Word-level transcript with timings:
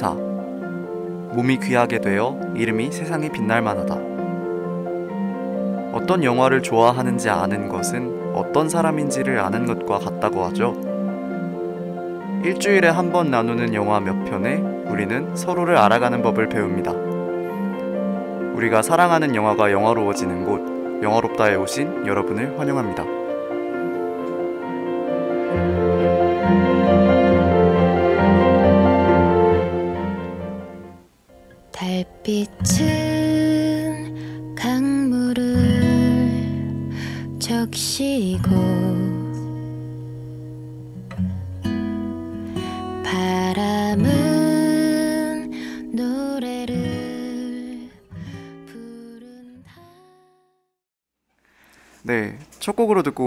검사. 0.00 0.14
몸이 1.34 1.58
귀하게 1.58 2.00
되어 2.00 2.40
이름이 2.56 2.90
세상에 2.90 3.28
빛날 3.28 3.60
만하다. 3.60 3.94
어떤 5.92 6.24
영화를 6.24 6.62
좋아하는지 6.62 7.28
아는 7.28 7.68
것은 7.68 8.32
어떤 8.34 8.68
사람인지를 8.70 9.38
아는 9.38 9.66
것과 9.66 9.98
같다고 9.98 10.44
하죠. 10.46 10.74
일주일에 12.42 12.88
한 12.88 13.12
번 13.12 13.30
나누는 13.30 13.74
영화 13.74 14.00
몇 14.00 14.24
편에 14.24 14.56
우리는 14.86 15.36
서로를 15.36 15.76
알아가는 15.76 16.22
법을 16.22 16.48
배웁니다. 16.48 16.92
우리가 18.54 18.80
사랑하는 18.82 19.34
영화가 19.34 19.70
영화로워지는 19.70 20.46
곳, 20.46 21.02
영화롭다에 21.02 21.56
오신 21.56 22.06
여러분을 22.06 22.58
환영합니다. 22.58 23.19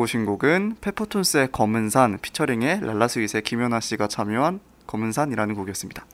오신 0.04 0.26
곡은 0.26 0.76
페퍼톤스의 0.82 1.50
검은 1.54 1.90
산 1.90 2.18
피처링의 2.22 2.82
랄라스윗의 2.82 3.42
김연아 3.44 3.80
씨가 3.80 4.08
참여한 4.08 4.59
검은 4.86 5.14
산이라는 5.14 5.56
곡이었습니다. 5.56 6.06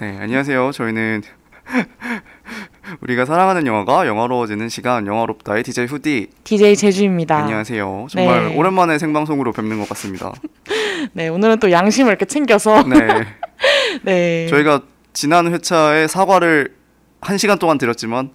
네, 0.00 0.18
안녕하세요. 0.20 0.70
저희는 0.72 1.22
우리가 3.00 3.24
사랑하는 3.24 3.66
영화가 3.66 4.06
영화로워지는 4.06 4.68
시간 4.68 5.06
영화롭다의 5.06 5.62
DJ 5.62 5.86
후디. 5.86 6.28
DJ 6.44 6.76
제주입니다. 6.76 7.38
안녕하세요. 7.38 8.08
정말 8.10 8.48
네. 8.48 8.56
오랜만에 8.56 8.98
생방송으로 8.98 9.52
뵙는 9.52 9.78
것 9.78 9.88
같습니다. 9.88 10.34
네, 11.14 11.28
오늘은 11.28 11.58
또 11.58 11.70
양심을 11.70 12.10
이렇게 12.10 12.26
챙겨서 12.26 12.82
네, 12.82 13.26
네. 14.04 14.46
저희가 14.48 14.82
지난 15.14 15.50
회차에 15.54 16.06
사과를 16.06 16.74
한 17.22 17.38
시간 17.38 17.58
동안 17.58 17.78
드렸지만 17.78 18.28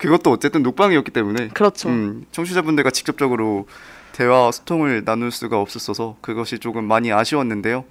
그것도 0.00 0.30
어쨌든 0.32 0.62
녹방이었기 0.62 1.10
때문에 1.10 1.48
그렇죠. 1.48 1.90
음, 1.90 2.24
청취자분들과 2.32 2.90
직접적으로 2.90 3.66
대화 4.12 4.50
소통을 4.50 5.04
나눌 5.04 5.30
수가 5.30 5.60
없었어서 5.60 6.16
그것이 6.20 6.58
조금 6.58 6.84
많이 6.84 7.12
아쉬웠는데요. 7.12 7.84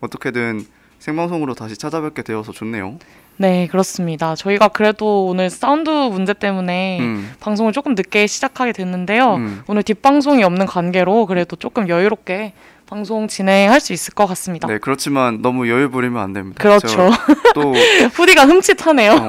어떻게든 0.00 0.64
생방송으로 1.00 1.54
다시 1.54 1.76
찾아뵙게 1.76 2.22
되어서 2.22 2.52
좋네요. 2.52 2.98
네, 3.38 3.66
그렇습니다. 3.66 4.34
저희가 4.34 4.68
그래도 4.68 5.26
오늘 5.26 5.50
사운드 5.50 5.90
문제 5.90 6.32
때문에 6.32 7.00
음, 7.00 7.32
방송을 7.40 7.72
조금 7.72 7.94
늦게 7.94 8.26
시작하게 8.26 8.72
됐는데요. 8.72 9.34
음. 9.34 9.62
오늘 9.66 9.82
뒷방송이 9.82 10.42
없는 10.42 10.66
관계로 10.66 11.26
그래도 11.26 11.56
조금 11.56 11.88
여유롭게 11.88 12.54
방송 12.86 13.26
진행할 13.26 13.80
수 13.80 13.92
있을 13.92 14.14
것 14.14 14.26
같습니다. 14.26 14.68
네, 14.68 14.78
그렇지만 14.78 15.42
너무 15.42 15.68
여유 15.68 15.90
부리면 15.90 16.22
안 16.22 16.32
됩니다. 16.32 16.62
그렇죠. 16.62 16.86
저 16.86 17.10
또, 17.54 17.72
후디가 18.14 18.46
흠칫하네요. 18.46 19.12
어, 19.12 19.28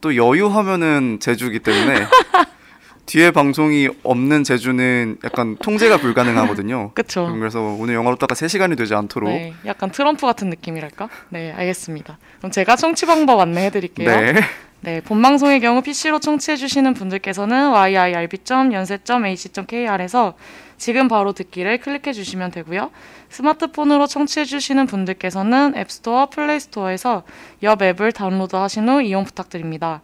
또 0.00 0.16
여유하면은 0.16 1.18
제주기 1.20 1.58
때문에 1.58 2.06
뒤에 3.06 3.32
방송이 3.32 3.88
없는 4.04 4.44
제주는 4.44 5.18
약간 5.24 5.56
통제가 5.56 5.96
불가능하거든요. 5.96 6.92
그렇죠. 6.94 7.26
음, 7.26 7.40
그래서 7.40 7.60
오늘 7.60 7.94
영화롭다가 7.94 8.34
3시간이 8.34 8.78
되지 8.78 8.94
않도록 8.94 9.30
네, 9.30 9.52
약간 9.66 9.90
트럼프 9.90 10.26
같은 10.26 10.48
느낌이랄까? 10.48 11.08
네, 11.30 11.52
알겠습니다. 11.52 12.18
그럼 12.38 12.52
제가 12.52 12.76
청취 12.76 13.06
방법 13.06 13.40
안내해 13.40 13.70
드릴게요. 13.70 14.08
네. 14.08 14.34
네, 14.82 15.02
본 15.02 15.20
방송의 15.20 15.60
경우 15.60 15.82
PC로 15.82 16.20
청취해 16.20 16.56
주시는 16.56 16.94
분들께서는 16.94 17.72
yirb.연세.ac.kr에서 17.72 20.34
지금 20.80 21.08
바로 21.08 21.34
듣기를 21.34 21.78
클릭해 21.78 22.14
주시면 22.14 22.52
되고요. 22.52 22.90
스마트폰으로 23.28 24.06
청취해 24.06 24.46
주시는 24.46 24.86
분들께서는 24.86 25.74
앱스토어, 25.76 26.30
플레이스토어에서 26.30 27.22
YIRB 27.62 27.82
앱을 27.82 28.12
다운로드 28.12 28.56
하신 28.56 28.88
후 28.88 29.02
이용 29.02 29.24
부탁드립니다. 29.24 30.00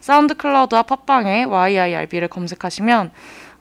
사운드 0.00 0.34
클라우드와 0.34 0.82
팟빵에 0.82 1.46
YIRB를 1.48 2.26
검색하시면 2.26 3.12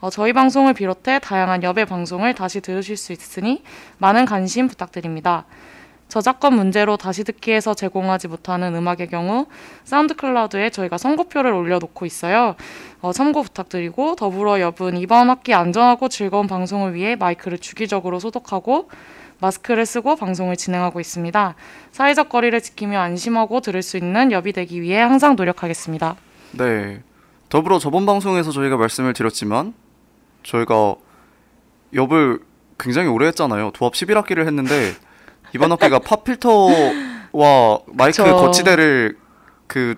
어, 0.01 0.09
저희 0.09 0.33
방송을 0.33 0.73
비롯해 0.73 1.19
다양한 1.19 1.61
YIRB의 1.61 1.85
방송을 1.85 2.33
다시 2.33 2.61
들으실 2.61 2.97
수 2.97 3.13
있으니 3.13 3.63
많은 3.99 4.25
관심 4.25 4.67
부탁드립니다. 4.67 5.45
저작권 6.15 6.55
문제로 6.55 6.95
다시 6.95 7.25
듣기에서 7.25 7.73
제공하지 7.73 8.29
못하는 8.29 8.73
음악의 8.73 9.09
경우 9.09 9.47
사운드 9.83 10.15
클라우드에 10.15 10.69
저희가 10.69 10.97
선곡표를 10.97 11.51
올려놓고 11.51 12.05
있어요. 12.05 12.55
어, 13.01 13.11
참고 13.11 13.43
부탁드리고 13.43 14.15
더불어 14.15 14.61
YIRB은 14.61 14.95
이번 14.95 15.29
학기 15.29 15.53
안전하고 15.53 16.07
즐거운 16.07 16.47
방송을 16.47 16.93
위해 16.93 17.17
마이크를 17.17 17.57
주기적으로 17.57 18.21
소독하고 18.21 18.89
마스크를 19.41 19.85
쓰고 19.85 20.15
방송을 20.15 20.55
진행하고 20.55 21.01
있습니다. 21.01 21.55
사회적 21.91 22.29
거리를 22.29 22.61
지키며 22.61 22.97
안심하고 22.97 23.59
들을 23.59 23.81
수 23.81 23.97
있는 23.97 24.31
여비 24.31 24.53
되기 24.53 24.81
위해 24.81 25.01
항상 25.01 25.35
노력하겠습니다. 25.35 26.15
네. 26.53 27.03
더불어 27.49 27.77
저번 27.77 28.05
방송에서 28.05 28.51
저희가 28.51 28.77
말씀을 28.77 29.11
드렸지만 29.11 29.73
저희가 30.43 30.95
엽을 31.93 32.39
굉장히 32.79 33.09
오래 33.09 33.27
했잖아요. 33.27 33.71
도합 33.73 33.95
11학기를 33.95 34.45
했는데 34.47 34.93
이번 35.55 35.71
학기가 35.71 35.99
팝 35.99 36.23
필터와 36.25 37.79
마이크 37.87 38.21
그쵸. 38.23 38.35
거치대를 38.35 39.17
그 39.67 39.95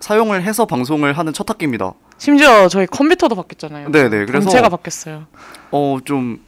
사용을 0.00 0.42
해서 0.44 0.64
방송을 0.64 1.12
하는 1.18 1.32
첫 1.32 1.50
학기입니다. 1.50 1.92
심지어 2.18 2.68
저희 2.68 2.86
컴퓨터도 2.86 3.34
바뀌었잖아요. 3.34 3.90
네네. 3.90 4.26
그래서 4.26 4.44
본체가 4.46 4.68
바뀌었어요. 4.68 5.26
어좀 5.72 6.40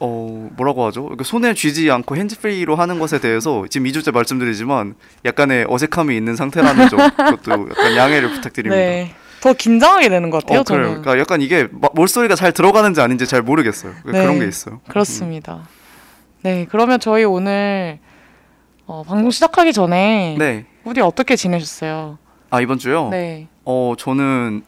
어, 0.00 0.48
뭐라고 0.56 0.86
하죠? 0.86 1.02
그러니까 1.02 1.24
손에 1.24 1.52
쥐지 1.54 1.90
않고 1.90 2.16
핸즈프리로 2.16 2.76
하는 2.76 2.98
것에 2.98 3.20
대해서 3.20 3.66
지금 3.68 3.88
2주째 3.88 4.12
말씀드리지만 4.12 4.94
약간의 5.24 5.66
어색함이 5.68 6.16
있는 6.16 6.34
상태라는 6.36 6.88
점 6.88 6.98
그것도 7.16 7.68
약간 7.70 7.96
양해를 7.96 8.30
부탁드립니다. 8.30 8.76
네. 8.80 9.14
더 9.40 9.52
긴장하게 9.52 10.08
되는 10.08 10.30
것 10.30 10.44
같아요. 10.44 10.60
어. 10.60 10.64
저는. 10.64 10.82
그러니까 11.02 11.18
약간 11.18 11.42
이게 11.42 11.68
마- 11.72 11.88
몰소리가 11.94 12.36
잘 12.36 12.52
들어가는지 12.52 13.00
아닌지 13.00 13.26
잘 13.26 13.42
모르겠어요. 13.42 13.92
그- 14.04 14.10
네. 14.12 14.20
그런 14.22 14.38
게 14.38 14.46
있어요. 14.46 14.80
그렇습니다. 14.88 15.68
네, 16.42 16.66
그러면 16.70 17.00
저희 17.00 17.24
오늘 17.24 17.98
어, 18.86 19.02
방송 19.02 19.30
시작하기 19.30 19.72
전에 19.72 20.34
음. 20.34 20.38
네. 20.38 20.66
우리 20.84 21.00
어떻게 21.00 21.36
지내셨어요? 21.36 22.18
아 22.50 22.60
이번 22.60 22.78
주요? 22.78 23.08
네. 23.10 23.48
어 23.64 23.94
저는 23.98 24.62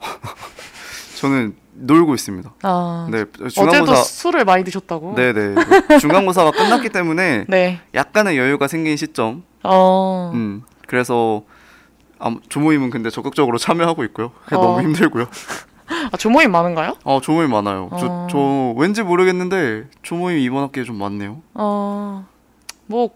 저는 1.20 1.54
놀고 1.72 2.14
있습니다. 2.14 2.52
아, 2.62 3.08
네. 3.10 3.22
어제도 3.22 3.48
중간고사 3.48 4.02
술을 4.02 4.44
많이 4.44 4.64
드셨다고? 4.64 5.14
네네. 5.14 5.54
네. 5.54 5.98
중간고사가 5.98 6.50
끝났기 6.50 6.88
때문에 6.88 7.44
네. 7.48 7.80
약간의 7.94 8.36
여유가 8.38 8.66
생긴 8.66 8.96
시점. 8.96 9.44
어, 9.62 10.32
음. 10.34 10.62
그래서 10.86 11.42
아, 12.18 12.34
조모임은 12.48 12.90
근데 12.90 13.08
적극적으로 13.10 13.58
참여하고 13.58 14.04
있고요. 14.04 14.32
어. 14.52 14.56
너무 14.56 14.82
힘들고요. 14.82 15.26
아, 16.12 16.16
조모임 16.16 16.50
많은가요? 16.52 16.96
아 17.04 17.20
조모임 17.22 17.50
많아요. 17.50 17.88
어. 17.90 17.96
저, 17.98 18.26
저 18.30 18.74
왠지 18.80 19.02
모르겠는데 19.02 19.84
조모임 20.02 20.38
이번 20.38 20.62
학기에 20.64 20.84
좀 20.84 20.96
많네요. 20.96 21.42
어, 21.54 22.26
뭐 22.86 23.10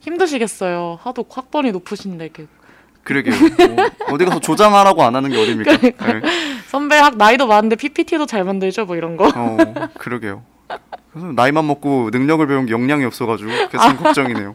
힘드시겠어요. 0.00 0.98
하도 1.02 1.24
학번이 1.28 1.72
높으신데 1.72 2.24
이렇게 2.24 2.46
그러게요. 3.04 3.34
뭐, 3.74 3.86
어디 4.14 4.24
가서 4.24 4.38
조장하라고 4.40 5.02
안 5.02 5.16
하는 5.16 5.30
게 5.30 5.40
어딥니까? 5.40 5.76
네. 5.78 5.92
선배 6.68 6.96
학 6.96 7.16
나이도 7.16 7.46
많은데 7.48 7.76
PPT도 7.76 8.26
잘 8.26 8.44
만들죠, 8.44 8.84
뭐 8.84 8.96
이런 8.96 9.16
거. 9.16 9.26
어, 9.34 9.56
그러게요. 9.98 10.42
그래서 11.12 11.32
나이만 11.32 11.66
먹고 11.66 12.10
능력을 12.12 12.46
배운 12.46 12.66
게 12.66 12.72
역량이 12.72 13.04
없어가지고 13.04 13.50
참 13.76 13.96
걱정이네요. 14.02 14.54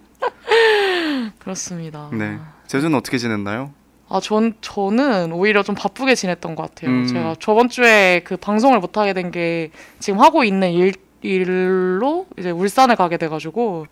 그렇습니다. 1.39 2.09
네. 2.13 2.38
제주는 2.68 2.95
어떻게 2.97 3.18
지냈나요? 3.18 3.71
아, 4.09 4.19
전 4.21 4.54
저는 4.62 5.31
오히려 5.33 5.63
좀 5.63 5.75
바쁘게 5.75 6.15
지냈던 6.15 6.56
것 6.56 6.63
같아요. 6.63 6.92
음. 6.92 7.07
제가 7.07 7.36
저번 7.39 7.68
주에 7.69 8.21
그 8.24 8.38
방송을 8.38 8.80
못 8.80 8.98
하게 8.98 9.13
된 9.13 9.31
게 9.31 9.71
지금 10.00 10.19
하고 10.21 10.44
있는 10.44 10.71
일 10.71 10.94
일로 11.24 12.27
이제 12.38 12.51
울산에 12.51 12.94
가게 12.95 13.18
돼가지고 13.18 13.88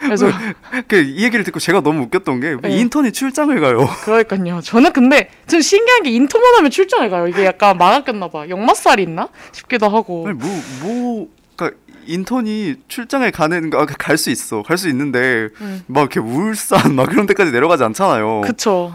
그래서 0.00 0.26
그 0.88 0.96
이 0.96 1.24
얘기를 1.24 1.44
듣고 1.44 1.58
제가 1.58 1.80
너무 1.82 2.02
웃겼던 2.04 2.40
게왜 2.40 2.56
네. 2.62 2.70
인턴이 2.78 3.12
출장을 3.12 3.60
가요. 3.60 3.86
그러니까요. 4.04 4.60
저는 4.62 4.92
근데 4.92 5.28
좀 5.48 5.60
신기한 5.60 6.04
게 6.04 6.10
인터만 6.10 6.54
하면 6.56 6.70
출장을 6.70 7.10
가요. 7.10 7.26
이게 7.28 7.44
약간 7.44 7.76
망학겼나 7.76 8.28
봐. 8.28 8.48
역마살이 8.48 9.02
있나 9.02 9.28
싶기도 9.52 9.88
하고. 9.88 10.26
아니 10.28 10.38
뭐 10.38 10.48
뭐. 10.82 11.28
그러니까 11.56 11.78
인턴이 12.06 12.76
출장을 12.86 13.28
가는 13.32 13.70
갈 13.70 14.16
수 14.16 14.30
있어 14.30 14.62
갈 14.62 14.78
수 14.78 14.88
있는데 14.88 15.48
음. 15.60 15.82
막 15.88 16.00
이렇게 16.02 16.20
울산 16.20 16.94
막 16.94 17.10
그런 17.10 17.26
데까지 17.26 17.50
내려가지 17.50 17.82
않잖아요. 17.84 18.42
그쵸. 18.42 18.94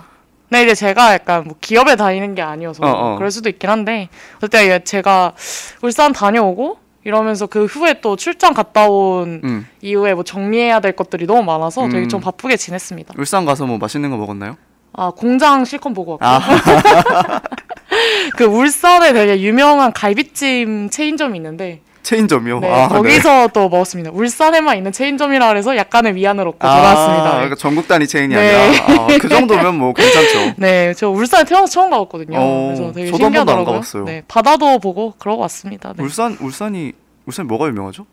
근데 0.53 0.65
이제 0.65 0.75
제가 0.75 1.13
약간 1.13 1.45
뭐 1.45 1.55
기업에 1.59 1.95
다니는 1.95 2.35
게 2.35 2.43
아니어서 2.43 2.85
어, 2.85 2.87
어. 2.87 3.15
그럴 3.15 3.31
수도 3.31 3.49
있긴 3.49 3.71
한데 3.71 4.07
그때 4.39 4.83
제가 4.83 5.33
울산 5.81 6.13
다녀오고 6.13 6.77
이러면서 7.05 7.47
그 7.47 7.65
후에 7.65 8.01
또 8.01 8.15
출장 8.15 8.53
갔다 8.53 8.87
온 8.87 9.41
음. 9.43 9.67
이후에 9.81 10.13
뭐 10.13 10.23
정리해야 10.23 10.79
될 10.79 10.91
것들이 10.91 11.25
너무 11.25 11.41
많아서 11.41 11.89
되게 11.89 12.03
음. 12.03 12.09
좀 12.09 12.21
바쁘게 12.21 12.57
지냈습니다. 12.57 13.15
울산 13.17 13.45
가서 13.45 13.65
뭐 13.65 13.79
맛있는 13.79 14.11
거 14.11 14.17
먹었나요? 14.17 14.55
아 14.95 15.09
공장 15.09 15.65
실컷 15.65 15.91
보고 15.91 16.19
왔고 16.19 16.23
아, 16.23 17.41
그 18.37 18.43
울산에 18.43 19.11
되게 19.11 19.41
유명한 19.41 19.91
갈비찜 19.91 20.91
체인점이 20.91 21.35
있는데 21.35 21.81
체인점이요. 22.03 22.59
네, 22.59 22.69
아, 22.69 22.87
거기서 22.89 23.47
또 23.53 23.69
먹었습니다. 23.69 24.11
울산에만 24.11 24.77
있는 24.77 24.91
체인점이라 24.91 25.47
그래서 25.47 25.75
약간의 25.75 26.15
위안을 26.15 26.47
얻고 26.49 26.67
아, 26.67 26.75
돌아왔습니다. 26.75 27.31
그러니까 27.31 27.55
전국 27.55 27.87
단위 27.87 28.05
체인이 28.05 28.35
네. 28.35 28.55
아니라 28.55 29.03
아, 29.03 29.07
그 29.19 29.29
정도면 29.29 29.75
뭐 29.75 29.93
괜찮죠. 29.93 30.55
네, 30.57 30.93
저 30.93 31.09
울산에 31.09 31.45
태어나서 31.45 31.71
처음 31.71 31.89
가봤거든요. 31.89 32.37
어, 32.37 32.73
그래서 32.75 32.91
되게 32.91 33.07
저도 33.07 33.23
신기하더라고요. 33.23 33.65
가봤어요. 33.65 34.03
네, 34.03 34.21
바다도 34.27 34.79
보고 34.79 35.13
그러고 35.17 35.41
왔습니다. 35.41 35.93
네. 35.95 36.03
울산 36.03 36.37
울산이 36.39 36.91
울산 37.25 37.47
뭐가 37.47 37.67
유명하죠? 37.67 38.05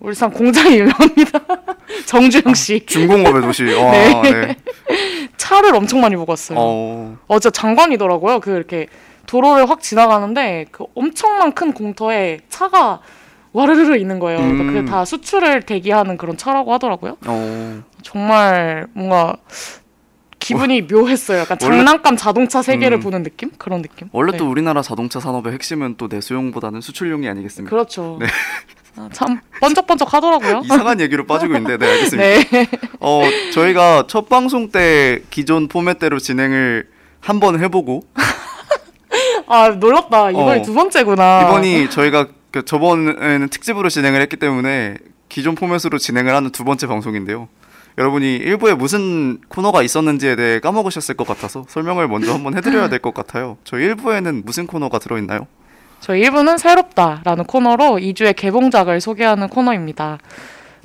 울산 0.00 0.30
공장이 0.30 0.78
유명합니다. 0.78 1.40
정주영 2.06 2.54
씨 2.54 2.84
중공업의 2.84 3.42
도시. 3.42 3.64
와, 3.72 3.92
네. 4.22 4.30
네. 4.30 4.56
차를 5.36 5.74
엄청 5.74 6.00
많이 6.00 6.16
보고 6.16 6.32
왔어요. 6.32 6.58
어, 6.60 7.16
어, 7.28 7.38
진짜 7.38 7.50
장관이더라고요. 7.50 8.40
그 8.40 8.50
이렇게 8.50 8.88
도로를 9.26 9.70
확 9.70 9.80
지나가는데 9.80 10.66
그 10.70 10.84
엄청난 10.94 11.52
큰 11.52 11.72
공터에 11.72 12.40
차가 12.48 13.00
와르르르 13.56 13.96
있는 13.96 14.18
거예요. 14.18 14.38
그러니까 14.38 14.62
음. 14.64 14.66
그게 14.66 14.84
다 14.84 15.04
수출을 15.04 15.62
대기하는 15.62 16.16
그런 16.18 16.36
차라고 16.36 16.72
하더라고요. 16.74 17.16
어, 17.26 17.82
정말 18.02 18.86
뭔가 18.92 19.36
기분이 20.38 20.82
묘했어요. 20.82 21.38
약간 21.40 21.56
원래- 21.62 21.76
장난감 21.78 22.16
자동차 22.16 22.60
세계를 22.62 22.98
음. 22.98 23.00
보는 23.00 23.22
느낌? 23.22 23.50
그런 23.58 23.80
느낌? 23.82 24.08
원래 24.12 24.32
네. 24.32 24.38
또 24.38 24.48
우리나라 24.48 24.82
자동차 24.82 25.20
산업의 25.20 25.52
핵심은 25.54 25.94
또 25.96 26.06
내수용보다는 26.08 26.80
수출용이 26.82 27.26
아니겠습니까? 27.28 27.70
그렇죠. 27.74 28.18
네. 28.20 28.26
아, 28.98 29.08
참 29.12 29.40
번쩍번쩍 29.60 30.12
하더라고요. 30.14 30.62
이상한 30.64 31.00
얘기로 31.00 31.26
빠지고 31.26 31.54
있는데, 31.56 31.76
네, 31.78 31.90
알겠습니다. 31.92 32.50
네. 32.50 32.66
어, 33.00 33.22
저희가 33.52 34.04
첫 34.08 34.28
방송 34.28 34.70
때 34.70 35.20
기존 35.30 35.68
포맷대로 35.68 36.18
진행을 36.18 36.88
한 37.20 37.40
번 37.40 37.58
해보고 37.60 38.02
아 39.48 39.68
놀랍다. 39.68 40.30
이번이 40.30 40.60
어. 40.60 40.62
두 40.62 40.74
번째구나. 40.74 41.42
이번이 41.48 41.90
저희가 41.90 42.26
그 42.26 42.34
저번에는 42.62 43.48
특집으로 43.48 43.88
진행을 43.88 44.20
했기 44.20 44.36
때문에 44.36 44.96
기존 45.28 45.54
포맷으로 45.54 45.98
진행을 45.98 46.34
하는 46.34 46.50
두 46.50 46.64
번째 46.64 46.86
방송인데요. 46.86 47.48
여러분이 47.98 48.40
1부에 48.44 48.76
무슨 48.76 49.38
코너가 49.48 49.82
있었는지에 49.82 50.36
대해 50.36 50.60
까먹으셨을 50.60 51.14
것 51.16 51.26
같아서 51.26 51.64
설명을 51.68 52.08
먼저 52.08 52.32
한번 52.34 52.54
해드려야 52.56 52.88
될 52.88 52.98
것 52.98 53.14
같아요. 53.14 53.56
저희 53.64 53.88
1부에는 53.88 54.44
무슨 54.44 54.66
코너가 54.66 54.98
들어있나요? 54.98 55.46
저희 56.00 56.20
1부는 56.22 56.58
새롭다라는 56.58 57.44
코너로 57.44 57.96
2주의 57.96 58.36
개봉작을 58.36 59.00
소개하는 59.00 59.48
코너입니다. 59.48 60.18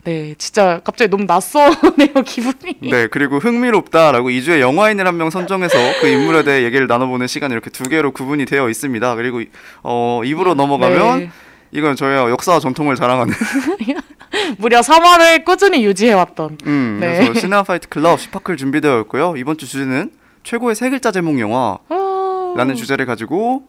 네, 0.06 0.34
진짜 0.40 0.80
갑자기 0.84 1.12
너무 1.12 1.26
낯서네요, 1.26 2.14
기분이. 2.26 2.78
네, 2.90 3.08
그리고 3.08 3.38
흥미롭다라고 3.38 4.30
2주에 4.30 4.60
영화인을 4.62 5.06
한 5.06 5.16
명 5.18 5.30
선정해서 5.30 5.78
그 6.00 6.08
인물에 6.08 6.44
대해 6.44 6.64
얘기를 6.64 6.88
나눠보는 6.88 7.28
시간 7.28 7.52
이렇게 7.52 7.70
두 7.70 7.84
개로 7.84 8.12
구분이 8.12 8.46
되어 8.46 8.70
있습니다. 8.70 9.16
그리고 9.16 9.42
어, 9.84 10.22
2부로 10.24 10.56
넘어가면 10.56 11.20
네. 11.20 11.30
이건 11.72 11.96
저희가 11.96 12.30
역사와 12.30 12.60
전통을 12.60 12.96
자랑하는 12.96 13.34
무려 14.58 14.82
3화를 14.82 15.46
꾸준히 15.46 15.84
유지해왔던. 15.86 16.58
음, 16.66 16.98
네. 17.00 17.18
그래서 17.20 17.40
시네마 17.40 17.64
파이트 17.64 17.88
클럽 17.90 18.20
시파클 18.20 18.58
준비되어 18.58 19.02
있고요. 19.02 19.36
이번 19.38 19.58
주 19.58 19.68
주제는 19.68 20.12
최고의 20.44 20.76
세 20.76 20.90
글자 20.90 21.12
제목 21.12 21.40
영화 21.40 21.78
라는 22.56 22.74
아... 22.74 22.76
주제를 22.76 23.06
가지고 23.06 23.64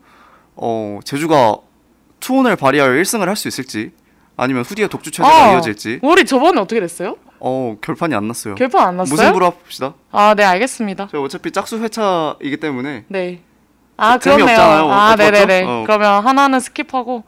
어, 0.57 0.99
제주가 1.05 1.57
투혼을 2.21 2.57
발휘하여 2.57 2.91
1승을 2.93 3.27
할 3.27 3.37
수 3.37 3.49
있을지 3.49 3.93
아니면 4.37 4.63
후디의 4.65 4.89
독주 4.89 5.11
체제가 5.11 5.45
아, 5.45 5.53
이어질지 5.53 6.01
우리 6.03 6.25
저번에 6.25 6.61
어떻게 6.61 6.81
됐어요? 6.81 7.17
어, 7.39 7.77
결판이 7.81 8.15
안 8.15 8.29
났어요. 8.29 8.55
결판 8.55 8.89
안 8.89 8.97
났어요? 8.97 9.15
무승부로 9.15 9.47
합시다. 9.47 9.95
아, 10.11 10.35
네, 10.35 10.45
알겠습니다. 10.45 11.09
저 11.11 11.21
어차피 11.21 11.51
짝수 11.51 11.79
회차이기 11.79 12.57
때문에 12.59 13.05
네. 13.09 13.41
아. 13.97 14.19
그렇네요. 14.19 14.59
아? 14.59 15.15
네네네. 15.17 15.65
어. 15.65 15.83
그러면 15.87 16.25
하나는 16.25 16.59
skip하고. 16.59 17.23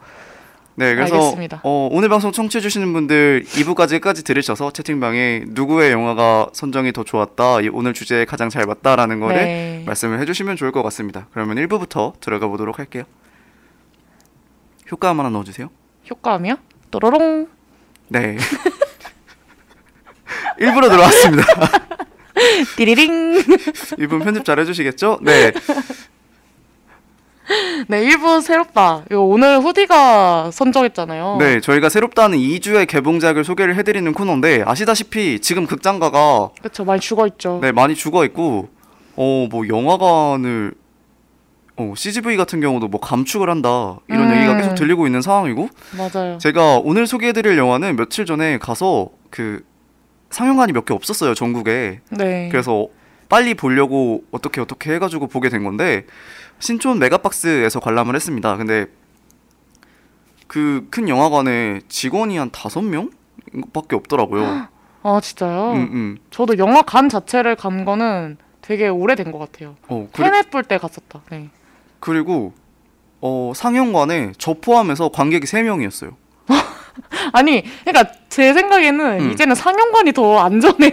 네, 0.76 0.94
그래서 0.94 1.14
알겠습니다. 1.14 1.60
어, 1.62 1.88
오늘 1.92 2.08
방송 2.08 2.32
청취해 2.32 2.60
주시는 2.60 2.92
분들 2.92 3.44
2부까지 3.44 4.00
끝까지 4.00 4.24
들으셔서 4.24 4.72
채팅방에 4.72 5.44
누구의 5.48 5.92
영화가 5.92 6.48
선정이 6.52 6.92
더 6.92 7.04
좋았다, 7.04 7.60
이 7.60 7.68
오늘 7.68 7.94
주제에 7.94 8.24
가장 8.24 8.48
잘 8.48 8.66
맞다라는 8.66 9.20
거를 9.20 9.36
네. 9.36 9.82
말씀을 9.86 10.18
해주시면 10.20 10.56
좋을 10.56 10.72
것 10.72 10.82
같습니다. 10.82 11.28
그러면 11.32 11.56
1부부터 11.58 12.18
들어가 12.20 12.48
보도록 12.48 12.78
할게요. 12.78 13.04
효과음 14.90 15.20
하나 15.20 15.30
넣어주세요. 15.30 15.70
효과음이요? 16.10 16.56
또로롱. 16.90 17.48
네. 18.08 18.36
1부로 20.58 20.90
들어왔습니다. 20.90 21.46
띠리링. 22.76 23.42
이분 23.98 24.18
편집 24.20 24.44
잘 24.44 24.58
해주시겠죠? 24.58 25.20
네. 25.22 25.52
네, 27.88 28.02
1부 28.06 28.40
새롭다. 28.42 29.04
오늘 29.10 29.60
후디가 29.60 30.50
선정했잖아요. 30.50 31.36
네, 31.38 31.60
저희가 31.60 31.88
새롭다는 31.88 32.38
2주의 32.38 32.86
개봉작을 32.86 33.44
소개를 33.44 33.76
해드리는 33.76 34.12
코너인데 34.14 34.62
아시다시피 34.66 35.40
지금 35.40 35.66
극장가가 35.66 36.50
그쵸, 36.62 36.84
많이 36.84 37.00
죽어 37.00 37.26
있죠. 37.26 37.58
네 37.62 37.72
많이 37.72 37.94
죽어 37.94 38.24
있고 38.24 38.68
어 39.16 39.46
뭐 39.50 39.68
영화관을 39.68 40.72
어 41.76 41.92
CGV 41.96 42.36
같은 42.36 42.60
경우도 42.60 42.88
뭐 42.88 43.00
감축을 43.00 43.50
한다 43.50 43.98
이런 44.08 44.30
음. 44.30 44.36
얘기가 44.36 44.56
계속 44.56 44.74
들리고 44.76 45.06
있는 45.06 45.20
상황이고 45.22 45.68
맞아요. 45.98 46.38
제가 46.38 46.78
오늘 46.82 47.06
소개해드릴 47.06 47.58
영화는 47.58 47.96
며칠 47.96 48.24
전에 48.26 48.58
가서 48.58 49.08
그 49.30 49.62
상영관이 50.30 50.72
몇 50.72 50.84
개 50.86 50.94
없었어요 50.94 51.34
전국에 51.34 52.00
네. 52.10 52.48
그래서 52.50 52.86
빨리 53.28 53.54
보려고 53.54 54.22
어떻게 54.30 54.60
어떻게 54.60 54.94
해가지고 54.94 55.26
보게 55.28 55.48
된 55.48 55.64
건데 55.64 56.04
신촌 56.58 56.98
메가박스에서 56.98 57.80
관람을 57.80 58.14
했습니다. 58.14 58.56
근데 58.56 58.86
그 60.46 60.86
큰 60.90 61.08
영화관에 61.08 61.80
직원이 61.88 62.36
한 62.36 62.50
다섯 62.50 62.82
명밖에 62.82 63.96
없더라고요. 63.96 64.68
아, 65.02 65.20
진짜요? 65.20 65.72
음, 65.72 65.78
음. 65.92 66.18
저도 66.30 66.56
영화 66.58 66.82
관 66.82 67.08
자체를 67.08 67.56
간 67.56 67.84
거는 67.84 68.38
되게 68.62 68.88
오래된 68.88 69.32
것 69.32 69.38
같아요. 69.38 69.76
어, 69.88 70.08
그리, 70.12 70.24
테넷 70.24 70.50
볼 70.50 70.62
때 70.64 70.78
갔었다. 70.78 71.20
네. 71.30 71.50
그리고 72.00 72.54
어, 73.20 73.52
상영관에 73.54 74.32
저 74.38 74.54
포함해서 74.54 75.08
관객이 75.10 75.46
세 75.46 75.62
명이었어요. 75.62 76.16
아니, 77.32 77.62
그러니까 77.84 78.12
제 78.28 78.52
생각에는 78.52 79.20
음. 79.20 79.32
이제는 79.32 79.54
상영관이 79.54 80.12
더 80.12 80.38
안전해요. 80.38 80.92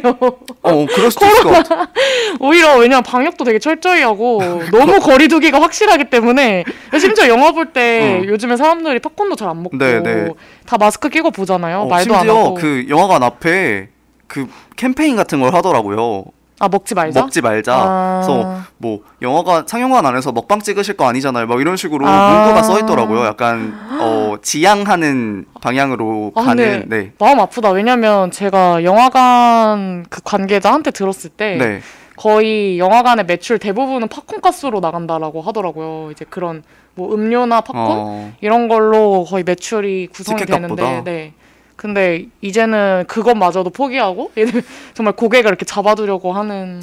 어, 0.62 0.86
그럴 0.94 1.12
수도 1.12 1.26
있을 1.26 1.44
것 1.44 1.50
같아. 1.52 1.88
오히려 2.40 2.78
왜냐면 2.78 3.04
방역도 3.04 3.44
되게 3.44 3.60
철저히 3.60 4.02
하고 4.02 4.42
너무 4.72 5.00
거리두기가 5.00 5.62
확실하기 5.62 6.06
때문에 6.06 6.64
심지어 7.00 7.28
영화 7.28 7.52
볼때 7.52 8.22
어. 8.24 8.28
요즘에 8.28 8.58
사람들이 8.58 9.00
팝콘도 9.00 9.36
잘 9.36 9.52
안 9.52 9.64
먹고 9.64 9.78
네, 9.78 10.00
네. 10.02 10.30
다 10.66 10.78
마스크 10.78 11.10
끼고 11.10 11.32
보잖아요. 11.32 11.82
어, 11.82 11.86
말도 11.88 12.14
안 12.16 12.20
심지어 12.22 12.40
하고. 12.40 12.54
그 12.56 12.86
영화관 12.90 13.22
앞에 13.24 13.90
그 14.28 14.48
캠페인 14.78 15.16
같은 15.16 15.42
걸 15.42 15.54
하더라고요. 15.54 16.24
아 16.62 16.70
먹지 16.70 16.94
말자. 16.94 17.20
먹지 17.20 17.42
말자. 17.42 17.74
아. 17.76 18.22
그래서 18.24 18.62
뭐 18.78 19.00
영화관 19.22 19.66
상영관 19.66 20.06
안에서 20.06 20.32
먹방 20.32 20.60
찍으실 20.62 20.96
거 20.96 21.06
아니잖아요. 21.08 21.48
막 21.48 21.60
이런 21.60 21.76
식으로 21.76 22.06
아. 22.08 22.44
문구가 22.46 22.62
써 22.62 22.80
있더라고요. 22.80 23.26
약간 23.26 23.74
어 24.00 24.36
지양하는 24.44 25.46
방향으로 25.60 26.34
아, 26.36 26.44
가는 26.44 26.86
네. 26.88 27.14
마음 27.18 27.40
아프다. 27.40 27.72
왜냐면 27.72 28.30
제가 28.30 28.84
영화관 28.84 30.06
그 30.10 30.22
관계자한테 30.24 30.92
들었을 30.92 31.32
때 31.32 31.56
네. 31.58 31.82
거의 32.16 32.78
영화관의 32.78 33.26
매출 33.26 33.58
대부분은 33.58 34.08
팝콘 34.08 34.42
가스로 34.42 34.80
나간다라고 34.80 35.42
하더라고요. 35.42 36.12
이제 36.12 36.24
그런 36.30 36.62
뭐 36.94 37.12
음료나 37.16 37.62
팝콘 37.62 37.76
어, 37.80 38.32
이런 38.42 38.68
걸로 38.68 39.24
거의 39.24 39.44
매출이 39.44 40.10
구성이 40.14 40.42
티켓값보다? 40.42 40.84
되는데, 40.84 41.12
네. 41.12 41.34
근데 41.82 42.28
이제는 42.42 43.06
그것마저도 43.08 43.72
포기하고 43.72 44.32
얘들 44.38 44.62
정말 44.94 45.16
고객을 45.16 45.50
이렇게 45.50 45.66
잡아두려고 45.66 46.32
하는 46.32 46.80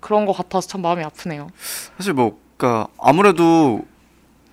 그런 0.00 0.26
것 0.26 0.34
같아서 0.34 0.68
참 0.68 0.82
마음이 0.82 1.02
아프네요. 1.02 1.48
사실 1.96 2.12
뭐 2.12 2.38
그러니까 2.58 2.88
아무래도 2.98 3.86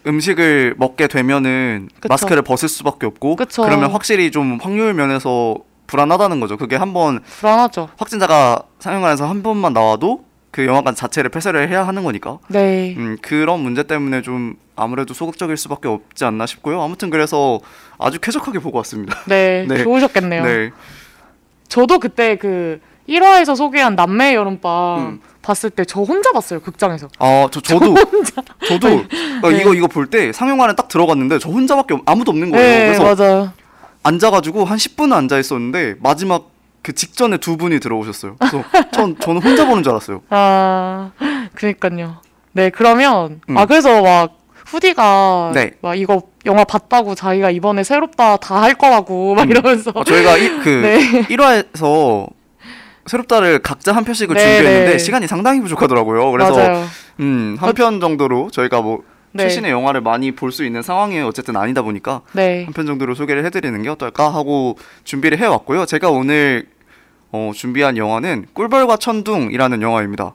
음식을 0.08 0.76
먹게 0.78 1.08
되면은 1.08 1.90
그쵸. 1.96 2.08
마스크를 2.08 2.42
벗을 2.42 2.70
수밖에 2.70 3.06
없고 3.06 3.36
그쵸. 3.36 3.64
그러면 3.64 3.92
확실히 3.92 4.32
좀 4.32 4.60
확률 4.62 4.94
면에서 4.94 5.58
불안하다는 5.88 6.40
거죠. 6.40 6.56
그게 6.56 6.78
한번 6.78 7.20
불안하죠. 7.22 7.90
확진자가 7.98 8.62
상영관에서 8.80 9.28
한 9.28 9.44
번만 9.44 9.74
나와도 9.74 10.24
그 10.52 10.66
영화관 10.66 10.96
자체를 10.96 11.30
폐쇄를 11.32 11.68
해야 11.68 11.86
하는 11.86 12.06
거니까. 12.06 12.40
네. 12.48 12.96
음, 12.98 13.18
그런 13.22 13.60
문제 13.60 13.84
때문에 13.84 14.22
좀 14.22 14.56
아무래도 14.78 15.14
소극적일 15.14 15.58
수밖에 15.58 15.90
없지 15.90 16.24
않나 16.24 16.46
싶고요. 16.46 16.82
아무튼 16.82 17.10
그래서 17.10 17.60
아주 17.98 18.20
쾌적하게 18.20 18.60
보고 18.60 18.78
왔습니다. 18.80 19.18
네. 19.28 19.66
네. 19.70 19.84
좋으셨겠네요. 19.84 20.44
네. 20.44 20.72
저도 21.68 22.00
그때 22.00 22.36
그 22.38 22.80
1화에서 23.10 23.56
소개한 23.56 23.96
남매 23.96 24.34
여름밤 24.36 24.98
음. 25.00 25.22
봤을 25.42 25.70
때 25.70 25.84
저 25.86 26.02
혼자 26.02 26.32
봤어요 26.32 26.60
극장에서. 26.60 27.08
아, 27.20 27.48
저 27.52 27.62
저도 27.62 27.94
저도 28.68 29.04
그러니까 29.08 29.50
네. 29.50 29.62
이거 29.62 29.74
이거 29.76 29.88
볼 29.88 30.08
때 30.10 30.32
상영관에 30.32 30.74
딱 30.76 30.88
들어갔는데 30.88 31.38
저 31.40 31.50
혼자밖에 31.50 31.94
없- 31.96 32.02
아무도 32.10 32.32
없는 32.32 32.52
거예요. 32.52 32.66
네 32.68 32.98
그래서 32.98 33.16
맞아요. 33.24 33.54
앉아가지고 34.04 34.66
한 34.66 34.78
10분은 34.78 35.14
앉아 35.14 35.38
있었는데 35.40 35.96
마지막 36.00 36.50
그 36.82 36.94
직전에 36.94 37.38
두 37.38 37.58
분이 37.58 37.80
들어오셨어요. 37.80 38.36
그래서 38.38 38.64
전 38.92 39.18
저는 39.20 39.42
혼자 39.42 39.66
보는 39.68 39.82
줄 39.84 39.92
알았어요. 39.92 40.22
아, 40.30 41.12
그니까요. 41.56 42.18
네, 42.52 42.70
그러면, 42.70 43.42
음. 43.50 43.58
아, 43.58 43.66
그래서 43.66 44.02
막, 44.04 44.38
후디가, 44.68 45.52
네. 45.56 45.72
막 45.82 45.96
이거 45.96 46.22
영화 46.46 46.64
봤다고 46.64 47.16
자기가 47.16 47.52
이번에 47.52 47.84
새롭다 47.84 48.38
다 48.38 48.56
할 48.62 48.74
거라고, 48.76 49.36
막 49.36 49.44
음. 49.44 49.50
이러면서. 49.52 49.92
어, 49.94 50.04
저희가 50.04 50.38
이, 50.38 50.50
그 50.62 50.70
네. 50.82 51.24
1화에서 51.28 52.28
새롭다를 53.06 53.60
각자 53.60 53.92
한 53.94 54.04
편씩을 54.04 54.34
네, 54.36 54.42
준비했는데 54.42 54.92
네. 54.94 54.98
시간이 54.98 55.28
상당히 55.28 55.62
부족하더라고요. 55.62 56.32
그래서. 56.32 56.84
음, 57.20 57.56
한 57.60 57.74
편 57.76 58.00
정도로 58.00 58.50
저희가 58.52 58.82
뭐 58.82 59.04
네. 59.32 59.44
최신의 59.44 59.70
영화를 59.72 60.02
많이 60.02 60.32
볼 60.32 60.52
수 60.52 60.64
있는 60.66 60.82
상황이 60.82 61.20
어쨌든 61.22 61.56
아니다 61.58 61.82
보니까 61.82 62.22
네. 62.34 62.64
한편 62.66 62.86
정도로 62.86 63.16
소개를 63.16 63.46
해드리는 63.46 63.82
게 63.84 63.90
어떨까 63.90 64.34
하고 64.34 64.78
준비를 65.04 65.38
해왔고요. 65.38 65.86
제가 65.86 66.10
오늘 66.10 66.66
어, 67.32 67.52
준비한 67.54 67.98
영화는 67.98 68.46
꿀벌과 68.54 68.98
천둥이라는 68.98 69.82
영화입니다. 69.82 70.34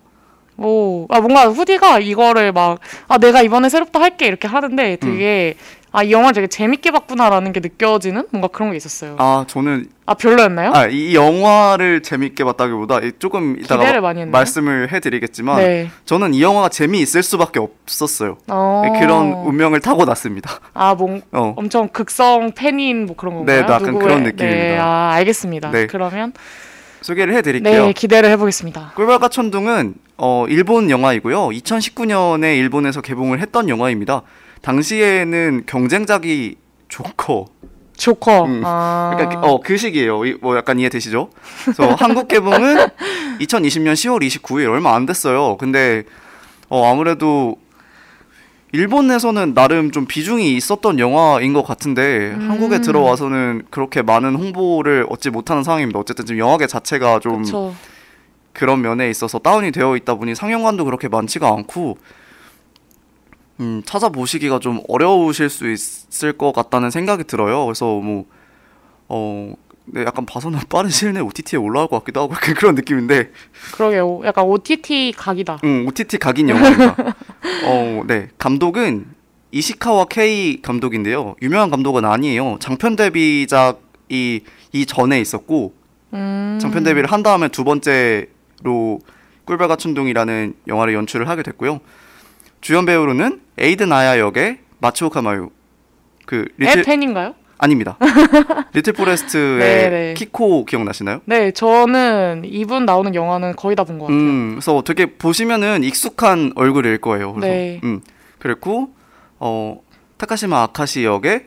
오, 0.59 1.07
아, 1.09 1.21
뭔가 1.21 1.47
후디가 1.49 2.01
이거를 2.01 2.53
막, 2.53 2.79
아, 3.09 3.17
내가 3.17 3.41
이번에 3.41 3.71
새롭다 3.71 3.99
할게 3.99 4.27
이렇게 4.27 4.47
하는데 4.47 4.97
되게, 4.97 5.55
아, 5.93 6.03
이 6.05 6.13
영화 6.13 6.31
되게 6.33 6.47
재밌게 6.47 6.93
봤구나라는 6.93 7.53
게 7.53 7.61
느껴지는 7.61 8.27
뭔가 8.31 8.49
그런 8.49 8.71
게 8.71 8.77
있었어요. 8.77 9.17
아, 9.19 9.41
아 9.41 9.45
저는 9.49 9.87
별로였나요? 10.19 10.73
아, 10.73 10.87
이 10.87 11.15
영화를 11.15 12.03
재밌게 12.03 12.45
봤다기보다 12.45 13.01
이- 13.01 13.13
조금 13.19 13.57
이따가? 13.59 14.01
말씀을 14.27 14.93
해 14.93 15.01
드리겠지만 15.01 15.57
네. 15.59 15.91
저는 16.05 16.35
이 16.35 16.43
영화가 16.43 16.69
재미있을 16.69 17.23
수밖에 17.23 17.59
없었어요. 17.59 18.39
어. 18.49 18.83
그런 19.01 19.33
운명을 19.33 19.81
타고 19.81 20.05
났습니다. 20.05 20.51
아, 20.75 20.95
뭔, 20.95 21.23
어. 21.33 21.55
엄청 21.57 21.89
극성 21.89 22.53
팬인 22.55 23.07
뭐 23.07 23.17
그런 23.17 23.35
건가요? 23.35 23.57
네, 23.57 23.63
약간 23.63 23.83
누구의- 23.95 24.01
그런 24.01 24.23
느낌입니다. 24.23 24.45
네, 24.45 24.79
아, 24.79 25.11
알겠습니다. 25.15 25.71
네. 25.71 25.87
그러면, 25.87 26.33
소개를 27.03 27.35
해드릴게요. 27.35 27.87
네, 27.87 27.93
기대를 27.93 28.29
해보겠습니다. 28.31 28.93
꿀벌과 28.95 29.29
천둥은 29.29 29.95
어, 30.19 30.45
일본 30.49 30.91
영화이고요. 30.91 31.49
2019년에 31.49 32.59
일본에서 32.59 33.01
개봉을 33.01 33.41
했던 33.41 33.69
영화입니다. 33.71 34.23
당시에는 34.63 35.65
경쟁작이 35.67 36.57
조커. 36.89 37.47
조커. 37.97 38.45
음. 38.45 38.63
아. 38.65 39.13
그러니까 39.17 39.41
어, 39.43 39.61
그 39.61 39.77
시기예요. 39.77 40.25
이- 40.25 40.37
뭐 40.41 40.57
약간 40.57 40.79
이해되시죠? 40.79 41.31
그래서 41.65 41.95
한국 41.99 42.29
개봉은 42.29 42.77
2020년 43.41 43.93
10월 43.95 44.23
29일 44.27 44.71
얼마 44.71 44.95
안 44.95 45.07
됐어요. 45.07 45.57
근데 45.59 46.05
어, 46.69 46.91
아무래도 46.91 47.57
일본에서는 48.73 49.53
나름 49.55 49.91
좀 49.91 50.07
비중이 50.07 50.55
있었던 50.57 50.99
영화인 51.01 51.53
것 51.53 51.65
같은데 51.65 52.33
음. 52.37 52.51
한국에 52.51 52.81
들어와서는 52.81 53.63
그렇게 53.71 54.01
많은 54.03 54.37
홍보를 54.37 55.07
얻지 55.11 55.31
못하는 55.31 55.65
상황입니다. 55.65 55.99
어쨌든 55.99 56.25
지금 56.25 56.39
영화계 56.39 56.67
자체가 56.69 57.19
좀 57.19 57.43
그쵸. 57.43 57.75
그런 58.53 58.81
면에 58.81 59.11
있어서 59.11 59.39
다운이 59.41 59.73
되어 59.73 59.97
있다 59.97 60.15
보니 60.15 60.35
상영관도 60.37 60.85
그렇게 60.85 61.09
많지가 61.09 61.49
않고 61.49 61.99
음, 63.61 63.83
찾아보시기가 63.85 64.59
좀 64.59 64.81
어려우실 64.89 65.51
수 65.51 65.71
있을 65.71 66.33
것 66.33 66.53
같다는 66.53 66.91
생각이 66.91 67.25
들어요. 67.25 67.67
그래서 67.67 67.85
뭐 68.01 68.25
어, 69.09 69.55
네, 69.85 70.05
약간 70.05 70.25
봐서는 70.25 70.59
빠른 70.69 70.91
시일 70.91 71.13
내에 71.13 71.23
OTT에 71.23 71.59
올라올 71.59 71.89
것 71.89 71.99
같기도 72.01 72.23
하고 72.23 72.35
약간 72.35 72.55
그런 72.55 72.75
느낌인데 72.75 73.31
그러게요. 73.75 74.23
약간 74.25 74.45
OTT 74.45 75.15
각이다. 75.17 75.61
음, 75.65 75.87
OTT 75.87 76.19
각인 76.19 76.49
영화입니다. 76.49 76.97
어, 77.67 78.03
네. 78.07 78.29
감독은 78.39 79.07
이시카와 79.53 80.07
K 80.07 80.63
감독인데요. 80.63 81.35
유명한 81.43 81.71
감독은 81.71 82.05
아니에요. 82.05 82.59
장편 82.61 82.97
데뷔작이 82.97 84.45
이 84.73 84.87
전에 84.87 85.21
있었고 85.21 85.75
음. 86.15 86.59
장편 86.61 86.85
데뷔를 86.85 87.11
한 87.11 87.23
다음에 87.23 87.49
두 87.49 87.65
번째로 87.65 89.01
꿀벌과 89.45 89.77
천둥이라는 89.77 90.55
영화를 90.69 90.95
연출을 90.95 91.29
하게 91.29 91.43
됐고요. 91.43 91.81
주연 92.61 92.85
배우로는 92.87 93.41
에이덴 93.59 93.93
아야 93.93 94.19
역의 94.19 94.59
마츠오카 94.81 95.23
마유 95.23 95.51
그애 96.27 96.45
리틀 96.57 96.83
팬인가요? 96.83 97.35
아닙니다. 97.59 97.99
리틀 98.73 98.95
포레스트의 98.95 99.59
네, 99.59 99.91
네. 99.91 100.15
키코 100.15 100.65
기억나시나요? 100.65 101.21
네, 101.27 101.51
저는 101.53 102.43
이분 102.47 102.87
나오는 102.87 103.15
영화는 103.15 103.55
거의 103.57 103.77
다 103.77 103.85
본 103.85 103.99
것 103.99 104.07
같아요. 104.07 104.19
음, 104.19 104.51
그래서 104.53 104.83
되게 104.83 105.07
보시면은 105.17 105.85
익숙한 105.85 106.53
얼굴일 106.55 106.99
거예요. 106.99 107.35
그래서 107.35 107.53
네. 107.53 107.81
음, 107.85 108.01
그랬고 108.39 108.95
어 109.39 109.79
타카시마 110.17 110.63
아카시 110.63 111.05
역의 111.05 111.47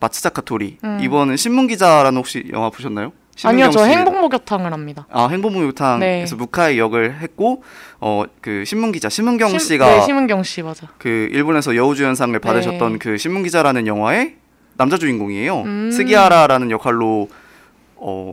마츠자카 0.00 0.42
토리 0.42 0.78
음. 0.82 0.98
이번은 1.00 1.36
신문 1.36 1.68
기자라는 1.68 2.18
혹시 2.18 2.44
영화 2.52 2.68
보셨나요? 2.70 3.12
아니요, 3.42 3.70
저 3.70 3.80
신문경 3.80 3.88
씨. 3.88 3.96
행복 3.98 4.20
목욕탕을 4.20 4.72
합니다. 4.72 5.06
아 5.10 5.26
행복 5.28 5.52
목욕탕에서 5.52 6.36
네. 6.36 6.38
무카이 6.38 6.78
역을 6.78 7.18
했고 7.20 7.62
어 8.00 8.24
그 8.40 8.64
신문 8.64 8.92
기자 8.92 9.08
신문경 9.08 9.48
심- 9.50 9.58
씨가 9.58 9.86
네, 9.86 10.00
심은경 10.02 10.42
씨 10.42 10.62
맞아. 10.62 10.86
그 10.98 11.28
일본에서 11.32 11.74
여우주연상을 11.76 12.38
받으셨던 12.38 12.92
네. 12.92 12.98
그 12.98 13.16
신문 13.18 13.42
기자라는 13.42 13.86
영화의 13.86 14.36
남자 14.76 14.98
주인공이에요. 14.98 15.62
음. 15.62 15.90
스기하라라는 15.90 16.70
역할로 16.70 17.28
어 17.96 18.32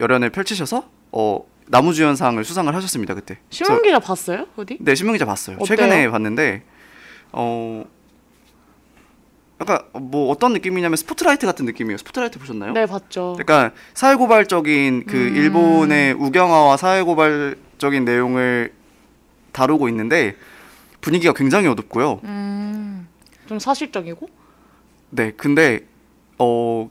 열연을 0.00 0.30
펼치셔서 0.30 0.84
어 1.12 1.40
나무주연상을 1.68 2.42
수상을 2.42 2.74
하셨습니다 2.74 3.14
그때. 3.14 3.38
신문 3.50 3.82
기자 3.82 3.98
봤어요? 4.00 4.46
어디? 4.56 4.78
네 4.80 4.94
신문 4.94 5.12
기자 5.14 5.24
봤어요. 5.26 5.56
어때요? 5.60 5.66
최근에 5.66 6.08
봤는데 6.10 6.62
어 7.32 7.84
약간 9.60 9.80
뭐 9.92 10.30
어떤 10.30 10.52
느낌이냐면 10.54 10.96
스포트라이트 10.96 11.46
같은 11.46 11.66
느낌이에요. 11.66 11.98
스포트라이트 11.98 12.38
보셨나요? 12.38 12.72
네, 12.72 12.86
봤죠. 12.86 13.36
약간 13.38 13.72
사회고발적인 13.94 15.04
그 15.06 15.16
음. 15.16 15.36
일본의 15.36 16.14
우경화와 16.14 16.76
사회고발적인 16.78 18.04
내용을 18.04 18.72
다루고 19.52 19.88
있는데 19.90 20.36
분위기가 21.00 21.34
굉장히 21.34 21.66
어둡고요. 21.66 22.20
음, 22.24 23.06
좀 23.46 23.58
사실적이고? 23.58 24.28
네, 25.10 25.32
근데 25.36 25.80
어 26.38 26.88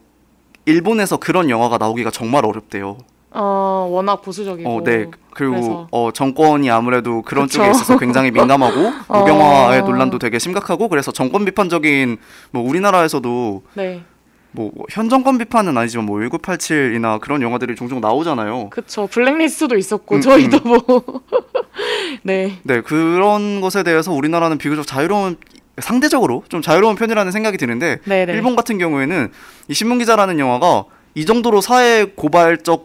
일본에서 0.65 1.17
그런 1.17 1.49
영화가 1.49 1.79
나오기가 1.79 2.11
정말 2.11 2.45
어렵대요. 2.45 2.97
어, 3.31 3.87
워낙 3.89 4.21
보수적이고. 4.21 4.69
어, 4.69 4.83
네. 4.83 5.09
그리고 5.39 5.53
그래서. 5.53 5.87
어 5.91 6.11
정권이 6.11 6.69
아무래도 6.69 7.21
그런 7.21 7.45
그쵸. 7.47 7.59
쪽에 7.59 7.71
있어서 7.71 7.97
굉장히 7.97 8.31
민감하고 8.31 8.91
어. 9.07 9.21
우경화의 9.21 9.83
논란도 9.83 10.19
되게 10.19 10.37
심각하고 10.39 10.89
그래서 10.89 11.11
정권 11.11 11.45
비판적인 11.45 12.17
뭐 12.51 12.63
우리나라에서도 12.67 13.63
네, 13.75 14.03
뭐 14.51 14.71
현 14.89 15.09
정권 15.09 15.37
비판은 15.37 15.77
아니지만 15.77 16.05
뭐 16.05 16.19
1987이나 16.19 17.19
그런 17.19 17.41
영화들이 17.41 17.75
종종 17.75 18.01
나오잖아요. 18.01 18.69
그쵸. 18.69 19.07
블랙리스트도 19.07 19.77
있었고 19.77 20.15
음, 20.15 20.21
저희도 20.21 20.59
뭐. 20.67 20.83
네, 22.23 22.59
네, 22.63 22.81
그런 22.81 23.61
것에 23.61 23.83
대해서 23.83 24.11
우리나라는 24.11 24.57
비교적 24.57 24.85
자유로운 24.85 25.37
상대적으로 25.77 26.43
좀 26.49 26.61
자유로운 26.61 26.95
편이라는 26.95 27.31
생각이 27.31 27.57
드는데 27.57 27.99
네, 28.03 28.25
네. 28.25 28.33
일본 28.33 28.55
같은 28.55 28.77
경우에는 28.77 29.31
이 29.69 29.73
신문 29.73 29.99
기자라는 29.99 30.39
영화가 30.39 30.85
이 31.15 31.25
정도로 31.25 31.61
사회 31.61 32.05
고발적인 32.05 32.83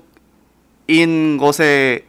것에 1.39 2.05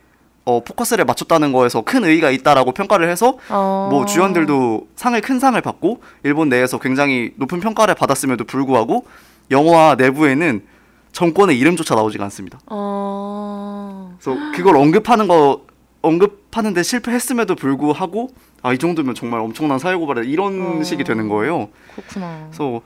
어, 0.45 0.63
포커스를 0.63 1.05
맞췄다는 1.05 1.51
거에서 1.51 1.81
큰 1.81 2.03
의의가 2.03 2.29
있다라고 2.29 2.71
평가를 2.71 3.09
해서 3.09 3.37
어... 3.49 3.87
뭐 3.91 4.05
주연들도 4.05 4.87
상을 4.95 5.19
큰 5.21 5.39
상을 5.39 5.59
받고 5.59 6.01
일본 6.23 6.49
내에서 6.49 6.79
굉장히 6.79 7.31
높은 7.35 7.59
평가를 7.59 7.95
받았음에도 7.95 8.43
불구하고 8.45 9.05
영화 9.51 9.95
내부에는 9.95 10.63
정권의 11.11 11.57
이름조차 11.57 11.95
나오지가 11.95 12.23
않습니다. 12.25 12.59
어... 12.67 14.15
그래서 14.19 14.39
그걸 14.55 14.77
언급하는 14.77 15.27
거 15.27 15.61
언급하는데 16.01 16.83
실패했음에도 16.83 17.55
불구하고 17.55 18.29
아 18.65 18.73
이 18.73 18.79
정도면 18.79 19.13
정말 19.13 19.41
엄청난 19.41 19.77
사회고발이다 19.77 20.27
이런 20.27 20.79
어. 20.79 20.83
식이 20.83 21.03
되는 21.03 21.29
거예요. 21.29 21.69
그렇구나. 21.93 22.47
그래서 22.49 22.81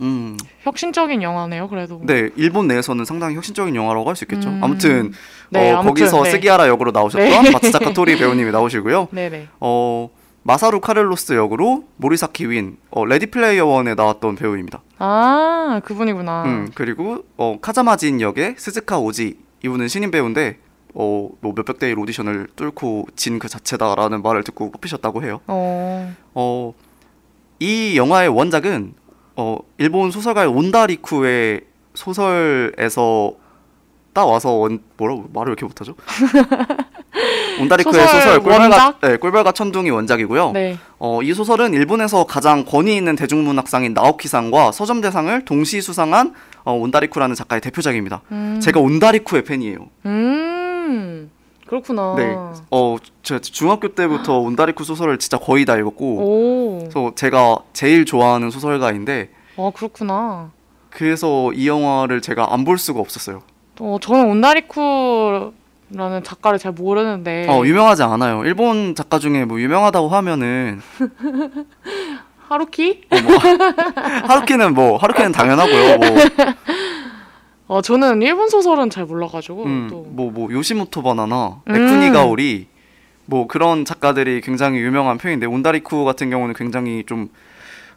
음, 0.00 0.36
혁신적인 0.62 1.22
영화네요, 1.22 1.68
그래도. 1.68 2.00
네 2.02 2.30
일본 2.36 2.66
내에서는 2.66 3.04
상당히 3.04 3.36
혁신적인 3.36 3.74
영화라고 3.76 4.08
할 4.08 4.16
수 4.16 4.24
있겠죠. 4.24 4.48
음. 4.48 4.60
아무튼 4.62 5.12
네, 5.50 5.72
어, 5.72 5.78
아무튼, 5.78 5.88
거기서 6.04 6.22
네. 6.24 6.30
스기하라 6.32 6.68
역으로 6.68 6.90
나오셨던 6.90 7.42
네. 7.44 7.50
마츠자카 7.50 7.92
토리 7.92 8.16
배우님이 8.18 8.50
나오시고요. 8.50 9.08
네네. 9.12 9.48
어 9.60 10.10
마사루 10.42 10.80
카를로스 10.80 11.32
역으로 11.34 11.84
모리사키 11.96 12.50
윈, 12.50 12.76
어, 12.90 13.04
레디 13.06 13.26
플레이어 13.26 13.64
원에 13.66 13.94
나왔던 13.94 14.36
배우입니다. 14.36 14.82
아, 14.98 15.80
그분이구나. 15.84 16.44
음, 16.44 16.70
그리고 16.74 17.24
어, 17.38 17.56
카자마진 17.62 18.20
역의 18.20 18.56
스즈카 18.58 18.98
오지 18.98 19.38
이분은 19.64 19.88
신인 19.88 20.10
배우인데 20.10 20.58
어, 20.92 21.28
뭐 21.40 21.52
몇백 21.56 21.78
대일 21.78 21.98
오디션을 21.98 22.48
뚫고 22.56 23.06
진 23.16 23.38
그 23.38 23.48
자체다라는 23.48 24.22
말을 24.22 24.44
듣고 24.44 24.70
뽑히셨다고 24.72 25.22
해요. 25.24 25.40
어, 25.46 26.14
어, 26.34 26.74
이 27.58 27.96
영화의 27.96 28.28
원작은 28.28 28.92
어, 29.36 29.58
일본 29.78 30.10
소설가의 30.10 30.48
온다리쿠의 30.48 31.62
소설에서 31.94 33.34
따와서 34.12 34.52
원, 34.52 34.80
뭐라고 34.96 35.28
말을 35.32 35.50
왜 35.50 35.52
이렇게 35.52 35.66
못하죠? 35.66 35.94
온다리쿠의 37.60 37.94
소설 37.94 38.22
소설, 38.22 38.40
꿀벌과? 38.40 38.98
네, 39.02 39.16
꿀벌과 39.16 39.52
천둥이 39.52 39.90
원작이고요. 39.90 40.52
네. 40.52 40.78
어, 40.98 41.20
이 41.22 41.32
소설은 41.34 41.74
일본에서 41.74 42.24
가장 42.24 42.64
권위 42.64 42.96
있는 42.96 43.16
대중문학상인 43.16 43.92
나오키상과 43.94 44.72
서점대상을 44.72 45.44
동시 45.44 45.80
수상한 45.80 46.34
어, 46.64 46.72
온다리쿠라는 46.72 47.34
작가의 47.34 47.60
대표작입니다. 47.60 48.22
음. 48.32 48.60
제가 48.62 48.80
온다리쿠의 48.80 49.44
팬이에요. 49.44 49.88
음. 50.06 50.53
그렇구나. 51.66 52.14
네. 52.16 52.36
어, 52.70 52.96
제가 53.22 53.40
중학교 53.40 53.88
때부터 53.94 54.38
온다리쿠 54.38 54.84
소설을 54.84 55.18
진짜 55.18 55.38
거의 55.38 55.64
다 55.64 55.76
읽었고, 55.76 56.04
오. 56.18 56.78
그래서 56.80 57.12
제가 57.14 57.56
제일 57.72 58.04
좋아하는 58.04 58.50
소설가인데, 58.50 59.30
아, 59.56 59.70
그렇구나. 59.74 60.50
그래서 60.90 61.52
이 61.52 61.66
영화를 61.68 62.20
제가 62.20 62.52
안 62.52 62.64
볼 62.64 62.78
수가 62.78 63.00
없었어요. 63.00 63.42
어, 63.80 63.96
저는 64.00 64.26
온다리쿠라는 64.30 65.52
작가를 66.22 66.58
잘 66.60 66.70
모르는데 66.72 67.46
어, 67.48 67.64
유명하지 67.66 68.04
않아요. 68.04 68.44
일본 68.44 68.94
작가 68.94 69.18
중에 69.18 69.44
뭐 69.44 69.60
유명하다고 69.60 70.08
하면은 70.08 70.80
하루키? 72.48 73.02
어, 73.10 73.16
뭐, 73.22 73.36
하루키는 74.28 74.74
뭐 74.74 74.96
하루키는 74.98 75.32
당연하고요. 75.32 75.96
뭐, 75.98 76.08
어, 77.74 77.82
저는 77.82 78.22
일본 78.22 78.48
소설은 78.48 78.88
잘 78.88 79.04
몰라가지고 79.04 79.64
음, 79.64 79.88
또 79.90 80.06
뭐, 80.08 80.30
뭐 80.30 80.52
요시모토 80.52 81.02
바나나, 81.02 81.60
음. 81.68 81.74
에쿠니가오리 81.74 82.68
뭐 83.26 83.48
그런 83.48 83.84
작가들이 83.84 84.42
굉장히 84.42 84.78
유명한 84.78 85.18
편인데 85.18 85.46
온다리쿠 85.46 86.04
같은 86.04 86.30
경우는 86.30 86.54
굉장히 86.54 87.02
좀 87.04 87.30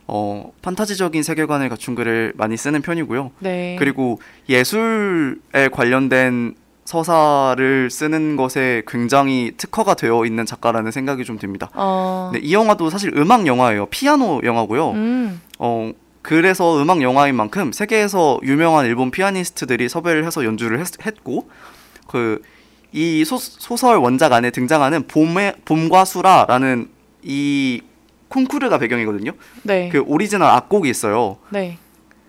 어, 0.08 0.52
판타지적인 0.64 1.22
세계관을 1.22 1.70
갖춘 1.70 1.94
글을 1.94 2.34
많이 2.38 2.58
쓰는 2.58 2.82
편이고요. 2.82 3.30
네. 3.38 3.76
그리고 3.78 4.20
예술에 4.50 5.68
관련된 5.72 6.56
서사를 6.86 7.92
쓰는 7.92 8.36
것에 8.36 8.82
굉장히 8.88 9.52
특화가 9.58 9.94
되어 9.94 10.26
있는 10.26 10.48
작가라는 10.48 10.90
생각이 10.90 11.24
좀 11.24 11.38
듭니다. 11.38 11.70
어, 11.76 12.32
네, 12.34 12.40
이 12.42 12.52
영화도 12.52 12.90
사실 12.90 13.16
음악 13.16 13.46
영화예요. 13.46 13.86
피아노 13.88 14.42
영화고요. 14.44 14.92
음, 14.92 15.40
어, 15.60 15.92
그래서 16.22 16.82
음악 16.82 17.02
영화인 17.02 17.36
만큼 17.36 17.72
세계에서 17.72 18.40
유명한 18.44 18.86
일본 18.86 19.12
피아니스트들이 19.12 19.90
섭외를 19.90 20.26
해서 20.26 20.44
연주를 20.44 20.80
했, 20.80 20.88
했고 21.06 21.50
그 22.08 22.42
이 22.92 23.26
소설 23.26 23.98
원작 23.98 24.34
안에 24.34 24.52
등장하는 24.52 25.08
봄의 25.08 25.56
봄과 25.66 26.06
수라라는 26.06 26.90
이 27.22 27.82
콩쿠르가 28.30 28.78
배경이거든요. 28.78 29.32
네, 29.64 29.90
그 29.90 30.00
오리지널 30.00 30.50
악곡이 30.50 30.90
있어요. 30.90 31.38
네, 31.50 31.78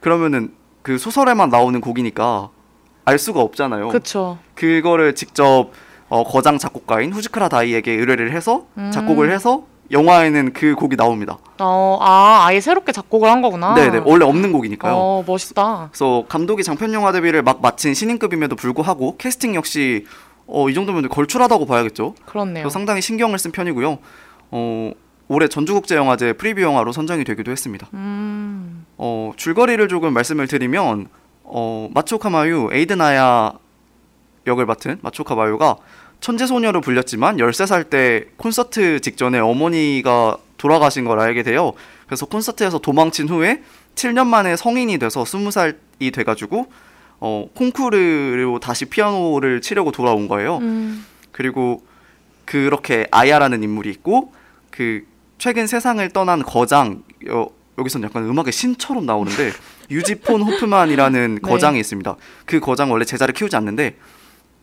그러면은 0.00 0.52
그 0.82 0.98
소설에만 0.98 1.50
나오는 1.50 1.80
곡이니까 1.80 2.50
알 3.04 3.18
수가 3.18 3.40
없잖아요. 3.40 3.88
그쵸. 3.88 4.38
그거를 4.54 5.14
직접 5.14 5.70
어, 6.08 6.24
거장 6.24 6.58
작곡가인 6.58 7.12
후지쿠라 7.12 7.48
다이에게 7.48 7.92
의뢰를 7.92 8.32
해서 8.32 8.66
음. 8.76 8.90
작곡을 8.90 9.30
해서 9.30 9.64
영화에는 9.90 10.52
그 10.52 10.74
곡이 10.74 10.96
나옵니다. 10.96 11.38
어, 11.60 11.98
아, 12.00 12.44
아예 12.46 12.60
새롭게 12.60 12.92
작곡을 12.92 13.30
한 13.30 13.40
거구나. 13.40 13.74
네 13.74 13.90
네 13.90 13.98
원래 14.04 14.24
없는 14.24 14.52
곡이니까요. 14.52 14.92
어, 14.94 15.24
멋있다. 15.26 15.88
그래서 15.90 16.24
감독이 16.28 16.62
장편 16.62 16.92
영화 16.92 17.10
데뷔를 17.12 17.42
막 17.42 17.60
마친 17.62 17.94
신인급임에도 17.94 18.54
불구하고 18.56 19.16
캐스팅 19.16 19.54
역시 19.54 20.04
어, 20.46 20.68
이 20.68 20.74
정도면 20.74 21.08
걸출하다고 21.08 21.66
봐야겠죠. 21.66 22.14
그렇네요. 22.26 22.68
상당히 22.68 23.00
신경을 23.00 23.38
쓴 23.38 23.50
편이고요. 23.50 23.98
어, 24.50 24.92
올해 25.28 25.48
전주국제영화제 25.48 26.34
preview 26.34 26.60
영화로 26.62 26.92
선정이 26.92 27.24
되기도 27.24 27.50
했습니다. 27.50 27.86
음, 27.94 28.86
어, 28.96 29.32
줄거리를 29.36 29.86
조금 29.88 30.12
말씀을 30.14 30.46
드리면 30.48 31.08
어, 31.44 31.88
마츠오카 31.94 32.45
마유 32.45 32.70
에이덴 32.72 33.22
아야 33.22 33.52
역을 34.46 34.64
맡은 34.66 34.98
마츠오카 35.02 35.44
마유가 35.44 35.76
천재 36.20 36.46
소녀로 36.46 36.80
불렸지만 36.80 37.36
13살 37.36 37.90
때 37.90 38.26
콘서트 38.36 39.00
직전에 39.00 39.38
어머니가 39.38 40.36
돌아가신 40.56 41.04
걸 41.04 41.20
알게 41.20 41.42
돼요. 41.42 41.72
그래서 42.06 42.26
콘서트에서 42.26 42.78
도망친 42.78 43.28
후에 43.28 43.62
7년 43.94 44.26
만에 44.26 44.56
성인이 44.56 44.98
돼서 44.98 45.22
20살이 45.22 46.12
돼가지고 46.12 46.66
어, 47.20 47.48
콩쿠르로 47.54 48.60
다시 48.60 48.84
피아노를 48.84 49.60
치려고 49.60 49.90
돌아온 49.90 50.28
거예요. 50.28 50.58
음, 50.58 51.04
그리고 51.32 51.84
그렇게 52.44 53.06
아야라는 53.10 53.62
인물이 53.62 53.90
있고 53.90 54.32
그 54.70 55.04
최근 55.38 55.66
세상을 55.66 56.08
떠난 56.10 56.42
거장 56.42 57.02
여, 57.26 57.48
여기서는 57.78 58.08
약간 58.08 58.24
음악의 58.24 58.52
신처럼 58.52 59.06
나오는데 59.06 59.52
유지폰 59.90 60.42
호프만이라는 60.42 61.34
네. 61.36 61.40
거장이 61.40 61.80
있습니다. 61.80 62.16
그 62.44 62.60
거장 62.60 62.90
원래 62.90 63.04
제자를 63.04 63.34
키우지 63.34 63.56
않는데 63.56 63.96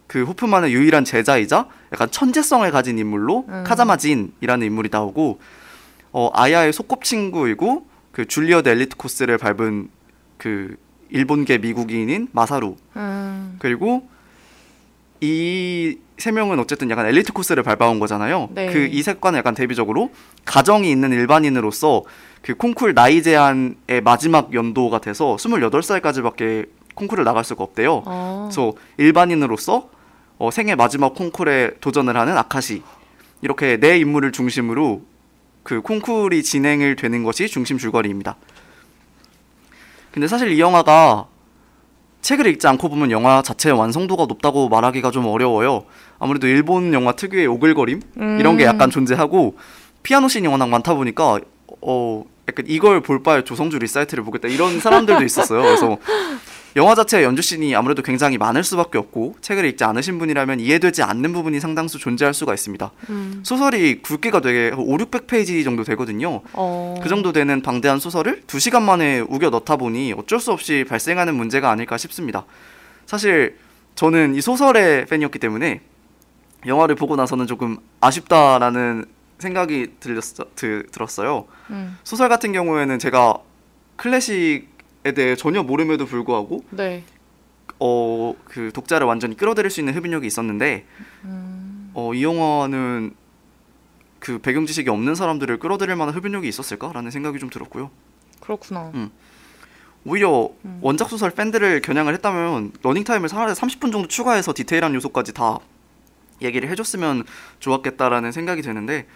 그 0.08 0.24
호프만은 0.24 0.70
유일한 0.70 1.04
제자이자 1.04 1.68
약간 1.94 2.10
천재성을 2.12 2.70
가진 2.72 2.98
인물로 3.00 3.46
음. 3.48 3.64
카자마진이라는 3.66 4.66
인물이 4.68 4.90
나오고 4.92 5.40
어, 6.12 6.30
아야의 6.34 6.74
소꿉친구이고 6.74 7.88
그 8.12 8.26
줄리어드 8.26 8.70
엘리트 8.70 8.96
코스를 8.98 9.38
밟은 9.38 9.90
그 10.38 10.76
일본계 11.10 11.58
미국인인 11.60 12.28
마사루 12.32 12.76
음, 12.96 13.56
그리고 13.60 14.08
이 15.22 15.98
세 16.18 16.32
명은 16.32 16.60
어쨌든 16.60 16.90
약간 16.90 17.06
엘리트 17.08 17.34
코스를 17.34 17.62
밟아온 17.64 18.00
거잖아요. 18.00 18.48
네. 18.54 18.72
그 18.72 18.88
이 18.90 19.02
셋과는 19.04 19.38
약간 19.38 19.54
대비적으로 19.54 20.12
가정이 20.46 20.90
있는 20.90 21.12
일반인으로서 21.12 22.04
그 22.42 22.56
콩쿨 22.56 22.94
나이 22.94 23.22
제한의 23.22 24.02
마지막 24.04 24.54
연도가 24.54 25.00
돼서 25.00 25.36
28살까지밖에 25.36 26.70
콩쿨을 26.94 27.26
나갈 27.26 27.44
수가 27.44 27.64
없대요. 27.66 28.04
어, 28.06 28.48
그래서 28.50 28.74
일반인으로서 28.98 29.90
어, 30.38 30.52
생애 30.52 30.76
마지막 30.76 31.14
콩쿨에 31.16 31.76
도전을 31.80 32.16
하는 32.18 32.38
아카시 32.38 32.84
이렇게 33.42 33.78
네 33.78 33.98
인물을 34.00 34.32
중심으로 34.32 35.04
그 35.64 35.82
콩쿨이 35.82 36.44
진행을 36.44 36.96
되는 36.96 37.24
것이 37.24 37.48
중심 37.48 37.78
줄거리입니다. 37.78 38.36
근데 40.12 40.28
사실 40.28 40.52
이 40.52 40.60
영화가 40.60 41.28
책을 42.22 42.48
읽지 42.48 42.68
않고 42.68 42.90
보면 42.90 43.12
영화 43.12 43.42
자체의 43.42 43.78
완성도가 43.78 44.26
높다고 44.26 44.70
말하기가 44.70 45.12
좀 45.12 45.26
어려워요. 45.28 45.86
아무래도 46.18 46.48
일본 46.48 46.94
영화 46.94 47.12
특유의 47.12 47.48
오글거림 47.48 48.02
음. 48.18 48.38
이런 48.40 48.58
게 48.58 48.66
약간 48.66 48.90
존재하고 48.90 49.58
피아노 50.02 50.28
씬이 50.28 50.48
워낙 50.48 50.70
많다 50.70 50.96
보니까 50.96 51.40
어 51.82 52.24
약간 52.48 52.66
이걸 52.68 53.02
볼 53.02 53.22
바에 53.22 53.44
조성진 53.44 53.80
리사이틀을 53.80 54.24
보겠다 54.24 54.48
이런 54.48 54.80
사람들도 54.80 55.24
있었어요. 55.24 55.62
그래서 55.62 55.98
영화 56.76 56.94
자체의 56.94 57.24
연주 57.24 57.42
씬이 57.42 57.74
아무래도 57.74 58.02
굉장히 58.02 58.38
많을 58.38 58.64
수밖에 58.64 58.98
없고 58.98 59.38
책을 59.40 59.64
읽지 59.64 59.86
않으신 59.86 60.20
분이라면 60.20 60.60
이해되지 60.60 61.04
않는 61.04 61.32
부분이 61.32 61.62
상당수 61.62 62.00
존재할 62.00 62.34
수가 62.34 62.54
있습니다. 62.54 62.92
음,5, 63.10 63.46
소설이 63.46 64.02
굵기가 64.02 64.42
되게 64.42 64.72
5, 64.76 64.98
600페이지 64.98 65.64
정도 65.64 65.86
되거든요. 65.86 66.42
어, 66.52 67.00
그 67.02 67.08
정도 67.08 67.32
되는 67.32 67.62
방대한 67.62 68.00
소설을 68.00 68.42
2시간 68.48 68.82
만에 68.82 69.22
우겨 69.22 69.50
넣다 69.52 69.78
보니 69.78 70.14
어쩔 70.18 70.42
수 70.42 70.52
없이 70.52 70.84
발생하는 70.88 71.34
문제가 71.36 71.70
아닐까 71.72 71.98
싶습니다. 71.98 72.46
사실 73.06 73.58
저는 73.96 74.36
이 74.36 74.42
소설의 74.42 75.06
팬이었기 75.06 75.40
때문에 75.40 75.80
영화를 76.66 76.96
보고 76.96 77.16
나서는 77.16 77.48
조금 77.48 77.78
아쉽다라는 78.02 79.06
생각이 79.40 79.94
들렸어, 80.02 80.46
드, 80.56 80.86
들었어요. 80.92 81.46
음, 81.70 81.98
소설 82.04 82.28
같은 82.28 82.52
경우에는 82.52 83.00
제가 83.00 83.38
클래식에 83.96 84.75
대해 85.12 85.36
전혀 85.36 85.62
모름에도 85.64 86.06
불구하고 86.06 86.64
네, 86.72 87.04
어 87.80 88.34
그 88.46 88.72
독자를 88.74 89.06
완전히 89.08 89.36
끌어들일 89.36 89.70
수 89.70 89.82
있는 89.82 89.94
흡인력이 89.94 90.26
있었는데 90.28 90.86
음, 91.26 91.92
어 91.94 92.14
이 92.14 92.24
영화는 92.24 93.14
그 94.20 94.40
배경 94.40 94.66
지식이 94.66 94.90
없는 94.90 95.14
사람들을 95.16 95.60
끌어들일 95.60 95.96
만한 95.96 96.16
흡인력이 96.16 96.48
있었을까라는 96.48 97.12
생각이 97.12 97.38
좀 97.40 97.50
들었고요. 97.50 97.92
그렇구나. 98.40 98.92
음. 98.96 99.12
오히려 100.06 100.50
음. 100.66 100.80
원작 100.82 101.10
소설 101.10 101.32
팬들을 101.32 101.82
겨냥을 101.82 102.14
했다면 102.16 102.72
러닝 102.82 103.04
타임을 103.04 103.28
차라리 103.28 103.54
30분 103.54 103.92
정도 103.92 104.08
추가해서 104.08 104.54
디테일한 104.54 104.94
요소까지 104.96 105.34
다 105.34 105.60
얘기를 106.42 106.70
해줬으면 106.70 107.24
좋았겠다라는 107.60 108.32
생각이 108.32 108.62
드는데 108.62 109.08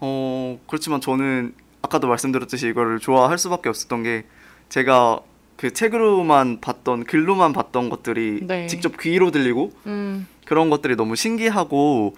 어 0.00 0.58
그렇지만 0.66 1.00
저는 1.00 1.54
아까도 1.82 2.08
말씀드렸듯이 2.08 2.68
이거를 2.68 2.98
좋아할 2.98 3.38
수밖에 3.38 3.68
없었던 3.68 4.02
게 4.02 4.24
제가 4.68 5.20
그 5.56 5.72
책으로만 5.72 6.60
봤던 6.60 7.04
글로만 7.04 7.52
봤던 7.52 7.90
것들이 7.90 8.40
네. 8.42 8.66
직접 8.68 8.96
귀로 9.00 9.30
들리고 9.30 9.72
음, 9.86 10.26
그런 10.44 10.70
것들이 10.70 10.94
너무 10.96 11.16
신기하고 11.16 12.14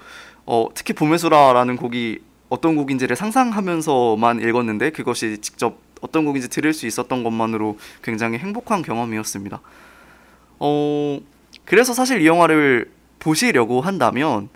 어, 0.47 0.69
특히 0.75 0.93
봄의수라라는 0.93 1.77
곡이 1.77 2.19
어떤 2.49 2.77
곡인지를 2.77 3.17
상상하면서만 3.17 4.41
읽었는데 4.41 4.91
그것이 4.91 5.39
직접 5.39 5.79
어떤 6.01 6.25
곡인지 6.25 6.49
들을 6.49 6.73
수 6.73 6.87
있었던 6.87 7.23
것만으로 7.23 7.79
굉장히 8.03 8.39
행복한 8.39 8.83
경험이었습니다. 8.83 9.61
어, 10.59 11.21
그래서 11.65 11.95
사실 11.95 12.21
이 12.21 12.27
영화를 12.27 12.91
보시려고 13.19 13.81
한다면 13.81 14.49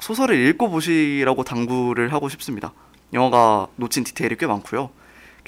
소설을 0.00 0.36
읽고 0.48 0.70
보시라고 0.70 1.44
당부를 1.44 2.12
하고 2.12 2.28
싶습니다. 2.28 2.72
영화가 3.12 3.68
놓친 3.76 4.04
디테일이 4.04 4.36
꽤 4.36 4.46
많고요. 4.46 4.90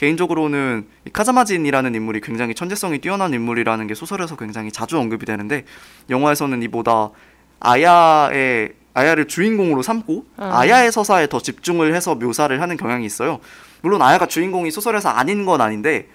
개인적으로는 0.00 0.86
이 1.06 1.10
카자마진이라는 1.10 1.94
인물이 1.94 2.20
굉장히 2.22 2.54
천재성이 2.54 2.98
뛰어난 3.00 3.34
인물이라는 3.34 3.86
게 3.86 3.94
소설에서 3.94 4.36
굉장히 4.36 4.72
자주 4.72 4.98
언급이 4.98 5.26
되는데 5.26 5.64
영화에서는 6.08 6.62
이보다 6.62 7.10
아야의 7.60 8.72
아야를 8.94 9.28
주인공으로 9.28 9.82
삼고 9.82 10.24
아. 10.38 10.60
아야의 10.60 10.90
서사에 10.90 11.26
더 11.28 11.38
집중을 11.40 11.94
해서 11.94 12.14
묘사를 12.14 12.60
하는 12.60 12.76
경향이 12.76 13.04
있어요. 13.04 13.40
물론 13.82 14.02
아야가 14.02 14.26
주인공이 14.26 14.70
소설에서 14.70 15.10
아닌 15.10 15.44
건 15.44 15.60
아닌데 15.60 16.08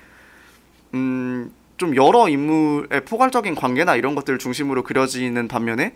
음 0.94 1.52
좀 1.78 1.96
여러 1.96 2.30
인물의 2.30 3.02
포괄적인 3.06 3.56
관계나 3.56 3.96
이런 3.96 4.16
것들을 4.16 4.40
중심으로 4.40 4.84
그려지는 4.84 5.48
반면에 5.48 5.94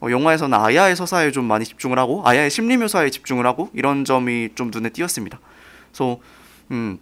어, 0.00 0.08
영화에서는 0.10 0.56
아야의 0.58 0.96
서사에 0.96 1.30
좀 1.30 1.46
많이 1.46 1.64
집중을 1.64 1.98
하고 1.98 2.22
아야의 2.26 2.50
심리 2.50 2.76
묘사에 2.76 3.10
집중을 3.10 3.46
하고 3.46 3.70
이런 3.72 4.04
점이 4.04 4.50
좀 4.54 4.70
눈에 4.72 4.90
띄었습니다. 4.90 5.40
그래서 5.88 6.18
음, 6.70 6.98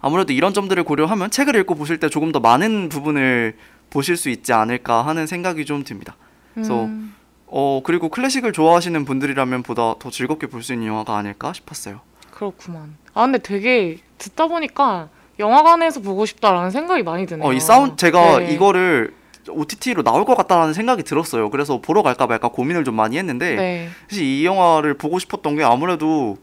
아무래도 0.00 0.32
이런 0.32 0.54
점들을 0.54 0.84
고려하면 0.84 1.30
책을 1.30 1.56
읽고 1.56 1.74
보실 1.74 1.98
때 1.98 2.08
조금 2.08 2.32
더 2.32 2.40
많은 2.40 2.88
부분을 2.88 3.56
보실 3.90 4.16
수 4.16 4.28
있지 4.30 4.52
않을까 4.52 5.06
하는 5.06 5.26
생각이 5.26 5.64
좀 5.64 5.82
듭니다. 5.84 6.16
그래서 6.54 6.84
음, 6.84 7.14
어 7.46 7.80
그리고 7.84 8.08
클래식을 8.08 8.52
좋아하시는 8.52 9.04
분들이라면 9.04 9.62
보다 9.62 9.94
더 9.98 10.10
즐겁게 10.10 10.46
볼 10.46 10.62
수 10.62 10.72
있는 10.72 10.86
영화가 10.88 11.16
아닐까 11.16 11.52
싶었어요. 11.52 12.00
그렇구만. 12.30 12.96
아 13.14 13.22
근데 13.22 13.38
되게 13.38 13.98
듣다 14.18 14.46
보니까 14.46 15.08
영화관에서 15.38 16.00
보고 16.00 16.26
싶다라는 16.26 16.70
생각이 16.70 17.02
많이 17.02 17.26
드네요. 17.26 17.46
어 17.46 17.52
이 17.52 17.60
사운 17.60 17.96
제가 17.96 18.40
네. 18.40 18.52
이거를 18.52 19.14
OTT로 19.48 20.02
나올 20.02 20.24
것 20.26 20.36
같다라는 20.36 20.74
생각이 20.74 21.02
들었어요. 21.04 21.48
그래서 21.50 21.80
보러 21.80 22.02
갈까봐 22.02 22.34
약간 22.34 22.50
고민을 22.50 22.84
좀 22.84 22.94
많이 22.94 23.16
했는데 23.16 23.54
네. 23.56 23.88
사실 24.08 24.24
이 24.24 24.44
영화를 24.44 24.94
보고 24.94 25.18
싶었던 25.18 25.56
게 25.56 25.64
아무래도 25.64 26.36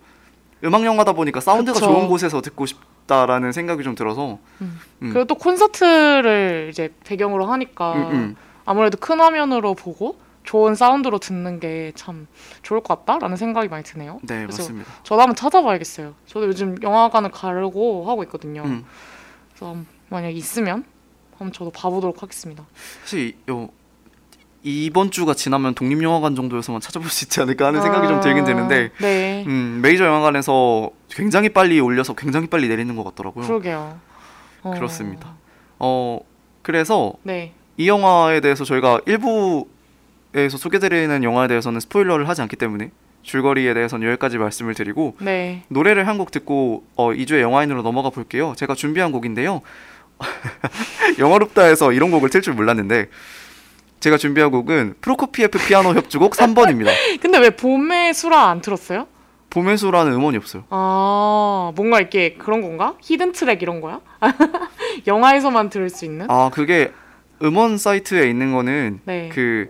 음악 0.63 0.84
영화다 0.84 1.13
보니까 1.13 1.39
사운드가 1.39 1.76
그쵸. 1.80 1.86
좋은 1.91 2.08
곳에서 2.08 2.41
듣고 2.41 2.65
싶 2.65 2.80
다라는 3.08 3.52
생각이 3.52 3.84
좀 3.84 3.96
들어서 3.96 4.39
음. 4.62 4.80
그리고 5.00 5.26
또 5.26 5.36
콘서트를 5.36 6.70
이제 6.72 6.94
배경으로 7.04 7.46
하니까 7.46 7.94
음, 7.94 8.12
음. 8.12 8.36
아무래도 8.65 8.98
큰 8.98 9.20
화면으로 9.20 9.74
보고 9.76 10.18
좋은 10.44 10.76
사운드로 10.76 11.20
듣는 11.20 11.60
게 11.60 11.91
참 11.96 12.28
좋을 12.62 12.82
것 12.82 13.06
같다라는 13.06 13.36
생각이 13.38 13.68
많이 13.68 13.84
드네요. 13.84 14.20
네 14.24 14.41
그래서 14.44 14.63
맞습니다. 14.63 14.91
저도 15.04 15.22
한번 15.22 15.36
찾아봐야겠어요. 15.36 16.13
저도 16.28 16.48
요즘 16.48 16.76
영화관을 16.82 17.32
가려고 17.32 18.10
하고 18.10 18.24
있거든요. 18.24 18.63
음. 18.63 18.86
그래서 19.50 19.76
만약 20.10 20.30
있으면 20.30 20.84
한번 21.38 21.52
저도 21.52 21.72
봐보도록 21.72 22.22
하겠습니다. 22.24 22.63
사실 23.02 23.30
이- 23.30 23.52
요 23.52 23.70
이번 24.67 25.12
주가 25.12 25.36
지나면 25.36 25.75
독립영화관 25.75 26.36
정도에서만 26.36 26.82
찾아볼 26.82 27.08
수 27.12 27.25
있지 27.25 27.39
않을까 27.39 27.67
하는 27.67 27.84
생각이 27.84 28.08
좀 28.08 28.19
들긴 28.19 28.45
드는데 28.45 28.89
아, 28.97 29.01
네, 29.01 29.43
음, 29.45 29.80
메이저 29.84 30.06
영화관에서 30.06 30.89
굉장히 31.10 31.49
빨리 31.49 31.80
올려서 31.80 32.15
굉장히 32.15 32.47
빨리 32.47 32.67
내리는 32.67 32.95
것 32.95 33.04
같더라고요. 33.04 33.45
그러게요. 33.45 33.99
어, 34.63 34.71
그렇습니다. 34.71 35.36
어 35.78 36.19
그래서 36.63 37.13
네, 37.21 37.54
이 37.78 37.88
영화에 37.88 38.39
대해서 38.39 38.63
저희가 38.65 39.01
일부에서 39.06 40.58
소개드리는 40.58 41.23
영화에 41.23 41.47
대해서는 41.47 41.80
스포일러를 41.80 42.28
하지 42.28 42.41
않기 42.41 42.56
때문에 42.56 42.89
줄거리에 43.21 43.75
대해서는 43.75 44.08
여기까지 44.08 44.39
말씀을 44.39 44.73
드리고 44.73 45.17
네. 45.19 45.63
노래를 45.67 45.67
노래를 45.69 46.08
한곡 46.08 46.32
듣고 46.32 46.84
어, 46.95 47.12
2주의 47.12 47.41
영화인으로 47.41 47.84
넘어가 47.84 48.10
볼게요. 48.10 48.56
제가 48.58 48.73
준비한 48.73 49.12
곡인데요. 49.12 49.62
영화롭다에서 51.19 51.91
이런 51.91 52.10
곡을 52.10 52.30
틀 52.32 52.41
줄 52.41 52.54
몰랐는데 52.56 53.10
제가 53.99 54.17
준비한 54.17 54.51
곡은 54.51 54.95
프로코피에프 55.01 55.60
피아노 55.60 55.93
협주곡 55.93 56.34
3번입니다. 56.34 56.89
근데 57.21 57.39
왜 57.39 57.49
봄의 57.49 58.13
수라 58.13 58.49
안 58.49 58.62
틀었어요? 58.62 59.08
봄의 59.49 59.77
수라는 59.77 60.12
음원이 60.13 60.38
없어요. 60.38 60.63
아, 60.69 61.71
뭔가 61.75 61.99
이렇게 61.99 62.34
그런 62.34 62.62
건가? 62.62 62.95
hidden 63.02 63.32
track 63.32 63.62
이런 63.62 63.81
거야? 63.81 64.01
영화에서만 65.08 65.69
들을 65.69 65.89
수 65.89 66.05
있는? 66.05 66.25
아 66.29 66.49
그게 66.53 66.91
음원 67.41 67.77
사이트에 67.77 68.29
있는 68.29 68.53
거는 68.53 68.99
네. 69.05 69.29
그 69.34 69.69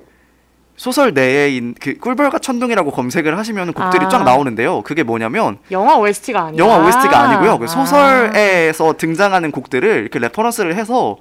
소설 0.77 1.13
내에 1.13 1.61
그 1.79 1.97
꿀벌과 1.97 2.39
천둥이라고 2.39 2.91
검색을 2.91 3.38
하시면 3.38 3.73
곡들이 3.73 4.05
아. 4.05 4.09
쫙 4.09 4.23
나오는데요. 4.23 4.81
그게 4.81 5.03
뭐냐면 5.03 5.57
영화 5.71 5.97
OST가 5.97 6.45
아니라 6.45 6.65
영화 6.65 6.85
OST가 6.85 7.19
아니고요. 7.21 7.59
그 7.59 7.65
아. 7.65 7.67
소설에서 7.67 8.93
등장하는 8.93 9.51
곡들을 9.51 9.88
이렇게 10.01 10.19
reference를 10.19 10.75
해서 10.75 11.17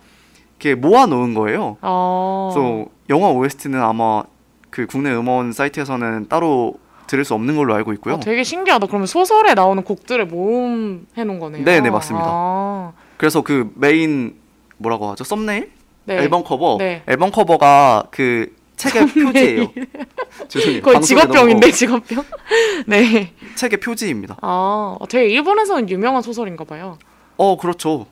이렇게 0.65 0.75
모아 0.75 1.07
놓은 1.07 1.35
거예요. 1.35 1.77
어. 1.83 2.51
그래서 2.53 2.87
영화 3.11 3.29
OST는 3.31 3.81
아마 3.81 4.23
그 4.71 4.87
국내 4.87 5.13
음원 5.15 5.53
사이트에서는 5.53 6.29
따로 6.29 6.75
들을 7.07 7.25
수 7.25 7.35
없는 7.35 7.55
걸로 7.57 7.75
알고 7.75 7.93
있고요. 7.95 8.15
어, 8.15 8.21
되게 8.21 8.43
신기하다. 8.43 8.87
그러면 8.87 9.07
소설에 9.07 9.53
나오는 9.53 9.83
곡들을 9.85 10.27
모음해 10.27 11.25
놓은 11.25 11.39
거네요. 11.39 11.65
네, 11.65 11.81
네, 11.81 11.91
맞습니다. 11.91 12.27
아, 12.27 12.93
그래서 13.19 13.43
그 13.43 13.71
메인 13.77 14.37
뭐라고 14.79 15.11
하죠? 15.11 15.23
썸네일? 15.23 15.71
네. 16.07 16.17
앨범 16.17 16.43
커버. 16.43 16.77
네. 16.79 17.03
앨범 17.07 17.31
커버가 17.31 18.05
그 18.11 18.57
책의 18.77 19.07
표지예요. 19.13 19.67
죄송해요. 20.49 20.83
거의 20.83 21.01
직업병인데 21.03 21.71
직업병. 21.71 22.25
네. 22.89 23.33
책의 23.55 23.81
표지입니다. 23.81 24.39
아, 24.41 24.97
되게 25.11 25.29
일본에서는 25.29 25.91
유명한 25.91 26.23
소설인가 26.23 26.65
봐요. 26.65 26.99
어, 27.37 27.57
그렇죠. 27.59 28.07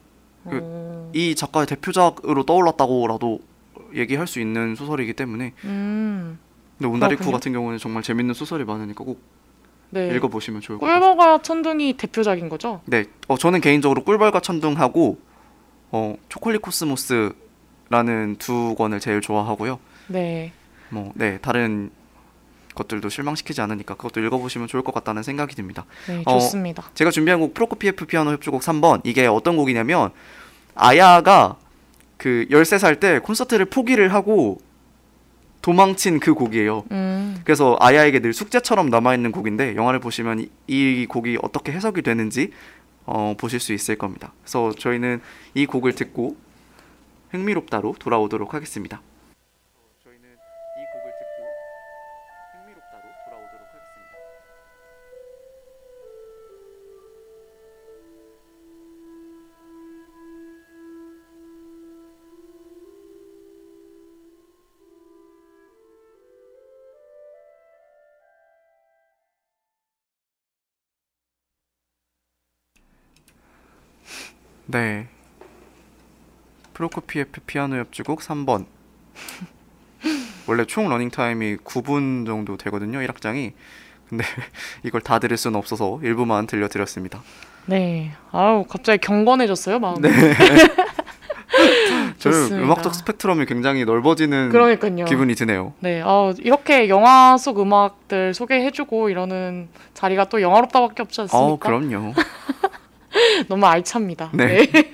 그- 0.49 0.61
어, 0.63 1.11
이 1.15 1.35
작가의 1.35 1.67
대표작으로 1.67 2.45
떠올랐다고라도 2.45 3.41
얘기할 3.95 4.27
수 4.27 4.41
있는 4.41 4.75
소설이기 4.75 5.13
때문에 5.13 5.53
음, 5.65 6.39
근데 6.79 6.89
온다리쿠 6.93 7.19
그렇군요. 7.21 7.37
같은 7.37 7.53
경우는 7.53 7.79
정말 7.79 8.03
재밌는 8.03 8.35
소설이 8.35 8.65
많으니까 8.65 9.05
꼭 9.05 9.21
네. 9.91 10.15
읽어보시면 10.17 10.63
좋을 10.63 10.79
것 10.79 10.87
같아요. 10.87 11.01
꿀벌과 11.15 11.43
천둥이 11.43 11.97
대표작인 11.99 12.49
거죠? 12.49 12.81
네, 12.87 13.05
어, 13.29 13.37
저는 13.37 13.61
개인적으로 13.61 14.03
꿀벌과 14.05 14.41
천둥하고 14.41 15.19
어, 15.91 16.15
초콜릿 16.31 16.63
코스모스라는 16.63 18.37
두 18.39 18.75
권을 18.77 19.01
제일 19.01 19.21
좋아하고요. 19.21 19.79
네. 20.09 20.53
뭐, 20.89 21.13
네, 21.15 21.39
다른 21.39 21.91
것들도 22.75 23.09
실망시키지 23.09 23.61
않으니까 23.61 23.95
그것도 23.95 24.21
읽어보시면 24.21 24.69
좋을 24.69 24.83
것 24.83 24.93
같다는 24.95 25.23
생각이 25.23 25.55
듭니다. 25.55 25.85
네, 26.09 26.23
어, 26.27 26.39
좋습니다. 26.39 26.91
제가 26.95 27.11
준비한 27.11 27.41
곡 27.41 27.55
프로코피에프 27.55 28.07
피아노 28.07 28.33
협주곡 28.33 28.63
3번 28.63 29.01
이게 29.05 29.27
어떤 29.27 29.57
곡이냐면 29.57 30.11
아야가 30.75 31.57
그 32.17 32.47
13살 32.51 33.01
때 33.01 33.19
콘서트를 33.19 33.67
포기를 33.67 34.13
하고 34.13 34.61
도망친 35.63 36.19
그 36.21 36.35
곡이에요. 36.35 36.85
음, 36.91 37.41
그래서 37.45 37.77
아야에게 37.81 38.21
늘 38.21 38.33
숙제처럼 38.33 38.91
남아있는 38.91 39.31
곡인데 39.33 39.77
영화를 39.77 40.01
보시면 40.01 40.41
이, 40.41 40.49
이 40.67 41.07
곡이 41.07 41.39
어떻게 41.41 41.73
해석이 41.73 42.03
되는지 42.03 42.51
어, 43.05 43.35
보실 43.39 43.61
수 43.61 43.73
있을 43.73 43.97
겁니다. 43.97 44.33
그래서 44.43 44.73
저희는 44.77 45.21
이 45.55 45.67
곡을 45.67 45.95
듣고 45.95 46.37
흥미롭다로 47.31 47.97
돌아오도록 47.99 48.55
하겠습니다. 48.55 49.01
네. 74.73 75.07
프로코피에프 76.73 77.43
피아노 77.47 77.77
협주곡 77.77 78.21
3번. 78.21 78.65
원래 80.49 80.65
총 80.65 80.89
러닝 80.89 81.11
타임이 81.11 81.59
9분 81.59 82.27
정도 82.27 82.57
되거든요, 82.57 82.99
1악장이. 83.01 83.53
근데 84.09 84.25
이걸 84.83 85.03
다 85.03 85.19
들을 85.19 85.37
수는 85.37 85.59
없어서 85.59 86.01
일부만 86.03 86.47
들려 86.47 86.69
드렸습니다. 86.69 87.23
네. 87.67 88.13
아우, 88.31 88.65
갑자기 88.67 88.99
경건해졌어요, 88.99 89.79
마음이. 89.79 90.01
네. 90.01 90.11
저는 92.19 92.39
좋습니다. 92.39 92.65
음악적 92.65 92.95
스펙트럼이 92.95 93.45
굉장히 93.45 93.85
넓어지는 93.85 94.49
그러니까요. 94.49 95.05
기분이 95.05 95.35
드네요. 95.35 95.75
네, 95.81 96.01
어, 96.01 96.33
이렇게 96.39 96.89
영화 96.89 97.37
속 97.37 97.61
음악들 97.61 98.33
소개해주고 98.33 99.11
이러는 99.11 99.69
자리가 99.93 100.31
또 100.31 100.41
영화롭다밖에 100.41 101.03
없지 101.03 101.21
않습니까? 101.23 101.47
어, 101.47 101.59
그럼요. 101.59 102.15
너무 103.49 103.67
알찹니다. 103.67 104.31
네. 104.33 104.67
네. 104.67 104.91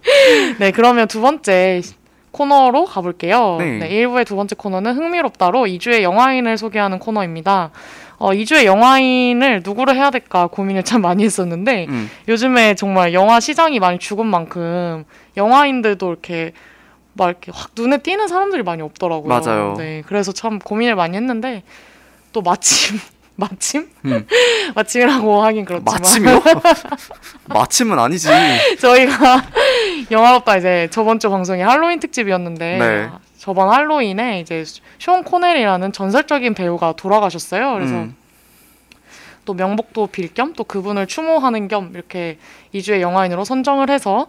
네, 0.58 0.70
그러면 0.70 1.08
두 1.08 1.20
번째 1.20 1.82
코너로 2.30 2.84
가볼게요. 2.84 3.56
네. 3.58 3.78
네. 3.78 3.88
1부의 3.90 4.26
두 4.26 4.36
번째 4.36 4.54
코너는 4.54 4.94
흥미롭다로 4.96 5.64
2주의 5.66 6.02
영화인을 6.02 6.56
소개하는 6.56 6.98
코너입니다. 6.98 7.70
어, 8.18 8.30
2주의 8.30 8.64
영화인을 8.64 9.62
누구를 9.64 9.96
해야 9.96 10.10
될까 10.10 10.46
고민을 10.46 10.82
참 10.84 11.00
많이 11.00 11.24
했었는데 11.24 11.86
음, 11.88 12.10
요즘에 12.28 12.74
정말 12.74 13.14
영화 13.14 13.40
시장이 13.40 13.80
많이 13.80 13.98
죽은 13.98 14.26
만큼 14.26 15.04
영화인들도 15.36 16.08
이렇게 16.08 16.52
막 17.14 17.28
이렇게 17.28 17.50
확 17.54 17.70
눈에 17.76 17.98
띄는 17.98 18.28
사람들이 18.28 18.62
많이 18.62 18.82
없더라고요. 18.82 19.28
맞아요. 19.28 19.74
네, 19.78 20.02
그래서 20.06 20.32
참 20.32 20.58
고민을 20.58 20.96
많이 20.96 21.16
했는데 21.16 21.62
또 22.32 22.42
마침 22.42 22.98
마침 23.40 23.88
음. 24.04 24.26
마침이라고 24.76 25.42
하긴 25.42 25.64
그렇지만 25.64 25.94
마침이요? 25.94 26.42
마침은 27.48 27.98
아니지. 27.98 28.28
저희가 28.80 29.42
영화롭다 30.10 30.56
이제 30.58 30.88
저번 30.92 31.18
주 31.18 31.28
방송이 31.30 31.60
할로윈 31.62 31.98
특집이었는데 32.00 32.78
네. 32.78 33.08
저번 33.38 33.70
할로윈에 33.70 34.40
이제 34.40 34.64
쇼 34.98 35.22
코넬이라는 35.22 35.92
전설적인 35.92 36.54
배우가 36.54 36.92
돌아가셨어요. 36.92 37.74
그래서 37.74 37.94
음, 37.94 38.16
또 39.44 39.54
명복도 39.54 40.06
빌 40.08 40.34
겸 40.34 40.52
또 40.54 40.62
그분을 40.64 41.06
추모하는 41.06 41.66
겸 41.66 41.90
이렇게 41.94 42.38
2주의 42.74 43.00
영화인으로 43.00 43.44
선정을 43.44 43.90
해서 43.90 44.28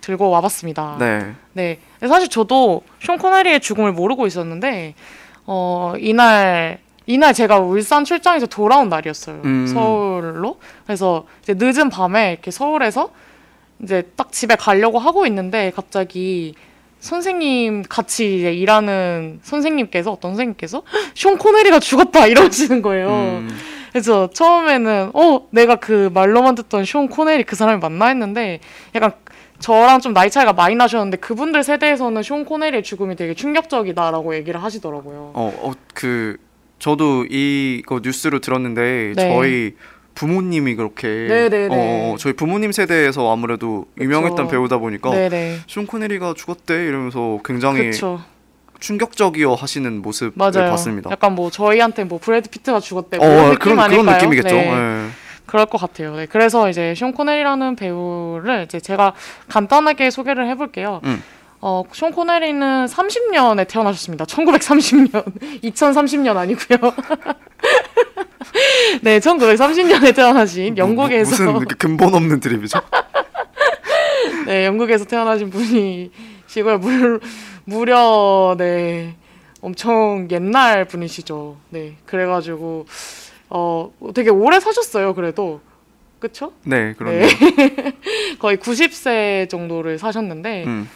들고 0.00 0.30
와봤습니다. 0.30 0.96
네. 0.98 1.32
네. 1.52 1.78
사실 2.06 2.28
저도 2.28 2.82
쇼 3.00 3.16
코네리의 3.16 3.60
죽음을 3.60 3.92
모르고 3.92 4.26
있었는데 4.26 4.94
어 5.46 5.94
이날 5.98 6.78
이날 7.08 7.32
제가 7.32 7.58
울산 7.58 8.04
출장에서 8.04 8.46
돌아온 8.46 8.90
날이었어요. 8.90 9.40
음. 9.42 9.66
서울로. 9.66 10.58
그래서 10.84 11.26
이제 11.42 11.54
늦은 11.56 11.88
밤에 11.88 12.32
이렇게 12.32 12.50
서울에서 12.50 13.10
이제 13.82 14.02
딱 14.14 14.30
집에 14.30 14.56
가려고 14.56 14.98
하고 14.98 15.26
있는데 15.26 15.72
갑자기 15.74 16.54
선생님 17.00 17.84
같이 17.88 18.38
이제 18.38 18.52
일하는 18.52 19.40
선생님께서 19.42 20.12
어떤 20.12 20.32
선생님께서 20.32 20.82
쇼 21.14 21.38
코네리가 21.38 21.80
죽었다 21.80 22.26
이러시는 22.26 22.82
거예요. 22.82 23.08
음, 23.08 23.58
그래서 23.90 24.28
처음에는 24.28 25.12
어 25.14 25.46
내가 25.50 25.76
그 25.76 26.10
말로만 26.12 26.56
듣던 26.56 26.84
쇼 26.84 27.06
코네리 27.06 27.44
그 27.44 27.56
사람이 27.56 27.80
맞나 27.80 28.08
했는데 28.08 28.60
약간 28.94 29.12
저랑 29.60 30.00
좀 30.00 30.12
나이 30.12 30.30
차이가 30.30 30.52
많이 30.52 30.74
나셨는데 30.74 31.16
그분들 31.18 31.62
세대에서는 31.62 32.22
쇼 32.22 32.44
코네리의 32.44 32.82
죽음이 32.82 33.16
되게 33.16 33.32
충격적이다라고 33.32 34.34
얘기를 34.34 34.62
하시더라고요. 34.62 35.30
어, 35.32 35.52
어, 35.62 35.72
그 35.94 36.36
저도 36.78 37.24
이거 37.26 38.00
뉴스로 38.02 38.40
들었는데 38.40 39.12
네. 39.16 39.34
저희 39.34 39.74
부모님이 40.14 40.74
그렇게 40.74 41.06
네네네. 41.06 41.68
어, 41.70 42.16
저희 42.18 42.32
부모님 42.32 42.72
세대에서 42.72 43.32
아무래도 43.32 43.86
유명했던 44.00 44.46
그쵸. 44.46 44.48
배우다 44.48 44.78
보니까 44.78 45.10
네네. 45.10 45.60
쇼 45.66 45.86
코네리가 45.86 46.34
죽었대 46.36 46.86
이러면서 46.86 47.38
굉장히 47.44 47.82
그렇죠. 47.82 48.20
충격적이어 48.80 49.54
하시는 49.54 50.02
모습을 50.02 50.32
맞아요. 50.34 50.70
봤습니다. 50.70 51.10
약간 51.10 51.34
뭐 51.34 51.50
저희한테 51.50 52.04
뭐 52.04 52.18
브래드 52.18 52.48
피트가 52.50 52.80
죽었대 52.80 53.18
뭐 53.18 53.26
어, 53.26 53.30
이런 53.30 53.44
느낌 53.50 53.58
그런 53.58 53.78
아닐까요? 53.78 54.02
그런 54.04 54.14
느낌이겠죠. 54.16 54.54
네. 54.54 54.74
네. 54.74 55.08
그럴 55.46 55.66
것 55.66 55.80
같아요. 55.80 56.14
네, 56.14 56.26
그래서 56.26 56.68
이제 56.68 56.94
쇼 56.94 57.10
코넬이라는 57.12 57.76
배우를 57.76 58.64
이제 58.64 58.80
제가 58.80 59.14
간단하게 59.48 60.10
소개를 60.10 60.46
해볼게요. 60.48 61.00
음. 61.04 61.22
어, 61.60 61.82
쇼 61.92 62.10
코넬이는 62.10 62.86
30년에 62.86 63.66
태어나셨습니다. 63.66 64.24
1930년, 64.26 65.24
2030년 65.62 66.36
아니고요. 66.38 66.78
네, 69.02 69.18
1930년에 69.18 70.14
태어나신 70.14 70.78
영국에서 70.78 71.30
무슨 71.30 71.56
이렇게 71.56 71.74
근본 71.76 72.14
없는 72.14 72.38
드립이죠? 72.40 72.78
네, 74.46 74.66
영국에서 74.66 75.04
태어나신 75.04 75.50
분이시고요. 75.50 76.78
물, 76.78 77.18
무려 77.64 78.54
네 78.56 79.16
엄청 79.60 80.28
옛날 80.30 80.84
분이시죠. 80.84 81.56
네, 81.70 81.96
그래 82.06 82.26
가지고 82.26 82.86
어 83.50 83.90
되게 84.14 84.30
오래 84.30 84.60
사셨어요. 84.60 85.14
그래도 85.14 85.60
그쵸? 86.20 86.52
네, 86.64 86.94
그런. 86.96 87.18
네. 87.18 87.28
거의 88.38 88.56
90세 88.56 89.48
정도를 89.48 89.98
사셨는데 89.98 90.64
음, 90.66 90.88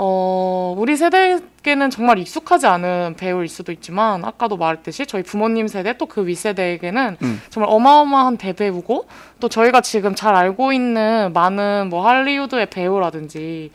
어 0.00 0.76
우리 0.78 0.96
세대에게는 0.96 1.90
정말 1.90 2.18
익숙하지 2.20 2.68
않은 2.68 3.16
배우일 3.18 3.48
수도 3.48 3.72
있지만 3.72 4.24
아까도 4.24 4.56
말했듯이 4.56 5.06
저희 5.06 5.24
부모님 5.24 5.66
세대 5.66 5.96
또 5.98 6.06
그 6.06 6.24
윗세대에게는 6.24 7.16
음. 7.20 7.42
정말 7.50 7.68
어마어마한 7.72 8.36
대배우고 8.36 9.06
또 9.40 9.48
저희가 9.48 9.80
지금 9.80 10.14
잘 10.14 10.36
알고 10.36 10.72
있는 10.72 11.32
많은 11.34 11.88
뭐 11.90 12.06
할리우드의 12.06 12.66
배우라든지 12.66 13.72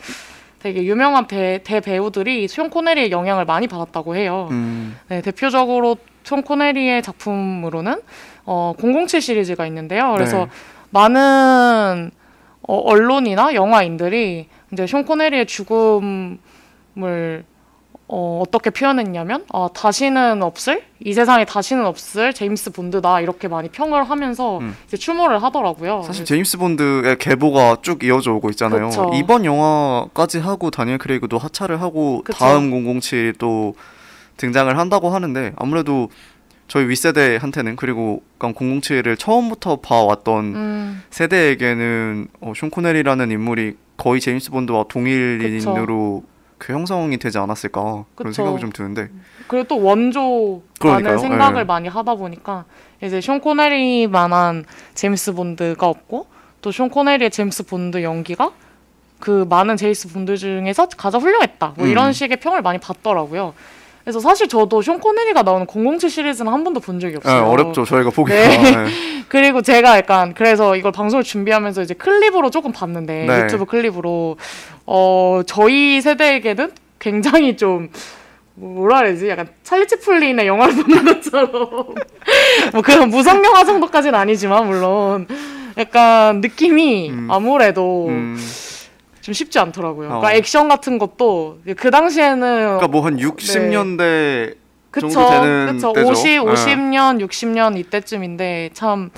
되게 0.60 0.86
유명한 0.86 1.28
배, 1.28 1.60
대배우들이 1.62 2.48
쇼 2.48 2.70
코네리의 2.70 3.12
영향을 3.12 3.44
많이 3.44 3.68
받았다고 3.68 4.16
해요. 4.16 4.48
음, 4.52 4.98
네, 5.10 5.22
대표적으로 5.22 5.98
쇼 6.24 6.42
코네리의 6.42 7.04
작품으로는 7.04 8.02
어, 8.46 8.74
007 8.80 9.20
시리즈가 9.20 9.68
있는데요. 9.68 10.14
그래서 10.14 10.38
네. 10.38 10.48
많은 10.90 12.12
어, 12.66 12.78
언론이나 12.78 13.54
영화인들이 13.54 14.48
이제 14.74 14.88
쇼 14.88 15.04
코네리의 15.06 15.46
죽음을 15.46 17.46
어, 18.08 18.44
어떻게 18.46 18.70
표현했냐면 18.70 19.46
아, 19.54 19.70
다시는 19.74 20.44
없을 20.44 20.84
이 21.00 21.14
세상에 21.14 21.46
다시는 21.46 21.86
없을 21.86 22.34
제임스 22.34 22.72
본드다 22.72 23.22
이렇게 23.22 23.48
많이 23.48 23.70
평을 23.70 24.04
하면서 24.04 24.60
음. 24.60 24.76
이제 24.88 24.98
추모를 24.98 25.42
하더라고요. 25.42 26.04
사실 26.04 26.26
제임스 26.26 26.58
본드의 26.58 27.18
계보가 27.18 27.78
쭉 27.82 28.04
이어져 28.04 28.34
오고 28.34 28.50
있잖아요. 28.52 28.90
그쵸. 28.90 29.12
이번 29.14 29.46
영화까지 29.46 30.40
하고 30.40 30.70
다니엘 30.70 30.98
크레이그도 30.98 31.38
하차를 31.38 31.82
하고 31.82 32.24
그쵸. 32.24 32.38
다음 32.38 32.72
007또 32.72 33.74
등장을 34.38 34.78
한다고 34.78 35.10
하는데 35.10 35.54
아무래도 35.56 36.10
저희 36.68 36.88
윗세대한테는 36.88 37.76
그리고 37.76 38.24
007을 38.40 39.18
처음부터 39.18 39.78
봐왔던 39.78 40.46
음, 40.56 41.04
세대에게는 41.10 42.28
어, 42.42 42.54
숀 42.56 42.70
코네리라는 42.70 43.32
인물이 43.32 43.76
거의 43.98 44.22
제임스 44.22 44.52
본드와 44.52 44.86
동일인으로 44.88 46.24
그 46.58 46.74
형성이 46.74 47.18
되지 47.18 47.38
않았을까 47.38 48.06
그런 48.16 48.32
그쵸. 48.32 48.44
생각이 48.44 48.62
좀 48.62 48.72
드는데 48.72 49.10
그리고 49.48 49.68
또 49.68 49.82
원조라는. 49.82 51.20
생각을 51.20 51.62
네. 51.62 51.64
많이 51.66 51.88
하다 51.90 52.16
보니까 52.16 52.66
이제 53.02 53.20
숀 53.22 53.40
코네리만한 53.40 54.66
제임스 54.96 55.34
본드가 55.34 55.88
없고 55.88 56.28
또 56.62 56.73
숀 56.73 56.88
코네리의 56.88 57.30
제임스 57.30 57.66
본드 57.66 58.02
연기가 58.02 58.52
그 59.20 59.46
많은 59.50 59.78
제임스 59.78 60.12
본드 60.14 60.38
중에서 60.38 60.88
가장 60.98 61.22
훌륭했다. 61.22 61.76
뭐 61.78 61.88
이런 61.88 62.08
음. 62.08 62.12
식의 62.12 62.38
평을 62.38 62.62
많이 62.62 62.80
받더라고요. 62.80 63.54
그래서 64.04 64.20
사실 64.20 64.48
저도 64.48 64.82
숀 64.82 64.98
코네리가 65.00 65.44
나오는 65.44 65.66
007 65.66 66.10
시리즈는 66.10 66.52
한 66.52 66.64
번도 66.64 66.80
본 66.82 67.00
적이 67.00 67.14
예, 67.14 67.18
없어요. 67.18 67.46
어렵죠 67.46 67.86
저희가 67.86 68.10
보기가 68.10 68.38
네. 68.38 68.64
예. 68.66 69.24
그리고 69.30 69.62
제가 69.62 69.98
약간 69.98 70.34
그래서 70.34 70.76
이걸 70.76 70.92
방송을 70.92 71.24
준비하면서 71.24 71.82
이제 71.82 71.94
클립으로 71.94 72.50
조금 72.50 72.72
봤는데 72.72 73.26
네. 73.26 73.42
유튜브 73.44 73.66
클립으로 73.66 74.38
어 74.86 75.42
저희 75.48 76.02
세대에게는 76.02 76.72
굉장히 77.00 77.56
좀 77.58 77.90
뭐라 78.56 79.00
그러지? 79.00 79.30
약간 79.30 79.48
찰리 79.64 79.88
채플린의 79.88 80.46
영화를 80.46 80.76
보는 80.76 81.06
것처럼 81.06 81.50
뭐 82.74 82.82
그런 82.84 83.10
무성 83.10 83.44
영화 83.44 83.64
정도까지는 83.64 84.18
아니지만 84.20 84.68
물론 84.68 85.28
약간 85.78 86.42
느낌이 86.42 87.10
음. 87.10 87.28
아무래도 87.32 88.08
음, 88.10 88.38
좀 89.24 89.34
쉽지 89.34 89.58
않더라고요. 89.58 90.08
어. 90.08 90.20
그러니까 90.20 90.34
액션 90.34 90.68
같은 90.68 91.00
것도 91.00 91.60
그 91.78 91.90
당시에는 91.90 92.40
그러니까 92.42 92.88
뭐 92.90 93.04
한 93.06 93.16
60년대 93.18 94.56
그쵸, 94.92 95.10
정도 95.10 95.30
되는 95.32 95.74
그쵸. 95.74 95.94
때죠. 95.94 96.10
50, 96.12 96.28
예. 96.28 96.38
50년, 96.40 97.26
60년 97.26 97.78
이때쯤인데 97.80 98.72
참 98.74 99.10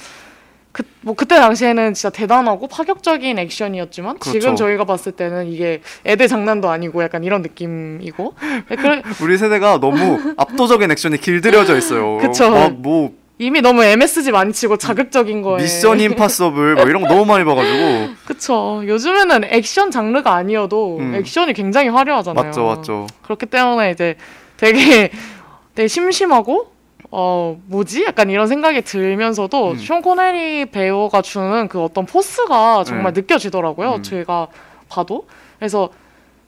그, 0.72 0.84
뭐 1.02 1.16
그때 1.16 1.36
당시에는 1.38 1.94
진짜 1.96 2.10
대단하고 2.12 2.68
파격적인 2.68 3.40
액션이었지만 3.40 4.20
그렇죠. 4.20 4.40
지금 4.40 4.56
저희가 4.56 4.86
봤을 4.86 5.12
때는 5.12 5.48
이게 5.48 5.82
애들 6.06 6.28
장난도 6.28 6.70
아니고 6.70 7.02
약간 7.02 7.24
이런 7.24 7.42
느낌이고 7.42 8.36
네, 8.70 8.76
그래, 8.76 9.02
우리 9.24 9.38
세대가 9.40 9.80
너무 9.80 10.36
압도적인 10.38 10.92
액션이 10.92 11.18
길들여져 11.18 11.78
있어요. 11.78 12.18
그쵸. 12.20 12.52
막뭐 12.52 13.14
이미 13.38 13.62
너무 13.62 13.84
MSG 13.84 14.32
많이 14.32 14.54
치고 14.54 14.78
자극적인 14.78 15.42
거에 15.42 15.62
미션 15.62 16.00
임파서블 16.00 16.76
뭐 16.76 16.86
이런 16.86 17.02
거 17.02 17.10
너무 17.10 17.26
많이 17.26 17.44
봐가지고 17.44 18.14
그쵸 18.26 18.82
요즘에는 18.86 19.44
액션 19.46 19.92
장르가 19.92 20.34
아니어도 20.34 20.98
음. 21.00 21.16
액션이 21.16 21.54
굉장히 21.54 21.90
화려하잖아요 21.90 22.46
맞죠 22.46 22.66
맞죠. 22.66 23.08
그렇기 23.24 23.48
때문에 23.48 23.92
이제 23.92 24.16
되게 24.56 25.12
되게 25.76 25.88
심심하고 25.88 26.72
어 27.12 27.60
뭐지 27.68 28.06
약간 28.06 28.30
이런 28.30 28.48
생각이 28.48 28.82
들면서도 28.84 29.72
음. 29.72 29.78
쇼 29.78 30.02
코네리 30.02 30.68
배우가 30.68 31.22
주는 31.22 31.68
그 31.68 31.84
어떤 31.84 32.06
포스가 32.06 32.86
정말 32.86 33.14
네. 33.14 33.22
느껴지더라고요 33.22 33.96
음. 33.96 34.04
제가 34.04 34.48
봐도 34.88 35.28
그래서 35.60 35.90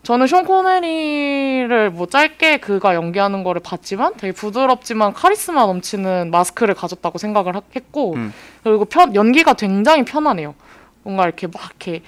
저는 0.07 0.25
쇼 0.25 0.41
코네리를 0.45 1.89
뭐 1.89 2.07
짧게 2.07 2.59
그가 2.59 2.95
연기하는 2.95 3.43
거를 3.43 3.61
봤지만 3.61 4.13
되게 4.15 4.31
부드럽지만 4.31 5.11
카리스마 5.11 5.65
넘치는 5.65 6.31
마스크를 6.31 6.75
가졌다고 6.75 7.17
생각을 7.17 7.57
하- 7.57 7.61
했고 7.75 8.13
음. 8.13 8.33
그리고 8.63 8.85
편 8.85 9.13
연기가 9.15 9.53
굉장히 9.53 10.05
편하네요 10.05 10.55
뭔가 11.03 11.25
이렇게 11.25 11.47
막 11.47 11.61
이렇게 11.65 12.03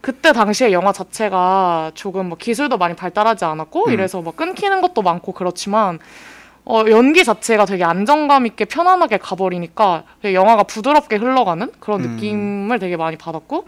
그때 0.00 0.32
당시에 0.32 0.70
영화 0.70 0.92
자체가 0.92 1.90
조금 1.94 2.28
뭐 2.28 2.38
기술도 2.38 2.78
많이 2.78 2.94
발달하지 2.94 3.44
않았고 3.44 3.88
음. 3.88 3.92
이래서 3.92 4.22
막 4.22 4.36
끊기는 4.36 4.80
것도 4.80 5.02
많고 5.02 5.32
그렇지만 5.32 5.98
어, 6.64 6.84
연기 6.88 7.24
자체가 7.24 7.64
되게 7.64 7.82
안정감 7.82 8.46
있게 8.46 8.66
편안하게 8.66 9.18
가버리니까 9.18 10.04
되게 10.22 10.32
영화가 10.32 10.62
부드럽게 10.62 11.16
흘러가는 11.16 11.72
그런 11.80 12.04
음. 12.04 12.10
느낌을 12.12 12.78
되게 12.78 12.96
많이 12.96 13.16
받았고 13.16 13.66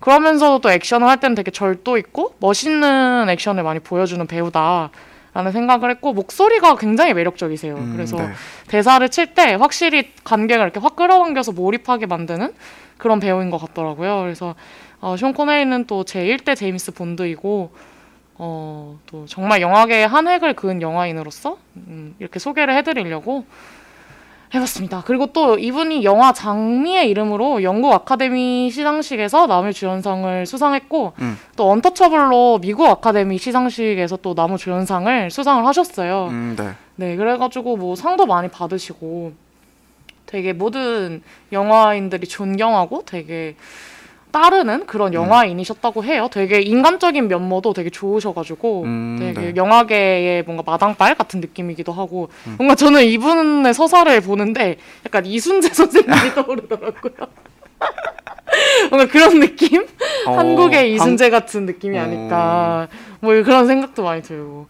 그러면서도 0.00 0.60
또 0.60 0.70
액션을 0.70 1.06
할 1.06 1.20
때는 1.20 1.34
되게 1.34 1.50
절도 1.50 1.96
있고 1.98 2.34
멋있는 2.40 3.28
액션을 3.28 3.62
많이 3.62 3.80
보여주는 3.80 4.26
배우다 4.26 4.90
라는 5.32 5.52
생각을 5.52 5.90
했고 5.90 6.12
목소리가 6.12 6.76
굉장히 6.76 7.14
매력적이세요. 7.14 7.74
음, 7.76 7.92
그래서 7.94 8.16
네. 8.16 8.30
대사를 8.66 9.08
칠 9.10 9.34
때 9.34 9.54
확실히 9.54 10.12
관객을 10.24 10.64
이렇게 10.64 10.80
확 10.80 10.96
끌어당겨서 10.96 11.52
몰입하게 11.52 12.06
만드는 12.06 12.52
그런 12.98 13.20
배우인 13.20 13.50
것 13.50 13.58
같더라고요. 13.58 14.22
그래서 14.22 14.54
어, 15.00 15.16
쇼 15.16 15.32
코네리는 15.32 15.84
또 15.86 16.02
제 16.04 16.24
1대 16.24 16.56
제임스 16.56 16.92
본드이고 16.92 17.70
어, 18.42 18.98
또 19.06 19.26
정말 19.26 19.60
영화계의 19.60 20.08
한 20.08 20.26
획을 20.26 20.54
그은 20.54 20.82
영화인으로서 20.82 21.58
음, 21.76 22.14
이렇게 22.18 22.38
소개를 22.38 22.74
해드리려고 22.76 23.44
해봤습니다. 24.52 25.02
그리고 25.06 25.26
또 25.26 25.58
이분이 25.58 26.04
영화 26.04 26.32
장미의 26.32 27.08
이름으로 27.10 27.62
영국 27.62 27.92
아카데미 27.92 28.70
시상식에서 28.70 29.46
남우 29.46 29.72
주연상을 29.72 30.44
수상했고 30.44 31.12
음. 31.20 31.38
또 31.56 31.70
언터처블로 31.70 32.58
미국 32.60 32.86
아카데미 32.86 33.38
시상식에서 33.38 34.16
또 34.16 34.34
남우 34.34 34.58
주연상을 34.58 35.30
수상을 35.30 35.64
하셨어요. 35.66 36.28
음, 36.30 36.56
네. 36.58 36.74
네, 36.96 37.16
그래가지고 37.16 37.76
뭐 37.76 37.94
상도 37.94 38.26
많이 38.26 38.48
받으시고 38.48 39.32
되게 40.26 40.52
모든 40.52 41.22
영화인들이 41.52 42.26
존경하고 42.26 43.02
되게 43.06 43.56
따르는 44.32 44.86
그런 44.86 45.12
영화인이셨다고 45.14 46.04
해요. 46.04 46.28
되게 46.30 46.60
인간적인 46.60 47.28
면모도 47.28 47.72
되게 47.72 47.90
좋으셔가지고 47.90 48.82
음, 48.84 49.16
되게 49.18 49.52
네. 49.52 49.52
영화계의 49.56 50.42
뭔가 50.44 50.62
마당발 50.66 51.14
같은 51.14 51.40
느낌이기도 51.40 51.92
하고 51.92 52.28
뭔가 52.56 52.74
저는 52.74 53.04
이분의 53.04 53.74
서사를 53.74 54.20
보는데 54.20 54.76
약간 55.06 55.26
이순재 55.26 55.68
선생님이 55.70 56.14
떠오르더라고요. 56.34 57.12
뭔가 58.90 59.06
그런 59.10 59.40
느낌? 59.40 59.86
어, 60.26 60.32
한국의 60.36 60.78
한- 60.78 60.86
이순재 60.88 61.30
같은 61.30 61.66
느낌이 61.66 61.98
어. 61.98 62.02
아닐까 62.02 62.88
뭐 63.20 63.32
그런 63.42 63.66
생각도 63.66 64.02
많이 64.02 64.22
들고 64.22 64.66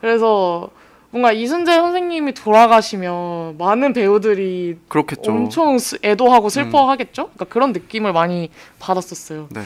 그래서 0.00 0.70
뭔가 1.10 1.32
이순재 1.32 1.72
선생님이 1.72 2.34
돌아가시면 2.34 3.58
많은 3.58 3.92
배우들이 3.92 4.76
그렇겠죠. 4.88 5.32
엄청 5.32 5.78
스- 5.78 5.98
애도하고 6.04 6.48
슬퍼하겠죠? 6.48 7.24
그러니까 7.34 7.44
그런 7.46 7.72
느낌을 7.72 8.12
많이 8.12 8.50
받았었어요. 8.78 9.48
네. 9.50 9.60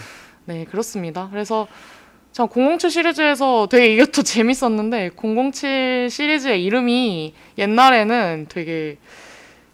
네, 0.46 0.64
그렇습니다. 0.64 1.28
그래서 1.30 1.66
전007 2.32 2.90
시리즈에서 2.90 3.68
되게 3.70 3.92
이것도 3.94 4.22
재밌었는데 4.24 5.10
007 5.16 6.08
시리즈의 6.10 6.64
이름이 6.64 7.34
옛날에는 7.58 8.46
되게 8.48 8.96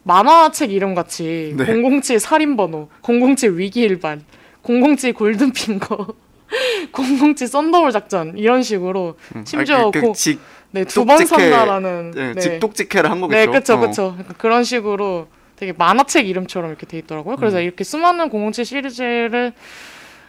만화책 0.02 0.72
이름 0.72 0.94
같이 0.94 1.54
네. 1.56 1.64
007 2.00 2.18
살인 2.18 2.56
번호, 2.56 2.88
007 3.02 3.58
위기 3.58 3.80
일반, 3.82 4.24
007 4.64 5.12
골든 5.14 5.52
핑거, 5.52 6.14
007 6.92 7.46
썬더볼 7.46 7.92
작전 7.92 8.36
이런 8.36 8.62
식으로 8.64 9.14
음, 9.36 9.44
심지어 9.46 9.76
아, 9.88 9.90
그, 9.92 10.00
그 10.00 10.06
고- 10.08 10.12
직, 10.14 10.40
네, 10.72 10.84
두 10.84 11.04
번. 11.04 11.24
산다라는 11.24 12.12
네, 12.12 12.32
네. 12.34 12.40
직독직해를 12.40 13.10
한 13.10 13.20
거겠죠. 13.20 13.38
네, 13.38 13.46
그렇죠, 13.46 13.74
어. 13.74 13.80
그렇죠. 13.80 14.16
그런 14.38 14.64
식으로 14.64 15.26
되게 15.56 15.72
만화책 15.76 16.28
이름처럼 16.28 16.70
이렇게 16.70 16.86
돼 16.86 16.98
있더라고요. 16.98 17.36
그래서 17.36 17.58
음. 17.58 17.62
이렇게 17.62 17.84
수많은 17.84 18.30
007 18.30 18.64
시리즈를 18.64 19.52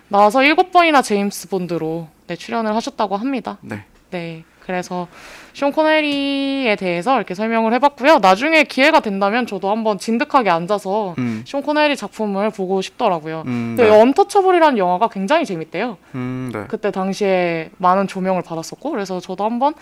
나와서 0.10 0.44
일곱 0.44 0.72
번이나 0.72 1.02
제임스 1.02 1.50
본드로 1.50 2.08
네, 2.28 2.36
출연을 2.36 2.76
하셨다고 2.76 3.16
합니다. 3.16 3.58
네. 3.62 3.86
네, 4.10 4.44
그래서 4.60 5.08
쇼 5.54 5.72
코네리에 5.72 6.76
대해서 6.76 7.16
이렇게 7.16 7.34
설명을 7.34 7.74
해봤고요. 7.76 8.20
나중에 8.20 8.64
기회가 8.64 9.00
된다면 9.00 9.48
저도 9.48 9.70
한번 9.72 9.98
진득하게 9.98 10.50
앉아서 10.50 11.16
음. 11.18 11.44
쇼 11.46 11.62
코네리 11.62 11.96
작품을 11.96 12.50
보고 12.50 12.82
싶더라고요. 12.82 13.44
음, 13.48 13.76
그 13.78 13.84
네. 13.84 13.90
언터처블이라는 13.90 14.78
영화가 14.78 15.08
굉장히 15.08 15.46
재밌대요. 15.46 15.98
음, 16.16 16.52
네. 16.54 16.66
그때 16.68 16.92
당시에 16.92 17.70
많은 17.78 18.08
조명을 18.08 18.42
받았었고 18.42 18.92
그래서 18.92 19.22
저도 19.22 19.46
한번 19.46 19.74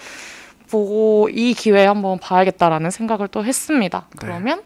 보고 0.69 1.29
이 1.31 1.53
기회에 1.53 1.85
한번 1.85 2.19
봐야겠다라는 2.19 2.91
생각을 2.91 3.27
또 3.27 3.43
했습니다. 3.43 4.05
네. 4.11 4.17
그러면 4.17 4.61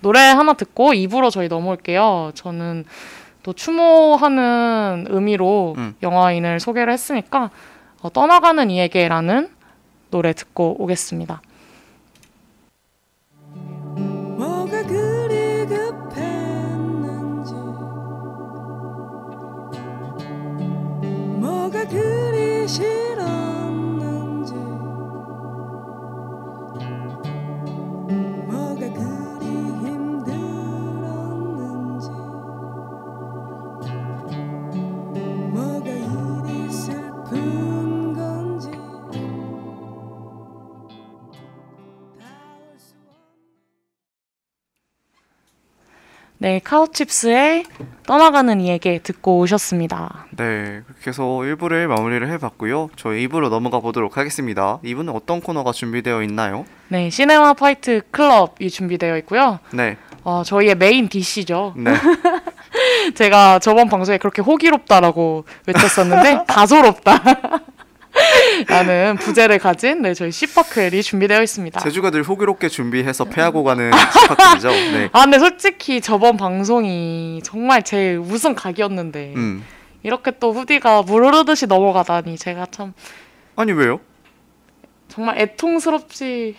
노래 0.00 0.20
하나 0.20 0.52
듣고 0.52 0.92
2부로 0.92 1.30
저희 1.30 1.48
넘어올게요. 1.48 2.32
저는 2.34 2.84
또 3.42 3.52
추모하는 3.52 5.06
의미로 5.08 5.74
음. 5.78 5.94
영화인을 6.02 6.60
소개를 6.60 6.92
했으니까 6.92 7.50
어, 8.02 8.10
떠나가는 8.10 8.70
이에게라는 8.70 9.50
노래 10.10 10.32
듣고 10.32 10.76
오겠습니다. 10.78 11.40
뭐가 13.94 14.82
그리 14.82 15.66
급했는지 15.66 17.54
뭐가 21.40 21.88
그리 21.88 22.68
싫 22.68 23.13
네, 46.44 46.60
카우칩스의 46.62 47.64
떠나가는 48.06 48.60
이에게 48.60 48.98
듣고 48.98 49.38
오셨습니다. 49.38 50.26
네, 50.36 50.82
해서 51.06 51.22
1부를 51.22 51.86
마무리를 51.86 52.30
해봤고요. 52.32 52.90
저희 52.96 53.26
2부로 53.26 53.48
넘어가 53.48 53.80
보도록 53.80 54.18
하겠습니다. 54.18 54.78
2부는 54.84 55.14
어떤 55.14 55.40
코너가 55.40 55.72
준비되어 55.72 56.22
있나요? 56.24 56.66
네, 56.88 57.08
시네마 57.08 57.54
파이트 57.54 58.02
클럽이 58.10 58.68
준비되어 58.70 59.16
있고요. 59.20 59.58
네, 59.72 59.96
어, 60.22 60.42
저희의 60.44 60.74
메인 60.74 61.08
dish죠. 61.08 61.72
네, 61.78 61.94
제가 63.16 63.58
저번 63.60 63.88
방송에 63.88 64.18
그렇게 64.18 64.42
호기롭다라고 64.42 65.46
외쳤었는데 65.66 66.44
가소롭다. 66.46 67.22
라는 68.68 69.16
부제를 69.16 69.58
가진 69.58 70.02
네, 70.02 70.14
저희 70.14 70.30
시파클이 70.30 71.02
준비되어 71.02 71.42
있습니다. 71.42 71.80
제주가 71.80 72.10
늘 72.10 72.22
호기롭게 72.22 72.68
준비해서 72.68 73.24
패하고 73.24 73.64
가는 73.64 73.90
스파클이죠. 74.12 74.68
네, 74.70 75.08
아, 75.12 75.22
근데 75.22 75.38
솔직히 75.38 76.00
저번 76.00 76.36
방송이 76.36 77.40
정말 77.42 77.82
제 77.82 78.16
우승 78.16 78.54
각이었는데 78.54 79.34
음, 79.36 79.64
이렇게 80.02 80.32
또 80.38 80.52
후디가 80.52 81.02
물 81.02 81.24
흐르듯이 81.24 81.66
넘어가다니 81.66 82.36
제가 82.36 82.66
참 82.70 82.92
아니 83.56 83.72
왜요? 83.72 84.00
정말 85.08 85.38
애통스럽지 85.40 86.56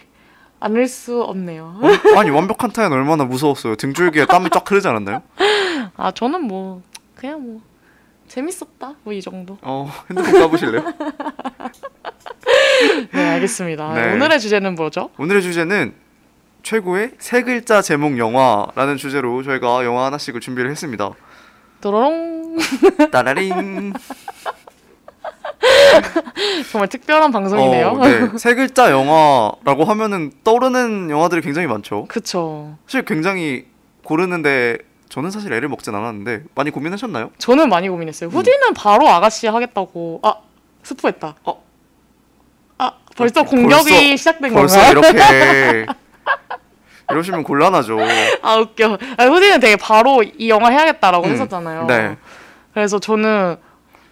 않을 0.60 0.88
수 0.88 1.22
없네요. 1.22 1.80
어? 1.82 2.18
아니 2.20 2.30
완벽한 2.30 2.72
타연 2.72 2.92
얼마나 2.92 3.26
무서웠어요. 3.26 3.76
등줄기에 3.76 4.26
땀이 4.26 4.50
쫙 4.52 4.70
흐르지 4.70 4.88
않았나요? 4.88 5.22
아, 5.98 6.12
저는 6.12 6.42
뭐 6.44 6.82
그냥 7.16 7.42
뭐 7.46 7.62
재밌었다 8.28 8.96
뭐 9.04 9.14
이 9.14 9.22
정도. 9.22 9.58
어, 9.62 9.92
핸드폰 10.10 10.40
까보실래요? 10.42 10.84
네, 13.14 13.30
알겠습니다. 13.34 13.94
네. 13.94 14.14
오늘의 14.14 14.40
주제는 14.40 14.76
뭐죠? 14.76 15.10
오늘의 15.18 15.42
주제는 15.42 15.94
최고의 16.64 17.12
세 17.20 17.42
글자 17.44 17.82
제목 17.82 18.18
영화라는 18.18 18.98
주제로 18.98 19.44
저희가 19.44 19.86
영화 19.86 20.06
하나씩을 20.08 20.40
준비를 20.42 20.72
했습니다. 20.72 21.12
도로롱. 21.82 22.58
따라링. 23.12 23.94
정말 26.72 26.88
특별한 26.90 27.32
방송이네요. 27.32 27.88
어, 27.90 28.08
네. 28.08 28.30
세 28.38 28.56
글자 28.56 28.92
영화라고 28.92 29.84
하면은 29.86 30.32
떠오르는 30.44 31.10
영화들이 31.10 31.42
굉장히 31.42 31.68
많죠. 31.68 32.06
그쵸. 32.08 32.78
사실 32.88 33.04
굉장히 33.06 33.66
고르는데 34.04 34.78
저는 35.10 35.32
사실 35.32 35.52
애를 35.54 35.70
먹진 35.70 35.94
않았는데 35.96 36.44
많이 36.56 36.72
고민하셨나요? 36.72 37.32
저는 37.38 37.70
많이 37.70 37.88
고민했어요. 37.90 38.30
후디는 38.30 38.74
바로 38.76 39.08
아가씨 39.08 39.48
하겠다고. 39.48 40.20
아 40.24 40.36
스포했다. 40.84 41.36
어. 41.44 41.64
아 42.78 42.92
벌써 43.16 43.44
벌써- 43.44 43.50
공격이 43.56 44.18
시작된 44.18 44.54
벌써 44.54 44.78
건가요? 44.80 44.92
이렇게 44.92 45.86
이러시면 47.12 47.44
곤란하죠. 47.44 47.98
아 48.42 48.56
웃겨. 48.58 48.98
아, 49.18 49.24
후디는 49.26 49.60
되게 49.60 49.76
바로 49.76 50.24
이 50.24 50.50
영화 50.50 50.70
해야겠다라고 50.70 51.28
음, 51.28 51.32
했었잖아요. 51.32 51.86
네. 51.86 52.18
그래서 52.74 53.00
저는 53.00 53.58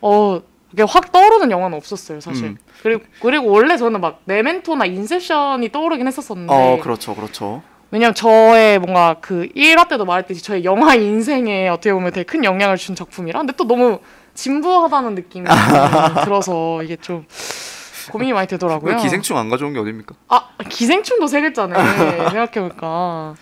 어 0.02 0.42
이게 0.72 0.84
확 0.84 1.12
떠오르는 1.12 1.52
영화는 1.52 1.76
없었어요, 1.78 2.20
사실. 2.22 2.46
음. 2.46 2.58
그리고 2.82 3.04
그리고 3.22 3.50
원래 3.52 3.78
저는 3.78 4.00
막 4.00 4.22
메멘토나 4.26 4.86
인셉션이 4.86 5.72
떠오르긴 5.72 6.08
했었었는데. 6.08 6.54
어, 6.54 6.80
그렇죠, 6.82 7.16
그렇죠. 7.16 7.62
왜냐면 7.94 8.16
저의 8.16 8.80
뭔가 8.80 9.18
그 9.22 9.48
1화 9.56 9.88
때도 9.88 10.04
말했듯이 10.06 10.42
저의 10.42 10.64
영화 10.66 10.96
인생에 10.96 11.70
어떻게 11.70 11.94
보면 11.94 12.12
되게 12.12 12.24
큰 12.26 12.44
영향을 12.44 12.76
준 12.76 12.96
작품이라 12.96 13.42
근데 13.42 13.54
또 13.56 13.68
너무 13.68 14.00
진부하다는 14.34 15.14
느낌이 15.14 15.46
들어서 16.26 16.82
이게 16.82 16.96
좀 16.96 17.28
고민이 18.10 18.34
많이 18.34 18.48
되더라고요. 18.48 18.96
왜 18.96 19.00
기생충 19.00 19.38
안 19.38 19.48
가져온 19.48 19.74
게 19.74 19.80
어딥니까? 19.80 20.16
아 20.28 20.50
기생충도 20.68 21.28
세 21.28 21.42
글자네 21.42 21.76
생각해볼까. 22.32 23.36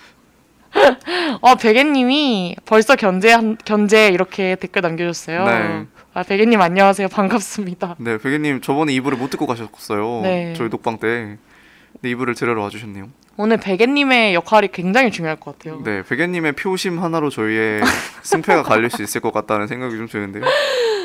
아 1.41 1.55
베개님이 1.55 2.57
벌써 2.65 2.97
견제 2.97 3.33
견제 3.63 4.09
이렇게 4.09 4.55
댓글 4.55 4.81
남겨줬어요. 4.81 5.45
네. 5.45 5.85
아 6.13 6.23
베개님 6.23 6.59
안녕하세요 6.59 7.07
반갑습니다. 7.07 7.95
네, 7.99 8.17
베개님 8.17 8.59
저번에 8.59 8.91
2부를 8.95 9.15
못 9.17 9.29
듣고 9.29 9.47
가셨어요. 9.47 10.19
네. 10.23 10.53
저희 10.57 10.69
녹방 10.69 10.97
때. 10.97 11.37
근데 11.93 12.13
2부를 12.15 12.35
들으러 12.35 12.61
와주셨네요. 12.63 13.20
오늘 13.37 13.57
베개님의 13.57 14.33
역할이 14.35 14.69
굉장히 14.69 15.09
중요할 15.11 15.39
것 15.39 15.57
같아요. 15.57 15.81
네, 15.83 16.03
베개님의 16.03 16.53
표심 16.53 16.99
하나로 16.99 17.29
저희의 17.29 17.81
승패가 18.23 18.63
갈릴 18.63 18.89
수 18.89 19.01
있을 19.01 19.21
것 19.21 19.33
같다는 19.33 19.67
생각이 19.67 19.95
좀 19.97 20.07
드는데요. 20.07 20.43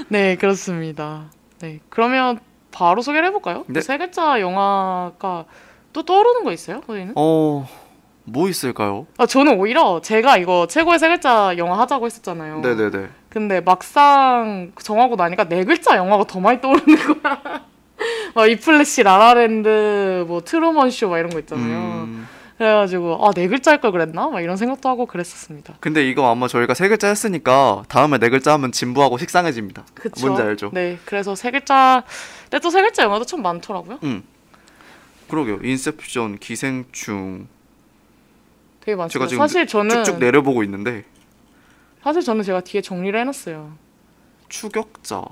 네, 0.08 0.36
그렇습니다. 0.36 1.24
네, 1.60 1.80
그러면 1.88 2.40
바로 2.72 3.00
소개를 3.00 3.28
해볼까요? 3.28 3.64
네. 3.68 3.80
세 3.80 3.96
글자 3.96 4.40
영화가 4.40 5.44
또 5.92 6.02
떠오르는 6.02 6.44
거 6.44 6.52
있어요? 6.52 6.82
저희는? 6.86 7.14
어, 7.16 7.66
뭐 8.24 8.48
있을까요? 8.48 9.06
아, 9.16 9.24
저는 9.24 9.58
오히려 9.58 10.00
제가 10.02 10.36
이거 10.36 10.66
최고의 10.66 10.98
세 10.98 11.08
글자 11.08 11.56
영화 11.56 11.78
하자고 11.78 12.04
했었잖아요. 12.06 12.60
네네네. 12.60 13.08
근데 13.30 13.60
막상 13.60 14.72
정하고 14.82 15.16
나니까 15.16 15.44
네 15.44 15.64
글자 15.64 15.96
영화가 15.96 16.24
더 16.24 16.40
많이 16.40 16.60
떠오르는 16.60 17.22
거야. 17.22 17.64
막 18.36 18.46
위플래시, 18.50 19.02
라라랜드, 19.02 20.26
뭐 20.28 20.42
트루먼 20.42 20.90
쇼 20.90 21.04
막 21.04 21.18
이런 21.18 21.30
거 21.30 21.38
있잖아요. 21.38 21.78
음, 22.04 22.28
그래가지고 22.58 23.26
아 23.26 23.32
네 23.32 23.48
글자일 23.48 23.80
걸 23.80 23.92
그랬나? 23.92 24.28
막 24.28 24.42
이런 24.42 24.58
생각도 24.58 24.90
하고 24.90 25.06
그랬었습니다. 25.06 25.76
근데 25.80 26.06
이거 26.06 26.30
아마 26.30 26.46
저희가 26.46 26.74
세 26.74 26.88
글자 26.88 27.08
했으니까 27.08 27.84
다음에 27.88 28.18
네 28.18 28.28
글자 28.28 28.52
하면 28.52 28.72
진부하고 28.72 29.16
식상해집니다. 29.16 29.86
그쵸? 29.94 30.26
뭔지 30.26 30.42
알죠? 30.42 30.70
네, 30.74 30.98
그래서 31.06 31.34
세 31.34 31.50
글자. 31.50 32.04
근데 32.50 32.58
또 32.60 32.68
세 32.70 32.82
글자 32.82 33.04
영화도 33.04 33.24
참 33.24 33.40
많더라고요. 33.40 34.00
음. 34.02 34.22
그러게요. 35.28 35.58
인셉션, 35.62 36.36
기생충 36.38 37.48
되게 38.80 38.96
많죠. 38.96 39.12
제가 39.14 39.26
지금 39.28 39.38
사실 39.42 39.66
저는 39.66 40.04
쭉쭉 40.04 40.18
내려보고 40.18 40.62
있는데 40.62 41.04
사실 42.02 42.20
저는 42.20 42.42
제가 42.42 42.60
뒤에 42.60 42.82
정리를 42.82 43.18
해놨어요. 43.18 43.72
추격자. 44.50 45.24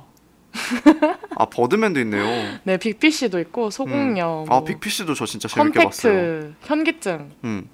아 1.36 1.46
버드맨도 1.46 2.00
있네요. 2.00 2.24
네, 2.64 2.76
빅피쉬도 2.76 3.38
있고 3.40 3.70
소공녀, 3.70 4.46
아뭐 4.48 4.64
빅피쉬도 4.64 5.14
저 5.14 5.26
진짜 5.26 5.48
재밌게 5.48 5.84
봤어요. 5.84 6.12
컨택트, 6.12 6.54
현기증 6.62 7.30
음, 7.44 7.68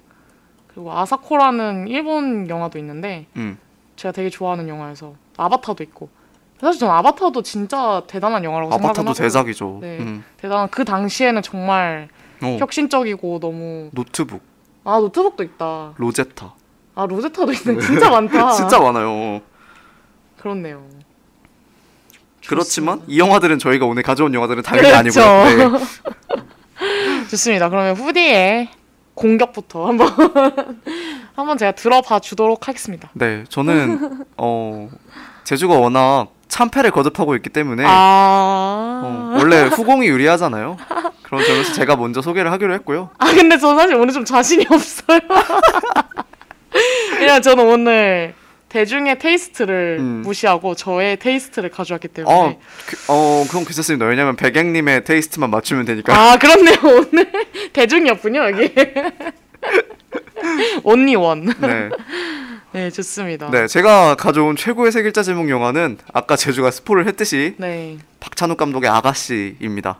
그리고 0.67 0.91
아사코라는 0.91 1.87
일본 1.87 2.49
영화도 2.49 2.79
있는데 2.79 3.27
음. 3.35 3.57
제가 3.95 4.11
되게 4.11 4.29
좋아하는 4.29 4.67
영화여서 4.67 5.13
아바타도 5.37 5.83
있고 5.83 6.09
사실 6.59 6.79
저는 6.79 6.93
아바타도 6.95 7.41
진짜 7.43 8.03
대단한 8.07 8.43
영화라고 8.43 8.73
아바타도 8.73 8.93
생각하고 8.93 9.13
대작이죠. 9.13 9.77
네. 9.81 9.97
음. 9.99 10.23
대단한 10.37 10.69
그 10.69 10.83
당시에는 10.85 11.41
정말 11.41 12.09
어, 12.43 12.57
혁신적이고 12.59 13.39
너무 13.39 13.89
노트북, 13.93 14.41
아 14.83 14.97
노트북도 14.99 15.43
있다 15.43 15.93
로제타. 15.97 16.53
아 16.95 17.05
로제타도 17.05 17.51
있네 17.53 17.79
진짜 17.85 18.09
많다 18.09 18.51
진짜 18.51 18.79
많아요. 18.79 19.41
그렇네요 20.39 20.83
그렇지만 22.47 23.01
이 23.07 23.19
영화들은 23.19 23.59
저희가 23.59 23.85
오늘 23.85 24.03
가져온 24.03 24.33
영화들은 24.33 24.63
당연히 24.63 24.89
그렇죠. 24.89 25.21
아니고요. 25.21 25.71
네. 25.71 25.85
좋습니다 27.29 27.69
그러면 27.69 27.95
후디의 27.95 28.69
공격부터 29.13 29.87
한번 29.87 30.09
한번 31.35 31.57
제가 31.57 31.73
들어봐 31.73 32.19
주도록 32.19 32.67
하겠습니다 32.67 33.09
네, 33.13 33.43
저는 33.47 34.25
어 34.37 34.89
제주가 35.43 35.77
워낙 35.77 36.27
참패를 36.47 36.91
거듭하고 36.91 37.35
있기 37.35 37.49
때문에 37.49 37.83
아... 37.85 39.01
어, 39.03 39.35
원래 39.37 39.63
후공이 39.63 40.05
유리하잖아요. 40.07 40.75
그런 41.23 41.45
점에서 41.45 41.71
제가 41.71 41.95
먼저 41.95 42.21
소개를 42.21 42.51
하기로 42.51 42.73
했고요. 42.73 43.09
아 43.17 43.33
근데 43.33 43.57
저 43.57 43.73
사실 43.73 43.95
오늘 43.95 44.13
좀 44.13 44.25
자신이 44.25 44.65
없어요. 44.69 45.19
그냥 47.17 47.41
저는 47.41 47.65
오늘 47.65 48.33
대중의 48.71 49.19
테이스트를 49.19 49.97
음. 49.99 50.21
무시하고 50.21 50.75
저의 50.75 51.17
테이스트를 51.17 51.69
가져왔기 51.69 52.07
때문에 52.07 52.33
어, 52.33 52.57
그, 52.85 52.95
어 53.09 53.45
그럼 53.49 53.65
괜찮습니다. 53.65 54.05
왜냐면 54.05 54.37
백행님의 54.37 55.03
테이스트만 55.03 55.49
맞추면 55.49 55.83
되니까. 55.83 56.15
아 56.15 56.37
그렇네요 56.37 56.77
오늘 57.11 57.29
대중이었군요 57.73 58.39
여기 58.39 58.73
온리 60.83 61.15
원. 61.15 61.47
네, 61.59 61.89
네 62.71 62.89
좋습니다. 62.89 63.51
네, 63.51 63.67
제가 63.67 64.15
가져온 64.15 64.55
최고의 64.55 64.93
세 64.93 65.01
글자 65.03 65.21
제목 65.21 65.49
영화는 65.49 65.97
아까 66.13 66.37
제주가 66.37 66.71
스포를 66.71 67.07
했듯이 67.07 67.55
네. 67.57 67.97
박찬욱 68.21 68.55
감독의 68.57 68.89
아가씨입니다. 68.89 69.99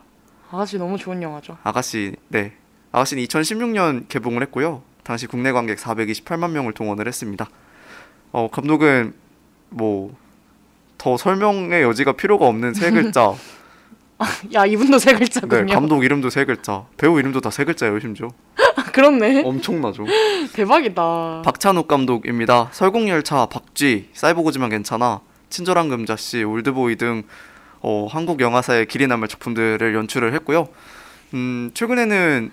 아가씨 0.50 0.78
너무 0.78 0.96
좋은 0.96 1.22
영화죠. 1.22 1.58
아가씨, 1.62 2.16
네, 2.28 2.52
아가씨는 2.90 3.22
2016년 3.24 4.08
개봉을 4.08 4.40
했고요. 4.44 4.82
당시 5.02 5.26
국내 5.26 5.52
관객 5.52 5.76
428만 5.76 6.52
명을 6.52 6.72
동원을 6.72 7.06
했습니다. 7.06 7.48
어, 8.32 8.48
감독은 8.50 9.14
뭐 9.70 10.22
더 11.02 11.16
설명의 11.16 11.82
여지가 11.82 12.12
필요가 12.12 12.46
없는 12.46 12.74
세 12.74 12.92
글자. 12.92 13.34
야 14.54 14.64
이분도 14.64 15.00
세 15.00 15.12
네, 15.14 15.18
글자군요. 15.18 15.74
감독 15.74 16.04
이름도 16.04 16.30
세 16.30 16.44
글자. 16.44 16.84
배우 16.96 17.18
이름도 17.18 17.40
다 17.40 17.50
세 17.50 17.64
글자예요, 17.64 17.98
심지어. 17.98 18.28
그렇네. 18.94 19.42
엄청나죠. 19.44 20.04
대박이다. 20.54 21.42
박찬욱 21.44 21.88
감독입니다. 21.88 22.68
설국열차, 22.70 23.46
박쥐, 23.46 24.10
사이보그지만 24.12 24.70
괜찮아, 24.70 25.22
친절한 25.50 25.88
금자씨, 25.88 26.44
올드보이 26.44 26.94
등 26.94 27.24
어, 27.80 28.06
한국 28.08 28.38
영화사의 28.38 28.86
길이 28.86 29.08
남을 29.08 29.26
작품들을 29.26 29.94
연출을 29.96 30.32
했고요. 30.34 30.68
음, 31.34 31.72
최근에는 31.74 32.52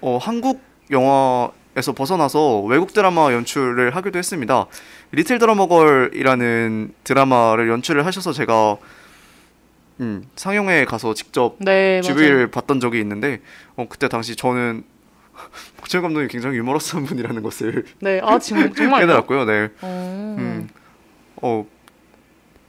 어, 0.00 0.16
한국 0.16 0.62
영화 0.90 1.50
에서 1.76 1.92
벗어나서 1.92 2.60
외국 2.60 2.92
드라마 2.92 3.32
연출을 3.32 3.96
하기도 3.96 4.18
했습니다. 4.18 4.66
리틀 5.10 5.38
드라머걸이라는 5.38 6.94
드라마를 7.02 7.68
연출을 7.68 8.06
하셔서 8.06 8.32
제가 8.32 8.76
음, 10.00 10.24
상영회에 10.36 10.84
가서 10.84 11.14
직접 11.14 11.56
네 11.58 12.00
맞아요. 12.00 12.02
주비를 12.02 12.50
봤던 12.50 12.80
적이 12.80 13.00
있는데 13.00 13.40
어, 13.76 13.86
그때 13.88 14.08
당시 14.08 14.36
저는 14.36 14.84
박찬욱 15.78 16.02
감독이 16.04 16.28
굉장히 16.28 16.56
유머러스한 16.58 17.04
분이라는 17.06 17.42
것을 17.42 17.84
네, 18.00 18.20
아 18.22 18.38
지금 18.38 18.72
정말. 18.72 19.00
깨달았고요. 19.06 19.44
네. 19.44 19.68
어... 19.82 20.36
음. 20.38 20.68
어 21.42 21.66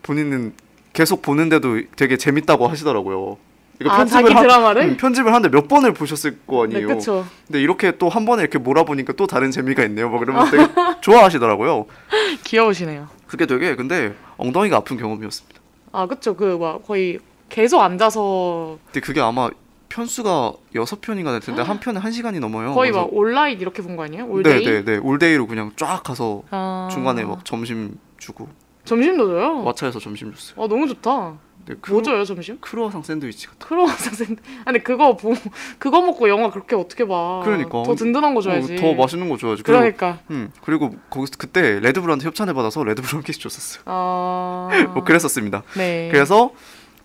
본인은 0.01 0.53
계속 0.93 1.21
보는데도 1.21 1.81
되게 1.95 2.17
재밌다고 2.17 2.67
하시더라고요. 2.67 3.37
이거 3.81 3.91
아 3.91 4.05
자기 4.05 4.31
한- 4.31 4.43
드라마를? 4.43 4.81
음, 4.83 4.97
편집을 4.97 5.33
하는데 5.33 5.49
몇 5.55 5.67
번을 5.67 5.93
보셨을 5.93 6.39
거 6.47 6.65
네, 6.67 6.75
아니에요. 6.75 6.87
그렇죠. 6.87 7.25
근데 7.47 7.61
이렇게 7.61 7.97
또 7.97 8.07
한 8.09 8.25
번에 8.25 8.41
이렇게 8.41 8.57
몰아보니까 8.57 9.13
또 9.13 9.27
다른 9.27 9.51
재미가 9.51 9.83
있네요. 9.85 10.09
막 10.09 10.19
그러면 10.19 10.49
되게 10.49 10.65
좋아하시더라고요. 11.01 11.85
귀여우시네요. 12.43 13.07
그게 13.27 13.45
되게 13.45 13.75
근데 13.75 14.13
엉덩이가 14.37 14.77
아픈 14.77 14.97
경험이었습니다. 14.97 15.59
아 15.91 16.05
그쵸 16.07 16.35
그 16.35 16.60
막 16.60 16.85
거의 16.85 17.19
계속 17.49 17.81
앉아서 17.81 18.77
근데 18.85 18.99
그게 19.01 19.21
아마 19.21 19.49
편수가 19.89 20.53
여섯 20.75 20.99
편인가 21.01 21.31
될 21.31 21.39
텐데 21.39 21.61
한 21.61 21.79
편에 21.79 21.99
한 21.99 22.11
시간이 22.11 22.39
넘어요. 22.39 22.73
거의 22.73 22.91
막 22.91 23.09
온라인 23.11 23.59
이렇게 23.61 23.81
본 23.81 23.95
거 23.95 24.03
아니에요? 24.03 24.25
all 24.27 24.44
day? 24.44 24.65
네 24.65 24.71
네 24.71 24.83
네 24.83 24.97
all 24.97 25.16
day로 25.16 25.47
그냥 25.47 25.71
쫙 25.77 26.01
가서 26.03 26.43
아... 26.51 26.89
중간에 26.91 27.23
막 27.23 27.45
점심 27.45 27.97
주고 28.17 28.49
점심도 28.83 29.27
줘요? 29.27 29.63
왓챠에서 29.65 29.99
점심 30.01 30.33
줬어요. 30.33 30.63
아 30.63 30.67
너무 30.67 30.87
좋다. 30.87 31.37
네, 31.67 31.75
뭐 31.89 32.01
줘요 32.01 32.23
점심? 32.25 32.57
크루아상 32.61 33.01
샌드위치 33.03 33.47
같은. 33.47 33.67
크로와상 33.67 34.13
샌드. 34.13 34.41
아니 34.65 34.83
그거 34.83 35.15
보 35.17 35.33
그거 35.79 36.01
먹고 36.01 36.29
영화 36.29 36.49
그렇게 36.51 36.75
어떻게 36.75 37.07
봐? 37.07 37.41
그러니까. 37.43 37.83
더 37.83 37.95
든든한 37.95 38.35
거 38.35 38.41
줘야지. 38.41 38.73
어, 38.73 38.77
더 38.77 38.93
맛있는 38.93 39.29
거 39.29 39.37
줘야지. 39.37 39.63
그리고, 39.63 39.79
그러니까. 39.79 40.19
음 40.29 40.51
그리고 40.63 40.95
거기서 41.09 41.33
그때 41.37 41.79
레드불한테 41.79 42.25
협찬을 42.27 42.53
받아서 42.53 42.83
레드불 42.83 43.15
한 43.15 43.23
개씩 43.23 43.41
줬었어요. 43.41 43.83
아. 43.85 44.69
뭐 44.93 45.03
그랬었습니다. 45.03 45.63
네. 45.75 46.09
그래서 46.11 46.51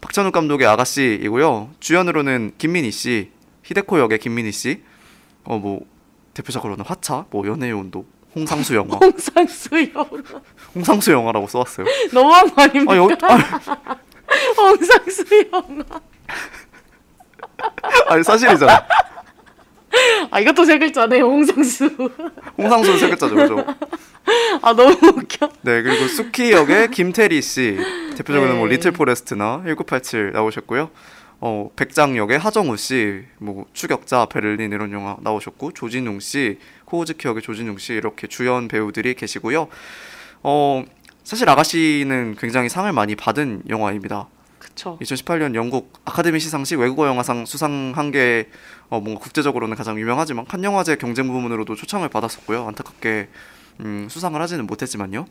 박찬욱 0.01 0.33
감독의 0.33 0.67
아가씨이고요. 0.67 1.71
주연으로는 1.81 2.53
김민희 2.59 2.91
씨, 2.91 3.31
히데코 3.65 3.99
역의 3.99 4.19
김민희 4.19 4.53
씨. 4.53 4.83
어 5.45 5.59
뭐 5.59 5.81
대표적으로는 6.35 6.85
화차, 6.85 7.27
뭐 7.31 7.47
연애의 7.47 7.73
온도, 7.73 8.07
홍상수 8.37 8.75
영화, 8.77 8.97
홍상수 9.03 9.91
영화 9.95 10.09
홍상수 10.75 11.13
영화라고 11.13 11.47
써왔어요. 11.49 11.87
너무한 12.15 12.55
거 12.55 12.63
아닙니까? 12.63 12.93
아 12.93 12.97
여기 12.97 13.15
아, 13.23 13.97
홍상수 14.57 15.25
영화. 15.53 15.85
아니 18.09 18.23
사실이잖아. 18.23 18.87
아 20.31 20.41
이것도 20.41 20.65
세 20.65 20.79
글자네요 20.79 21.25
홍상수. 21.25 22.11
홍상수 22.57 22.99
세 22.99 23.09
글자죠, 23.09 23.35
그죠? 23.35 23.65
아 24.63 24.73
너무 24.73 24.97
웃겨. 25.03 25.51
네 25.63 25.83
그리고 25.83 26.07
숙희 26.07 26.53
역의 26.53 26.91
김태리 26.91 27.43
씨 27.43 27.77
대표적으로 28.17 28.55
뭐 28.55 28.69
네. 28.69 28.75
리틀 28.77 28.93
포레스트나 28.93 29.63
1987 29.65 30.33
나오셨고요. 30.33 30.91
어 31.43 31.71
백작 31.75 32.17
역의 32.19 32.39
하정우 32.39 32.77
씨, 32.77 33.23
뭐 33.39 33.65
추격자 33.73 34.27
베를린 34.27 34.73
이런 34.73 34.93
영화 34.93 35.17
나오셨고 35.23 35.73
조진웅 35.73 36.21
씨, 36.21 36.59
코우즈키 36.85 37.27
역의 37.27 37.43
조진웅 37.43 37.79
씨 37.79 37.95
이렇게 37.95 38.27
주연 38.27 38.69
배우들이 38.69 39.15
계시고요. 39.15 39.69
어 40.43 40.85
사실 41.25 41.49
아가씨는 41.49 42.37
굉장히 42.39 42.69
상을 42.69 42.91
많이 42.93 43.15
받은 43.15 43.65
영화입니다. 43.69 44.29
그쵸. 44.59 44.99
2018년 45.01 45.55
영국 45.55 45.93
아카데미 46.05 46.39
시상식 46.41 46.79
외국어 46.79 47.07
영화상 47.07 47.47
수상한 47.47 48.11
게 48.11 48.49
어, 48.89 49.01
뭔가 49.01 49.21
국제적으로는 49.21 49.77
가장 49.77 49.99
유명하지만 49.99 50.45
칸 50.45 50.63
영화제 50.65 50.97
경쟁 50.97 51.27
부문으로도 51.29 51.75
초청을 51.75 52.09
받았었고요. 52.09 52.67
안타깝게 52.67 53.29
음, 53.81 54.09
수상을 54.11 54.41
하지는 54.41 54.67
못했지만요. 54.67 55.27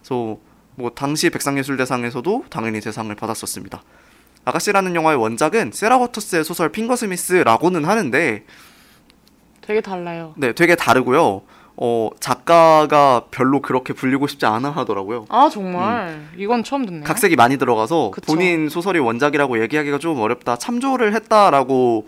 그래서 0.00 0.38
뭐 0.74 0.90
당시 0.90 1.30
백상예술대상에서도 1.30 2.46
당연히 2.50 2.80
대상을 2.80 3.14
받았었습니다. 3.14 3.82
아가씨라는 4.44 4.94
영화의 4.94 5.18
원작은 5.18 5.70
세라 5.72 5.98
워터스의 5.98 6.44
소설 6.44 6.70
핑거 6.70 6.96
스미스라고는 6.96 7.84
하는데 7.84 8.44
되게 9.60 9.80
달라요. 9.80 10.34
네, 10.36 10.52
되게 10.52 10.74
다르고요. 10.74 11.42
어, 11.76 12.10
작가가 12.20 13.22
별로 13.30 13.60
그렇게 13.60 13.92
불리고 13.92 14.26
싶지 14.26 14.46
않아 14.46 14.70
하더라고요. 14.70 15.24
아 15.28 15.48
정말 15.50 16.20
이건 16.36 16.64
처음 16.64 16.84
듣네요. 16.86 17.04
각색이 17.04 17.36
많이 17.36 17.56
들어가서 17.56 18.10
그쵸. 18.12 18.32
본인 18.32 18.68
소설이 18.68 18.98
원작이라고 18.98 19.60
얘기하기가 19.62 19.98
좀 19.98 20.20
어렵다. 20.20 20.56
참조를 20.56 21.14
했다라고 21.14 22.06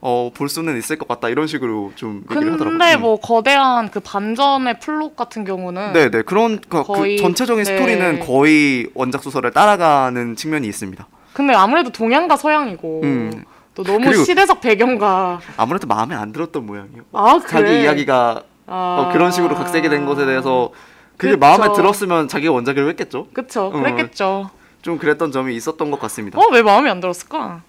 어, 0.00 0.30
볼 0.32 0.48
수는 0.48 0.78
있을 0.78 0.96
것 0.96 1.08
같다 1.08 1.28
이런 1.28 1.46
식으로 1.48 1.90
좀 1.96 2.22
얘기를 2.30 2.52
하더라고요. 2.52 2.78
근데 2.78 2.94
음. 2.94 3.00
뭐 3.00 3.18
거대한 3.18 3.90
그 3.90 3.98
반전의 4.00 4.78
플롯 4.78 5.16
같은 5.16 5.44
경우는 5.44 5.92
네, 5.92 6.10
네. 6.10 6.22
그런 6.22 6.60
그, 6.60 6.68
그 6.68 6.82
거의- 6.84 7.16
전체적인 7.18 7.64
네. 7.64 7.74
스토리는 7.76 8.20
거의 8.20 8.88
원작 8.94 9.22
소설을 9.22 9.50
따라가는 9.52 10.36
측면이 10.36 10.68
있습니다. 10.68 11.04
근데 11.32 11.54
아무래도 11.54 11.90
동양과 11.90 12.36
서양이고 12.36 13.00
음. 13.04 13.44
또 13.74 13.82
너무 13.84 14.12
시대적 14.24 14.60
배경과 14.60 15.40
아무래도 15.56 15.86
마음에 15.86 16.14
안 16.14 16.32
들었던 16.32 16.66
모양이에요. 16.66 17.02
아 17.12 17.38
자기 17.48 17.64
그래 17.64 17.82
이야기가 17.84 18.42
아. 18.44 18.47
어, 18.68 19.10
그런 19.12 19.30
식으로 19.32 19.54
각색이 19.54 19.88
된 19.88 20.04
것에 20.06 20.26
대해서 20.26 20.70
그게 21.16 21.32
그쵸. 21.34 21.40
마음에 21.40 21.72
들었으면 21.74 22.28
자기가 22.28 22.52
원작을 22.52 22.88
했겠죠. 22.90 23.26
그쵸 23.32 23.66
어. 23.66 23.70
그랬겠죠 23.70 24.50
좀 24.82 24.98
그랬던 24.98 25.32
점이 25.32 25.54
있었던 25.56 25.90
것 25.90 25.98
같습니다. 26.00 26.38
어 26.38 26.42
왜 26.52 26.62
마음에 26.62 26.88
안 26.90 27.00
들었을까 27.00 27.62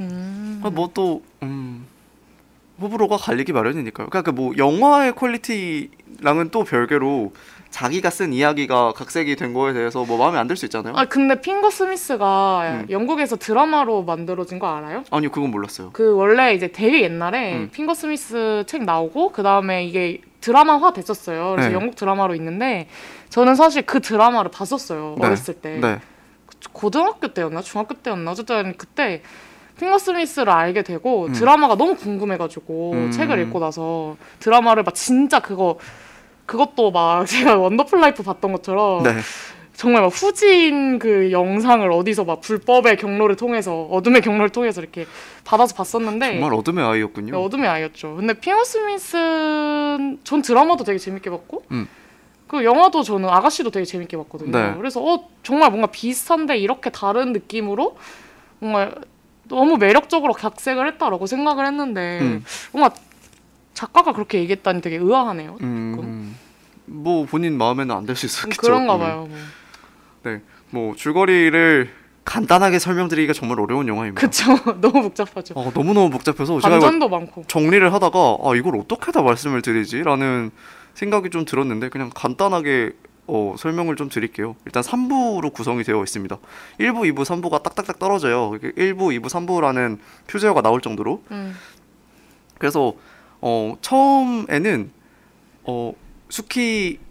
음. 0.00 0.60
뭐또 0.72 1.22
음, 1.42 1.86
호불호가 2.80 3.16
갈리기 3.16 3.52
마련이니까요. 3.52 4.08
그러니까 4.08 4.32
그뭐 4.32 4.54
영화의 4.56 5.14
퀄리티랑은 5.14 6.50
또 6.50 6.64
별개로 6.64 7.32
자기가 7.74 8.08
쓴 8.10 8.32
이야기가 8.32 8.92
각색이 8.92 9.34
된 9.34 9.52
거에 9.52 9.72
대해서 9.72 10.04
뭐 10.04 10.16
마음에 10.16 10.38
안 10.38 10.46
들 10.46 10.54
수 10.56 10.64
있잖아요. 10.66 10.94
아 10.96 11.06
근데 11.06 11.40
핑거 11.40 11.70
스미스가 11.70 12.82
음. 12.82 12.86
영국에서 12.88 13.34
드라마로 13.34 14.04
만들어진 14.04 14.60
거 14.60 14.68
알아요? 14.68 15.02
아니요, 15.10 15.30
그건 15.32 15.50
몰랐어요. 15.50 15.90
그 15.92 16.14
원래 16.14 16.54
이제 16.54 16.68
되게 16.68 17.02
옛날에 17.02 17.54
음. 17.56 17.70
핑거 17.72 17.94
스미스 17.94 18.62
책 18.68 18.84
나오고 18.84 19.32
그 19.32 19.42
다음에 19.42 19.84
이게 19.84 20.20
드라마화 20.40 20.92
됐었어요. 20.92 21.50
그래서 21.52 21.70
네. 21.70 21.74
영국 21.74 21.96
드라마로 21.96 22.36
있는데 22.36 22.86
저는 23.30 23.56
사실 23.56 23.82
그 23.82 24.00
드라마를 24.00 24.52
봤었어요 24.52 25.16
네. 25.18 25.26
어렸을 25.26 25.54
때. 25.54 25.78
네. 25.80 25.98
고등학교 26.72 27.34
때였나 27.34 27.60
중학교 27.62 27.94
때였나 27.94 28.30
어쨌든 28.30 28.74
그때 28.76 29.22
핑거 29.80 29.98
스미스를 29.98 30.50
알게 30.52 30.82
되고 30.82 31.26
음. 31.26 31.32
드라마가 31.32 31.74
너무 31.76 31.96
궁금해가지고 31.96 32.92
음. 32.92 33.10
책을 33.10 33.40
읽고 33.40 33.58
나서 33.58 34.16
드라마를 34.38 34.84
막 34.84 34.94
진짜 34.94 35.40
그거 35.40 35.78
그것도 36.46 36.90
막 36.90 37.26
제가 37.26 37.56
원더풀 37.56 38.00
라이프 38.00 38.22
봤던 38.22 38.52
것처럼 38.52 39.02
네. 39.02 39.16
정말 39.74 40.02
막 40.02 40.08
후진 40.08 40.98
그 41.00 41.32
영상을 41.32 41.90
어디서 41.90 42.24
막 42.24 42.40
불법의 42.40 42.96
경로를 42.96 43.34
통해서 43.36 43.82
어둠의 43.90 44.22
경로를 44.22 44.50
통해서 44.50 44.80
이렇게 44.80 45.06
받아서 45.44 45.74
봤었는데 45.74 46.38
정말 46.38 46.54
어둠의 46.54 46.84
아이였군요. 46.84 47.32
네, 47.32 47.36
어둠의 47.36 47.68
아이였죠. 47.68 48.16
근데 48.16 48.34
핑거 48.34 48.62
스미스는 48.62 50.20
전 50.22 50.42
드라마도 50.42 50.84
되게 50.84 50.98
재밌게 50.98 51.28
봤고 51.30 51.64
음. 51.72 51.88
그 52.46 52.64
영화도 52.64 53.02
저는 53.02 53.28
아가씨도 53.28 53.70
되게 53.70 53.84
재밌게 53.84 54.16
봤거든요. 54.16 54.52
네. 54.52 54.74
그래서 54.76 55.02
어 55.02 55.28
정말 55.42 55.70
뭔가 55.70 55.88
비슷한데 55.88 56.56
이렇게 56.56 56.90
다른 56.90 57.32
느낌으로 57.32 57.96
뭔가 58.60 58.92
너무 59.48 59.76
매력적으로 59.76 60.32
각색을 60.34 60.86
했다라고 60.92 61.26
생각을 61.26 61.66
했는데 61.66 62.20
음. 62.22 62.44
뭔가 62.72 62.94
작가가 63.74 64.12
그렇게 64.12 64.38
얘기했다니 64.38 64.80
되게 64.80 64.96
의아하네요. 64.96 65.58
음, 65.60 66.36
뭐 66.86 67.26
본인 67.26 67.58
마음에는 67.58 67.94
안 67.94 68.06
될 68.06 68.14
수 68.16 68.26
있었겠죠. 68.26 68.62
그런가 68.62 68.94
음. 68.96 69.00
봐요. 69.00 69.28
뭐. 69.28 70.40
뭐 70.70 70.94
줄거리를 70.96 71.90
간단하게 72.24 72.78
설명드리기가 72.78 73.32
정말 73.34 73.60
어려운 73.60 73.86
영화입니다. 73.86 74.20
그쵸. 74.20 74.44
너무 74.80 75.02
복잡하죠. 75.02 75.54
어, 75.56 75.70
너무너무 75.74 76.10
복잡해서 76.10 76.56
반전도 76.58 77.08
많고. 77.08 77.44
정리를 77.48 77.92
하다가 77.92 78.38
아 78.42 78.56
이걸 78.56 78.76
어떻게 78.78 79.12
다 79.12 79.22
말씀을 79.22 79.60
드리지라는 79.62 80.50
생각이 80.94 81.30
좀 81.30 81.44
들었는데 81.44 81.90
그냥 81.90 82.10
간단하게 82.14 82.92
어, 83.26 83.54
설명을 83.58 83.96
좀 83.96 84.08
드릴게요. 84.08 84.56
일단 84.66 84.82
3부로 84.82 85.52
구성이 85.52 85.82
되어 85.84 86.02
있습니다. 86.02 86.36
1부, 86.80 87.14
2부, 87.14 87.24
3부가 87.24 87.62
딱딱딱 87.62 87.98
떨어져요. 87.98 88.52
이게 88.56 88.70
1부, 88.72 89.18
2부, 89.20 89.26
3부라는 89.26 89.98
표제어가 90.26 90.60
나올 90.62 90.80
정도로. 90.80 91.22
음. 91.30 91.54
그래서 92.58 92.94
어, 93.46 93.76
처음에는 93.82 94.90
어, 95.64 95.92
수키가 96.30 97.02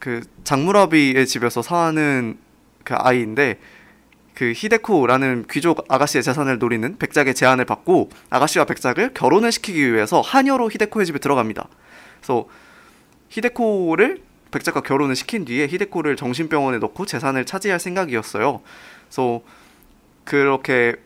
그 0.00 0.22
장무라비의 0.42 1.24
집에서 1.28 1.62
사는 1.62 2.36
그 2.82 2.94
아이인데 2.96 3.60
그 4.34 4.52
히데코라는 4.56 5.44
귀족 5.48 5.84
아가씨의 5.88 6.24
재산을 6.24 6.58
노리는 6.58 6.98
백작의 6.98 7.36
제안을 7.36 7.64
받고 7.64 8.10
아가씨와 8.28 8.64
백작을 8.64 9.14
결혼을 9.14 9.52
시키기 9.52 9.92
위해서 9.92 10.20
하녀로 10.20 10.68
히데코의 10.68 11.06
집에 11.06 11.20
들어갑니다. 11.20 11.68
그래서 12.16 12.48
히데코를 13.28 14.20
백작과 14.50 14.80
결혼을 14.80 15.14
시킨 15.14 15.44
뒤에 15.44 15.68
히데코를 15.68 16.16
정신병원에 16.16 16.78
넣고 16.78 17.06
재산을 17.06 17.44
차지할 17.44 17.78
생각이었어요. 17.78 18.60
그래서 19.06 19.42
그렇게 20.24 20.96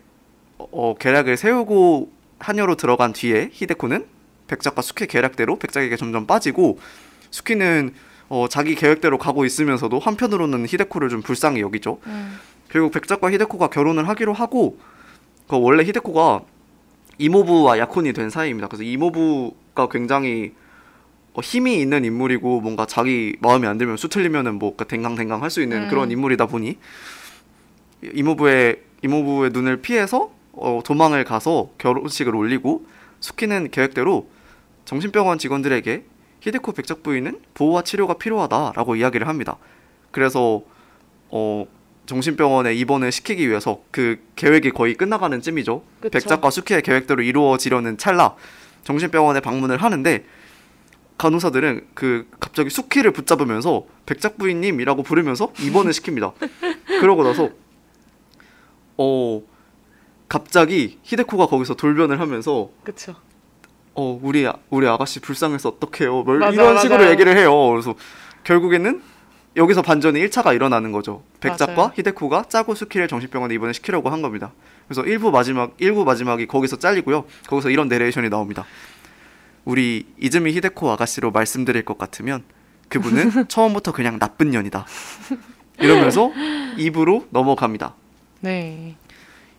어, 0.56 0.94
계략을 0.98 1.36
세우고 1.36 2.15
하녀로 2.39 2.76
들어간 2.76 3.12
뒤에 3.12 3.51
히데코는 3.53 4.07
백작과 4.47 4.82
수키 4.82 5.07
계략대로 5.07 5.59
백작에게 5.59 5.97
점점 5.97 6.26
빠지고 6.26 6.78
수키는 7.30 7.93
어, 8.28 8.47
자기 8.49 8.74
계획대로 8.74 9.18
가고 9.18 9.45
있으면서도 9.45 9.99
한편으로는 9.99 10.66
히데코를 10.66 11.09
좀 11.09 11.22
불쌍히 11.22 11.61
여기죠. 11.61 11.99
음. 12.07 12.39
결국 12.68 12.93
백작과 12.93 13.30
히데코가 13.30 13.68
결혼을 13.68 14.09
하기로 14.09 14.32
하고 14.32 14.78
그 15.49 15.59
원래 15.59 15.84
히데코가 15.84 16.41
이모부와 17.18 17.78
약혼이 17.78 18.12
된 18.12 18.30
사이입니다. 18.30 18.68
그래서 18.68 18.82
이모부가 18.82 19.89
굉장히 19.89 20.53
어, 21.34 21.41
힘이 21.41 21.80
있는 21.80 22.05
인물이고 22.05 22.61
뭔가 22.61 22.87
자기 22.87 23.37
마음에 23.41 23.66
안 23.68 23.78
들면 23.78 23.97
수틀리면은 23.97 24.59
뭐 24.59 24.74
댕강댕강 24.76 25.43
할 25.43 25.51
수 25.51 25.62
있는 25.62 25.84
음. 25.84 25.89
그런 25.89 26.11
인물이다 26.11 26.47
보니 26.47 26.78
이모부의 28.14 28.80
이모부의 29.03 29.51
눈을 29.51 29.82
피해서 29.82 30.30
어, 30.57 30.80
도망을 30.84 31.24
가서 31.24 31.70
결혼식을 31.78 32.34
올리고 32.34 32.86
수키는 33.20 33.70
계획대로 33.70 34.28
정신병원 34.84 35.38
직원들에게 35.38 36.04
히데코 36.40 36.72
백작 36.72 37.02
부인은 37.02 37.40
보호와 37.54 37.82
치료가 37.82 38.14
필요하다라고 38.14 38.96
이야기를 38.96 39.28
합니다. 39.28 39.57
그래서 40.11 40.62
어 41.28 41.66
정신병원에 42.07 42.72
입원을 42.74 43.11
시키기 43.11 43.48
위해서 43.48 43.82
그 43.90 44.20
계획이 44.36 44.70
거의 44.70 44.94
끝나가는 44.94 45.40
쯤이죠. 45.40 45.82
그쵸. 46.00 46.11
백작과 46.11 46.50
수키의 46.50 46.82
계획대로 46.82 47.22
이루어지려는 47.22 47.98
찰나 47.98 48.36
정신병원에 48.84 49.40
방문을 49.40 49.82
하는데 49.82 50.24
간호사들은 51.18 51.88
그 51.94 52.28
갑자기 52.38 52.70
수키를 52.70 53.11
붙잡으면서 53.11 53.86
백작 54.04 54.38
부인님이라고 54.38 55.02
부르면서 55.02 55.52
입원을 55.61 55.90
시킵니다. 55.92 56.32
그러고 57.00 57.24
나서 57.24 57.50
어 58.96 59.42
갑자기 60.28 60.98
히데코가 61.02 61.46
거기서 61.46 61.74
돌변을 61.74 62.20
하면서 62.20 62.70
그쵸. 62.82 63.14
어 63.94 64.18
우리 64.22 64.46
아- 64.46 64.56
우리 64.70 64.86
아가씨 64.86 65.20
불쌍해서 65.20 65.68
어떡해요 65.80 66.22
뭘 66.22 66.38
맞아, 66.38 66.52
이런 66.52 66.78
식으로. 66.80 67.08
얘기를 67.10 67.36
해요 67.36 67.70
그래서 67.70 67.94
결국에는 68.44 69.00
여기서 69.56 69.80
반전이 69.82 70.20
1차가 70.26 70.54
일어나는 70.54 70.92
거죠 70.92 71.22
백작과 71.40 71.74
맞아요. 71.74 71.92
히데코가 71.96 72.44
짜고 72.48 72.74
수키를 72.74 73.08
정신병원에 73.08 73.54
입원을 73.54 73.72
시키려고 73.72 74.10
한 74.10 74.20
겁니다 74.20 74.52
그래서 74.88 75.02
1부 75.02 75.30
마지막 75.30 75.76
1부 75.78 76.04
마지막이 76.04 76.46
거기서 76.46 76.76
잘리고요 76.76 77.24
거기서 77.46 77.70
이런 77.70 77.88
내레이션이 77.88 78.28
나옵니다 78.28 78.66
우리 79.64 80.06
이즈미 80.20 80.52
히데코 80.52 80.90
아가씨로 80.90 81.30
말씀드릴 81.30 81.84
것 81.84 81.96
같으면 81.96 82.44
그분은 82.88 83.46
처음부터 83.48 83.92
그냥 83.92 84.18
나쁜 84.18 84.50
년이다 84.50 84.84
이러면서 85.78 86.30
2부로 86.76 87.24
넘어갑니다 87.30 87.94
네. 88.40 88.96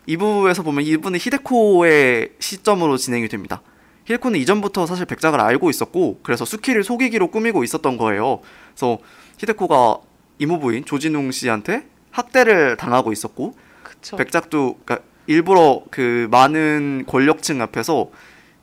2부에서 0.08 0.64
보면 0.64 0.86
이분은 0.86 1.20
히데코의 1.20 2.30
시점으로 2.40 2.98
진행이 2.98 3.28
됩니다. 3.28 3.62
히데코는 4.06 4.40
이전부터 4.40 4.86
사실 4.86 5.06
백작을 5.06 5.40
알고 5.42 5.70
있었고 5.70 6.22
그래서 6.24 6.46
수키를 6.46 6.84
속이기로 6.84 7.30
꾸미고 7.30 7.64
있었던 7.64 7.98
거예요. 7.98 8.40
그래서 8.72 9.00
히데코가 9.38 9.98
이모부인 10.40 10.86
조진웅 10.86 11.32
씨한테 11.32 11.88
학대를 12.12 12.78
당하고 12.78 13.12
있었고 13.12 13.54
그쵸. 13.84 14.16
백작도 14.16 14.80
그러니까 14.86 15.06
일부러 15.28 15.84
그 15.92 16.28
많은 16.32 17.04
권력층 17.06 17.62
앞에서 17.62 18.10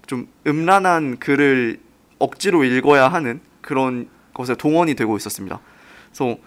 좀 0.07 0.29
음란한 0.47 1.19
글을 1.19 1.79
억지로 2.19 2.65
읽어야 2.65 3.09
하는 3.09 3.41
그런 3.61 4.09
것에 4.33 4.55
동원이 4.55 4.95
되고 4.95 5.17
있었습니다. 5.17 5.61
그래서 6.07 6.39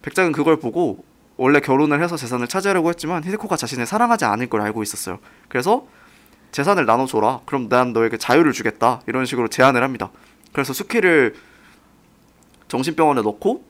백작은 0.00 0.32
그걸 0.32 0.58
보고 0.58 1.04
원래 1.42 1.58
결혼을 1.58 2.00
해서 2.00 2.16
재산을 2.16 2.46
차지하려고 2.46 2.88
했지만 2.90 3.24
히데코가 3.24 3.56
자신을 3.56 3.84
사랑하지 3.84 4.24
않을 4.26 4.46
걸 4.48 4.60
알고 4.60 4.80
있었어요. 4.84 5.18
그래서 5.48 5.88
재산을 6.52 6.86
나눠줘라. 6.86 7.40
그럼 7.46 7.68
난 7.68 7.92
너에게 7.92 8.16
자유를 8.16 8.52
주겠다. 8.52 9.00
이런 9.08 9.26
식으로 9.26 9.48
제안을 9.48 9.82
합니다. 9.82 10.12
그래서 10.52 10.72
수키를 10.72 11.34
정신병원에 12.68 13.22
넣고 13.22 13.64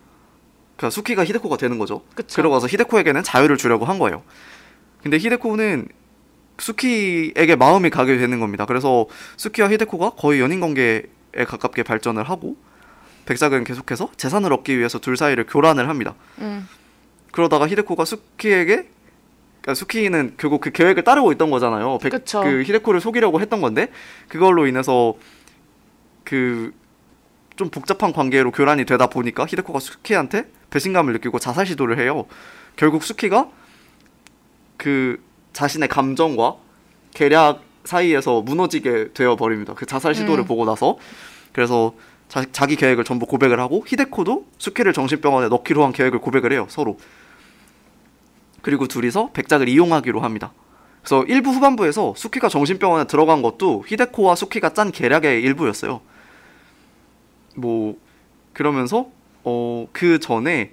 그 0.76 0.90
수키가 0.90 1.24
히데코가 1.24 1.56
되는 1.56 1.78
거죠. 1.78 2.02
그쵸. 2.14 2.42
그러고 2.42 2.52
와서 2.52 2.66
히데코에게는 2.66 3.22
자유를 3.22 3.56
주려고 3.56 3.86
한 3.86 3.98
거예요. 3.98 4.22
근데 5.02 5.16
히데코는 5.16 5.88
수키에게 6.58 7.56
마음이 7.56 7.88
가게 7.88 8.18
되는 8.18 8.38
겁니다. 8.38 8.66
그래서 8.66 9.06
수키와 9.38 9.70
히데코가 9.70 10.10
거의 10.10 10.40
연인 10.40 10.60
관계에 10.60 11.04
가깝게 11.48 11.84
발전을 11.84 12.24
하고 12.24 12.54
백작은 13.24 13.64
계속해서 13.64 14.10
재산을 14.18 14.52
얻기 14.52 14.76
위해서 14.76 14.98
둘 14.98 15.16
사이를 15.16 15.46
교란을 15.46 15.88
합니다. 15.88 16.14
음. 16.38 16.68
그러다가 17.32 17.66
히데코가 17.66 18.04
수키에게 18.04 18.88
그러니까 19.60 19.74
수키는 19.74 20.34
결국 20.36 20.60
그 20.60 20.70
계획을 20.70 21.02
따르고 21.04 21.32
있던 21.32 21.50
거잖아요. 21.50 21.98
백- 21.98 22.10
그쵸. 22.10 22.40
그 22.42 22.62
히데코를 22.62 23.00
속이려고 23.00 23.40
했던 23.40 23.60
건데 23.60 23.88
그걸로 24.28 24.66
인해서 24.66 25.14
그 26.24 26.72
좀 27.56 27.68
복잡한 27.68 28.12
관계로 28.12 28.50
교란이 28.50 28.84
되다 28.84 29.08
보니까 29.08 29.46
히데코가 29.46 29.78
수키한테 29.78 30.46
배신감을 30.70 31.12
느끼고 31.14 31.38
자살 31.38 31.66
시도를 31.66 31.98
해요. 31.98 32.26
결국 32.76 33.04
수키가 33.04 33.50
그 34.76 35.22
자신의 35.52 35.88
감정과 35.88 36.56
계략 37.14 37.62
사이에서 37.84 38.40
무너지게 38.42 39.12
되어 39.12 39.36
버립니다. 39.36 39.74
그 39.74 39.86
자살 39.86 40.14
시도를 40.14 40.44
음. 40.44 40.46
보고 40.46 40.64
나서 40.64 40.96
그래서 41.52 41.94
자, 42.28 42.44
자기 42.52 42.76
계획을 42.76 43.04
전부 43.04 43.26
고백을 43.26 43.60
하고 43.60 43.84
히데코도 43.86 44.46
수키를 44.56 44.94
정신병원에 44.94 45.48
넣기로 45.48 45.84
한 45.84 45.92
계획을 45.92 46.20
고백을 46.20 46.52
해요. 46.52 46.66
서로. 46.70 46.96
그리고 48.62 48.86
둘이서 48.86 49.30
백작을 49.32 49.68
이용하기로 49.68 50.20
합니다. 50.20 50.52
그래서 51.02 51.24
일부 51.24 51.50
후반부에서 51.50 52.14
수키가 52.16 52.48
정신병원에 52.48 53.04
들어간 53.06 53.42
것도 53.42 53.84
히데코와 53.88 54.36
수키가 54.36 54.72
짠 54.72 54.92
계략의 54.92 55.42
일부였어요. 55.42 56.00
뭐 57.56 57.96
그러면서 58.52 59.08
어 59.44 59.86
그 59.92 60.20
전에 60.20 60.70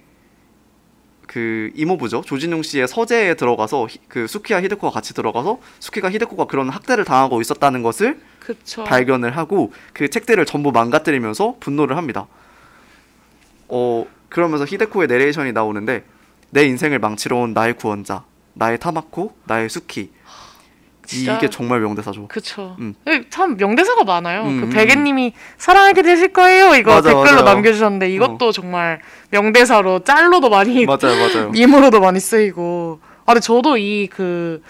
그 1.28 1.72
이모부죠 1.76 2.22
조진웅 2.22 2.62
씨의 2.64 2.88
서재에 2.88 3.34
들어가서 3.36 3.88
히- 3.88 4.00
그 4.08 4.28
수키와 4.28 4.62
히데코가 4.62 4.92
같이 4.94 5.14
들어가서 5.14 5.60
수키가 5.80 6.10
히데코가 6.12 6.46
그런 6.46 6.70
학대를 6.70 7.06
당하고 7.06 7.42
있었다는 7.42 7.82
것을 7.84 8.20
그쵸. 8.40 8.84
발견을 8.84 9.36
하고 9.38 9.72
그 9.94 10.10
책들을 10.10 10.44
전부 10.46 10.72
망가뜨리면서 10.72 11.58
분노를 11.60 11.98
합니다. 11.98 12.28
어 13.68 14.06
그러면서 14.30 14.66
히데코의 14.66 15.08
내레이션이 15.08 15.52
나오는데 15.52 16.04
내 16.52 16.66
인생을 16.66 17.00
망치러 17.00 17.38
온 17.38 17.54
나의 17.54 17.74
구원자, 17.74 18.24
나의 18.54 18.80
타마코, 18.80 19.34
나의 19.46 19.70
수키. 19.70 20.12
진짜- 21.06 21.38
이게 21.38 21.50
정말 21.50 21.80
명대사죠. 21.82 22.28
그쵸. 22.28 22.76
음. 22.80 22.94
예, 23.08 23.24
참 23.32 23.58
명대사가 23.58 24.04
많아요. 24.04 24.44
음, 24.44 24.60
그 24.62 24.66
음, 24.68 24.70
베개님이 24.70 25.34
사랑하게 25.58 26.04
되실 26.04 26.32
거예요. 26.34 26.76
이거 26.76 26.92
맞아, 26.94 27.10
댓글로 27.10 27.42
맞아요. 27.42 27.46
남겨주셨는데 27.56 28.12
이것도 28.12 28.52
정말 28.52 29.02
명대사로 29.32 30.04
짤로도 30.04 30.50
많이 30.50 30.86
맞아요, 30.86 31.16
맞아요. 31.18 31.50
밈으로도 31.52 32.00
많이 32.00 32.20
쓰이고. 32.20 33.00
아 33.26 33.34
근데 33.34 33.40
저도 33.40 33.78
이 33.78 34.08
그 34.12 34.62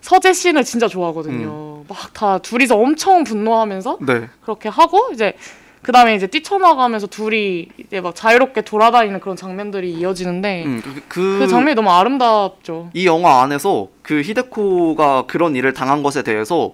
서재 0.00 0.32
씬을 0.32 0.62
진짜 0.62 0.86
좋아하거든요. 0.86 1.82
막다 1.88 2.38
둘이서 2.38 2.76
엄청 2.76 3.24
분노하면서 3.24 3.98
네, 4.02 4.28
그렇게 4.42 4.68
하고 4.68 5.10
이제 5.12 5.34
그 5.82 5.92
다음에 5.92 6.14
이제 6.14 6.26
뛰쳐나가면서 6.26 7.06
둘이 7.06 7.68
이제 7.78 8.00
막 8.00 8.14
자유롭게 8.14 8.62
돌아다니는 8.62 9.20
그런 9.20 9.36
장면들이 9.36 9.92
이어지는데 9.92 10.64
음, 10.64 10.80
그, 10.82 10.94
그, 11.08 11.38
그 11.40 11.48
장면이 11.48 11.74
너무 11.74 11.90
아름답죠. 11.90 12.90
이 12.94 13.06
영화 13.06 13.42
안에서 13.42 13.88
그 14.02 14.22
히데코가 14.22 15.26
그런 15.26 15.54
일을 15.56 15.72
당한 15.72 16.02
것에 16.02 16.22
대해서 16.22 16.72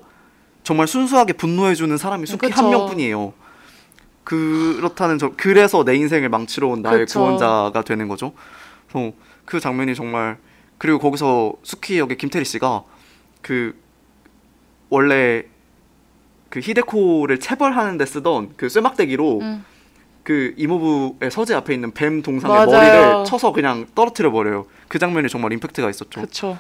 정말 0.63 0.87
순수하게 0.87 1.35
분노해주는 1.35 1.97
사람이 1.97 2.27
그쵸. 2.27 2.49
한 2.51 2.71
명뿐이에요. 2.71 3.35
그렇다는 4.25 5.19
저 5.19 5.33
그래서 5.37 5.85
내 5.85 5.95
인생을 5.97 6.31
망치러 6.31 6.69
온 6.69 6.81
나의 6.81 7.01
그쵸. 7.01 7.21
구원자가 7.21 7.83
되는 7.83 8.09
거죠. 8.09 8.33
그래서 8.89 9.13
그 9.45 9.61
장면이 9.61 9.95
정말 9.95 10.39
그리고 10.79 10.99
거기서 10.99 11.53
수키 11.63 11.99
역의 11.99 12.17
김태리 12.17 12.45
씨가 12.45 12.85
그 13.43 13.79
원래 14.89 15.45
그 16.55 16.61
히데코를 16.61 17.41
체벌하는 17.41 17.99
데 17.99 18.07
쓰던 18.07 18.51
그 18.57 18.69
쇠막대기로 18.69 19.41
음. 19.41 19.65
그 20.23 20.55
이모부의 20.57 21.29
서재 21.33 21.53
앞에 21.53 21.75
있는 21.75 21.91
뱀 21.91 22.23
동상의 22.23 22.55
맞아요. 22.57 22.71
머리를 22.71 23.25
쳐서 23.25 23.53
그냥 23.53 23.87
떨어뜨려 23.97 24.31
버려요. 24.31 24.67
그 24.87 25.01
장면이 25.01 25.29
정말 25.29 25.53
임팩트가 25.55 25.91
있었죠. 25.91 26.21
그쵸. 26.21 26.57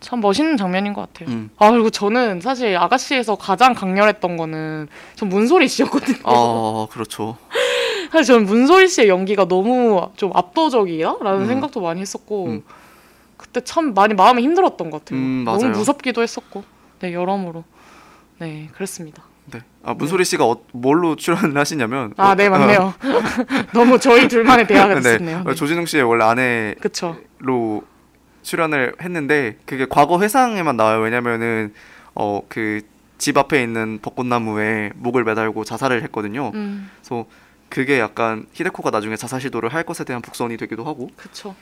참 0.00 0.20
멋있는 0.20 0.56
장면인 0.56 0.94
것 0.94 1.02
같아요. 1.02 1.32
음. 1.32 1.50
아 1.58 1.70
그리고 1.70 1.90
저는 1.90 2.40
사실 2.40 2.76
아가씨에서 2.76 3.36
가장 3.36 3.72
강렬했던 3.72 4.36
거는 4.36 4.88
전 5.14 5.28
문소리 5.28 5.68
씨였거든요. 5.68 6.18
아 6.24 6.88
그렇죠. 6.90 7.36
사실 8.10 8.34
저는 8.34 8.46
문소리 8.46 8.88
씨의 8.88 9.08
연기가 9.08 9.46
너무 9.46 10.10
좀 10.16 10.32
압도적이야라는 10.34 11.42
음. 11.42 11.46
생각도 11.46 11.80
많이 11.80 12.00
했었고 12.00 12.46
음. 12.46 12.64
그때 13.36 13.60
참 13.60 13.94
많이 13.94 14.12
마음이 14.12 14.42
힘들었던 14.42 14.90
것 14.90 15.04
같아요. 15.04 15.20
음, 15.20 15.44
너무. 15.44 15.68
무섭기도 15.68 16.20
했었고 16.20 16.64
네 16.98 17.12
여러모로 17.14 17.62
네 18.38 18.68
그랬습니다. 18.74 19.22
네. 19.46 19.60
아 19.82 19.92
문소리 19.94 20.24
씨가 20.24 20.44
어, 20.46 20.62
뭘로 20.72 21.16
출연을 21.16 21.56
하시냐면 21.56 22.14
아 22.16 22.34
네 22.34 22.48
맞네요. 22.48 22.94
너무 23.74 23.98
저희 24.00 24.26
둘만의 24.28 24.66
대화가 24.66 24.94
네. 24.96 25.00
됐었네요. 25.00 25.44
네. 25.44 25.54
조진웅 25.54 25.86
씨의 25.86 26.02
원래 26.04 26.24
아내로 26.24 26.80
그쵸. 26.80 27.16
출연을 28.42 28.94
했는데 29.00 29.58
그게 29.64 29.86
과거 29.88 30.20
회상에만 30.20 30.76
나와요. 30.76 31.00
왜냐면은 31.00 31.72
어 32.14 32.42
그 32.48 32.80
집 33.16 33.38
앞에 33.38 33.62
있는 33.62 34.00
벚꽃나무에 34.02 34.90
목을 34.96 35.22
매달고 35.24 35.62
자살을 35.64 36.02
했거든요. 36.02 36.50
음 36.54 36.90
그래서 37.00 37.26
그게 37.70 38.00
약간 38.00 38.44
히데코가 38.52 38.90
나중에 38.90 39.14
자살 39.16 39.40
시도를 39.40 39.72
할 39.72 39.84
것에 39.84 40.02
대한 40.04 40.20
복선이 40.20 40.56
되기도 40.56 40.84
하고 40.84 41.08
그쵸. 41.16 41.54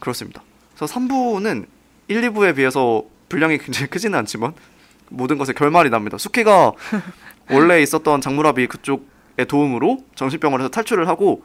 그렇습니다. 0.00 0.42
그래서 0.76 0.92
3부는 0.92 1.66
1, 2.08 2.20
2부에 2.32 2.56
비해서 2.56 3.04
분량이 3.28 3.58
굉장히 3.58 3.86
크지는 3.88 4.18
않지만 4.18 4.52
모든 5.10 5.36
것에 5.38 5.52
결말이 5.52 5.90
납니다. 5.90 6.16
수키가 6.18 6.72
원래 7.50 7.82
있었던 7.82 8.20
장무라비 8.20 8.66
그쪽의 8.68 9.46
도움으로 9.48 9.98
정신병원에서 10.14 10.70
탈출을 10.70 11.08
하고 11.08 11.42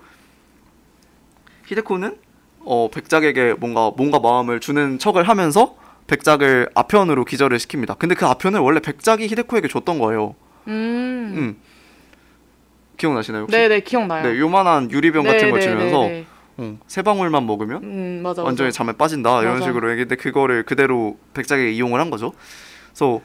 히데코는 1.66 2.18
어, 2.62 2.90
백작에게 2.92 3.56
뭔가 3.60 3.92
뭔가 3.96 4.20
마음을 4.20 4.60
주는 4.60 4.98
척을 4.98 5.28
하면서 5.28 5.76
백작을 6.08 6.70
아편으로 6.76 7.26
기절을 7.26 7.58
시킵니다. 7.58 7.98
근데 7.98 8.16
그 8.16 8.26
아편을 8.26 8.60
원래 8.60 8.80
백작이 8.80 9.28
히데코에게 9.28 9.68
줬던 9.68 10.00
거예요. 10.00 10.36
음. 10.68 11.34
음. 11.36 11.58
기억나시나요? 12.98 13.44
혹시? 13.44 13.58
네네 13.58 13.82
기억나요. 13.82 14.24
네, 14.24 14.40
요만한 14.40 14.90
유리병 14.90 15.24
같은 15.26 15.52
걸 15.52 15.62
주면서 15.62 16.02
네, 16.04 16.10
네. 16.10 16.26
어, 16.58 16.78
세 16.88 17.02
방울만 17.02 17.46
먹으면 17.46 17.84
음 17.84 18.20
맞아. 18.24 18.42
완전히 18.44 18.68
맞아. 18.68 18.78
잠에 18.78 18.94
빠진다 18.94 19.42
이런 19.42 19.56
맞아. 19.56 19.66
식으로 19.66 19.90
얘기했는데 19.92 20.16
그거를 20.16 20.64
그대로 20.64 21.18
백작에게 21.34 21.72
이용을 21.72 22.00
한 22.00 22.10
거죠. 22.10 22.32
그래서 22.90 23.22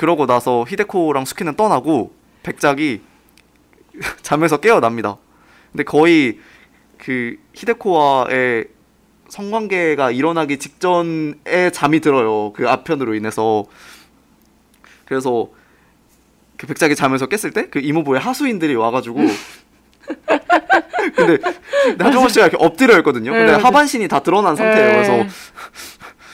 그러고 0.00 0.24
나서 0.24 0.64
히데코랑 0.66 1.26
수키는 1.26 1.56
떠나고 1.56 2.14
백작이 2.42 3.02
잠에서 4.22 4.56
깨어납니다. 4.56 5.18
근데 5.72 5.84
거의 5.84 6.38
그 6.96 7.36
히데코와의 7.52 8.64
성관계가 9.28 10.10
일어나기 10.10 10.56
직전에 10.56 11.68
잠이 11.74 12.00
들어요. 12.00 12.50
그 12.54 12.66
아편으로 12.66 13.14
인해서 13.14 13.66
그래서 15.04 15.50
그 16.56 16.66
백작이 16.66 16.94
잠에서 16.94 17.26
깼을 17.26 17.52
때 17.52 17.68
그 17.70 17.78
이모부의 17.80 18.20
하수인들이 18.20 18.76
와가지고 18.76 19.20
근데 21.14 21.38
하정우 21.98 22.30
씨가 22.30 22.46
이렇게 22.46 22.56
엎드려 22.64 22.96
있거든요. 23.00 23.32
근데 23.32 23.52
네, 23.52 23.56
네. 23.58 23.62
하반신이 23.62 24.08
다 24.08 24.20
드러난 24.20 24.56
상태예요. 24.56 24.86
네. 24.86 24.92
그래서 24.92 25.26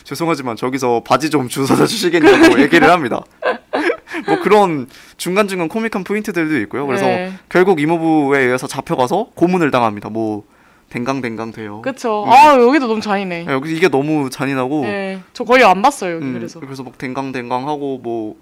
죄송하지만 0.06 0.54
저기서 0.54 1.02
바지 1.04 1.30
좀 1.30 1.48
주워다 1.48 1.84
주시겠냐고 1.84 2.60
얘기를 2.62 2.88
합니다. 2.88 3.24
뭐 4.28 4.40
그런 4.40 4.86
중간중간 5.16 5.68
코믹한 5.68 6.04
포인트들도 6.04 6.60
있고요. 6.60 6.86
그래서 6.86 7.06
네. 7.06 7.32
결국 7.48 7.80
이모부에 7.80 8.40
의해서 8.40 8.68
잡혀가서 8.68 9.30
고문을 9.34 9.72
당합니다. 9.72 10.08
뭐 10.08 10.44
댕강댕강 10.90 11.50
돼요. 11.50 11.82
그쵸. 11.82 12.22
음. 12.22 12.30
아 12.30 12.54
여기도 12.54 12.86
너무 12.86 13.00
잔인해. 13.00 13.46
네, 13.46 13.52
여기 13.52 13.74
이게 13.74 13.88
너무 13.88 14.30
잔인하고 14.30 14.82
네. 14.82 15.20
저 15.32 15.42
거의 15.42 15.64
안 15.64 15.82
봤어요 15.82 16.14
여기 16.14 16.24
음, 16.24 16.34
그래서. 16.34 16.60
그래서 16.60 16.84
막 16.84 16.96
댕강댕강 16.98 17.68
하고 17.68 17.98
뭐 17.98 18.36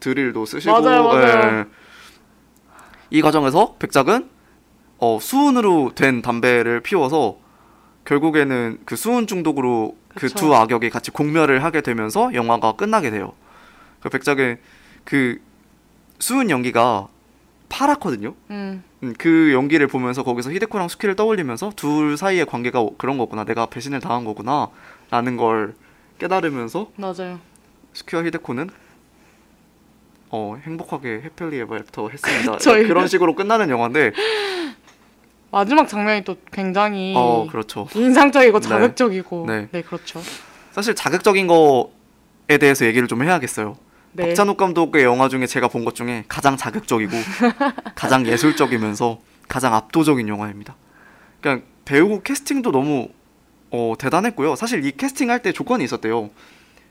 드릴도 0.00 0.46
쓰시고 0.46 0.80
맞아요, 0.80 1.04
맞아요. 1.04 1.58
예. 1.58 1.64
이 3.10 3.20
과정에서 3.20 3.76
백작은 3.78 4.30
어, 4.98 5.18
수은으로 5.20 5.92
된 5.94 6.22
담배를 6.22 6.80
피워서 6.80 7.36
결국에는 8.06 8.78
그 8.86 8.96
수은 8.96 9.26
중독으로 9.26 9.96
그. 10.14 10.28
두 10.28 10.54
악역이 10.54 10.90
같이 10.90 11.10
공멸을 11.10 11.62
하게 11.64 11.80
되면서 11.80 12.32
영화가 12.34 12.72
끝나게 12.72 13.10
돼요. 13.10 13.32
그 14.00 14.08
백작의 14.08 14.58
그 15.04 15.40
수은 16.18 16.50
연기가 16.50 17.08
파랗거든요. 17.68 18.34
음. 18.50 18.84
음, 19.02 19.14
그 19.18 19.52
연기를 19.52 19.86
보면서 19.86 20.22
거기서 20.22 20.52
히데코랑 20.52 20.88
숙희를 20.88 21.16
떠올리면서 21.16 21.72
둘 21.76 22.16
사이의 22.16 22.46
관계가 22.46 22.86
그런 22.98 23.18
거구나. 23.18 23.44
내가 23.44 23.66
배신을 23.66 24.00
당한 24.00 24.24
거구나. 24.24 24.68
라는 25.10 25.36
걸 25.36 25.74
깨달으면서 26.18 26.90
맞아요. 26.96 27.40
숙희와 27.92 28.24
히데코는 28.24 28.70
어 30.30 30.56
행복하게 30.64 31.22
happily 31.24 31.58
ever 31.60 31.76
after 31.76 32.08
했습니다. 32.08 32.56
그런 32.88 33.06
식으로 33.06 33.34
끝나는 33.34 33.70
영화인데 33.70 34.12
마지막 35.54 35.86
장면이 35.88 36.24
또 36.24 36.36
굉장히 36.52 37.14
어 37.16 37.46
그렇죠. 37.50 37.88
인상적이고 37.94 38.58
네. 38.60 38.68
자극적이고 38.68 39.44
네. 39.46 39.68
네, 39.70 39.82
그렇죠. 39.82 40.20
사실 40.72 40.94
자극적인 40.94 41.46
거에 41.46 42.58
대해서 42.58 42.84
얘기를 42.86 43.06
좀 43.06 43.22
해야겠어요. 43.22 43.76
네. 44.12 44.28
박찬욱 44.28 44.56
감독의 44.56 45.04
영화 45.04 45.28
중에 45.28 45.46
제가 45.46 45.68
본 45.68 45.84
것 45.84 45.94
중에 45.94 46.24
가장 46.28 46.56
자극적이고 46.56 47.12
가장 47.94 48.26
예술적이면서 48.26 49.20
가장 49.48 49.74
압도적인 49.74 50.26
영화입니다. 50.28 50.74
그냥 51.40 51.62
배우 51.84 52.20
캐스팅도 52.20 52.72
너무 52.72 53.08
어, 53.70 53.94
대단했고요. 53.98 54.56
사실 54.56 54.84
이 54.84 54.92
캐스팅 54.92 55.30
할 55.30 55.40
때 55.42 55.52
조건이 55.52 55.84
있었대요. 55.84 56.30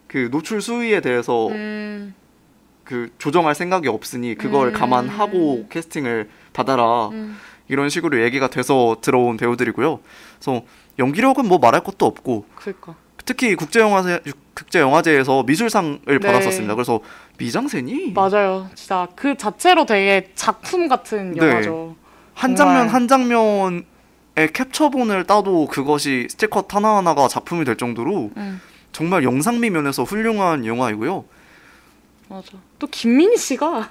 그 0.07 0.29
노출 0.31 0.61
수위에 0.61 1.01
대해서 1.01 1.47
음, 1.47 2.13
그 2.83 3.09
조정할 3.17 3.55
생각이 3.55 3.87
없으니 3.87 4.35
그걸 4.35 4.67
음. 4.69 4.73
감안하고 4.73 5.67
캐스팅을 5.69 6.29
받아라 6.53 7.07
음. 7.09 7.37
이런 7.67 7.89
식으로 7.89 8.21
얘기가 8.23 8.49
돼서 8.49 8.97
들어온 9.01 9.37
배우들이고요. 9.37 9.99
그래서 10.39 10.61
연기력은 10.99 11.47
뭐 11.47 11.57
말할 11.57 11.83
것도 11.83 12.05
없고 12.05 12.45
그러니까. 12.55 12.95
특히 13.25 13.55
국제 13.55 13.79
영화제 13.79 14.21
국제 14.53 14.79
영화제에서 14.79 15.43
미술상을 15.43 16.01
네. 16.05 16.19
받았었습니다. 16.19 16.75
그래서 16.75 16.99
미장센이 17.37 18.11
맞아요. 18.13 18.69
진짜 18.75 19.07
그 19.15 19.35
자체로 19.37 19.85
되게 19.85 20.31
작품 20.35 20.87
같은 20.87 21.31
네. 21.33 21.47
영화죠. 21.47 21.95
한 22.33 22.55
정말. 22.55 22.75
장면 22.87 22.93
한 22.93 23.07
장면의 23.07 23.83
캡처본을 24.53 25.23
따도 25.25 25.67
그것이 25.67 26.27
스틸컷 26.29 26.73
하나하나가 26.73 27.27
작품이 27.27 27.65
될 27.65 27.77
정도로 27.77 28.31
음, 28.35 28.61
정말 28.91 29.23
영상미 29.23 29.69
면에서 29.69 30.03
훌륭한 30.03 30.65
영화이고요. 30.65 31.25
맞아. 32.29 32.57
또 32.79 32.87
김민희 32.87 33.37
씨가 33.37 33.89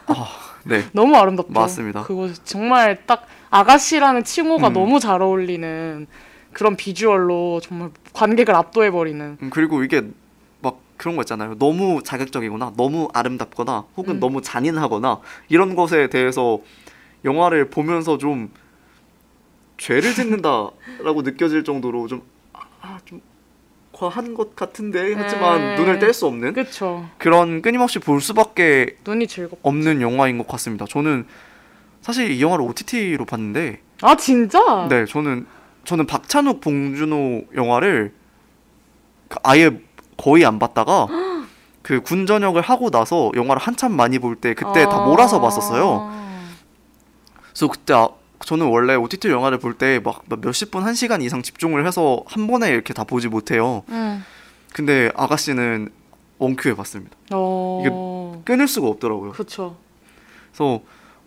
네. 0.64 0.84
너무 0.92 1.16
아름답죠. 1.16 1.52
맞습니다. 1.52 2.02
그거 2.02 2.28
정말 2.44 3.04
딱 3.06 3.26
아가씨라는 3.52 4.24
칭호가 4.24 4.68
음. 4.68 4.72
너무 4.72 4.98
잘 4.98 5.20
어울리는 5.20 6.06
그런 6.52 6.74
비주얼로 6.74 7.60
정말 7.62 7.90
관객을 8.14 8.54
압도해 8.54 8.90
버리는. 8.90 9.36
음, 9.40 9.50
그리고 9.50 9.84
이게 9.84 10.02
막 10.62 10.78
그런 10.96 11.16
거 11.16 11.22
있잖아요. 11.22 11.56
너무 11.58 12.02
자극적이거나 12.02 12.72
너무 12.78 13.08
아름답거나 13.12 13.84
혹은 13.96 14.14
음. 14.16 14.20
너무 14.20 14.40
잔인하거나 14.40 15.20
이런 15.50 15.74
것에 15.76 16.08
대해서 16.08 16.60
영화를 17.26 17.68
보면서 17.68 18.16
좀 18.16 18.50
죄를 19.76 20.14
짓는다라고 20.14 21.20
느껴질 21.22 21.62
정도로 21.64 22.06
좀 22.08 22.22
아, 22.54 22.98
좀 23.04 23.20
과한 23.92 24.32
것 24.32 24.56
같은데 24.56 25.12
하지만 25.14 25.60
음. 25.60 25.74
눈을 25.74 25.98
뗄 25.98 26.14
수 26.14 26.26
없는 26.26 26.54
그쵸. 26.54 27.06
그런 27.18 27.60
끊임없이 27.60 27.98
볼 27.98 28.22
수밖에 28.22 28.96
눈이 29.04 29.26
즐겁. 29.26 29.58
없는 29.62 30.00
영화인 30.00 30.38
것 30.38 30.48
같습니다. 30.48 30.86
저는 30.86 31.26
사실 32.02 32.30
이 32.30 32.42
영화를 32.42 32.64
OTT로 32.66 33.24
봤는데 33.24 33.80
아 34.02 34.16
진짜? 34.16 34.86
네, 34.88 35.04
저는 35.06 35.46
저는 35.84 36.06
박찬욱 36.06 36.60
봉준호 36.60 37.44
영화를 37.56 38.12
그 39.28 39.38
아예 39.44 39.70
거의 40.16 40.44
안 40.44 40.58
봤다가 40.58 41.06
그 41.82 42.00
군 42.02 42.26
전역을 42.26 42.62
하고 42.62 42.90
나서 42.90 43.32
영화를 43.34 43.60
한참 43.60 43.92
많이 43.96 44.18
볼 44.18 44.36
때 44.36 44.54
그때 44.54 44.84
다 44.84 45.02
아. 45.02 45.04
몰아서 45.06 45.40
봤었어요. 45.40 46.12
그래서 47.52 47.68
그때 47.68 47.92
아, 47.94 48.08
저는 48.44 48.66
원래 48.66 48.94
OTT 48.94 49.28
영화를 49.30 49.58
볼 49.58 49.74
때 49.78 49.98
막 50.00 50.22
몇십 50.40 50.70
분, 50.70 50.82
한 50.84 50.94
시간 50.94 51.22
이상 51.22 51.42
집중을 51.42 51.86
해서 51.86 52.22
한 52.26 52.46
번에 52.46 52.68
이렇게 52.70 52.92
다 52.94 53.04
보지 53.04 53.28
못해요. 53.28 53.82
음. 53.88 54.24
근데 54.72 55.10
아가씨는 55.16 55.88
원큐에 56.38 56.74
봤습니다. 56.74 57.16
어. 57.32 58.42
끊을 58.44 58.66
수가 58.68 58.88
없더라고요. 58.88 59.32
그쵸. 59.32 59.76
그래서 60.50 60.80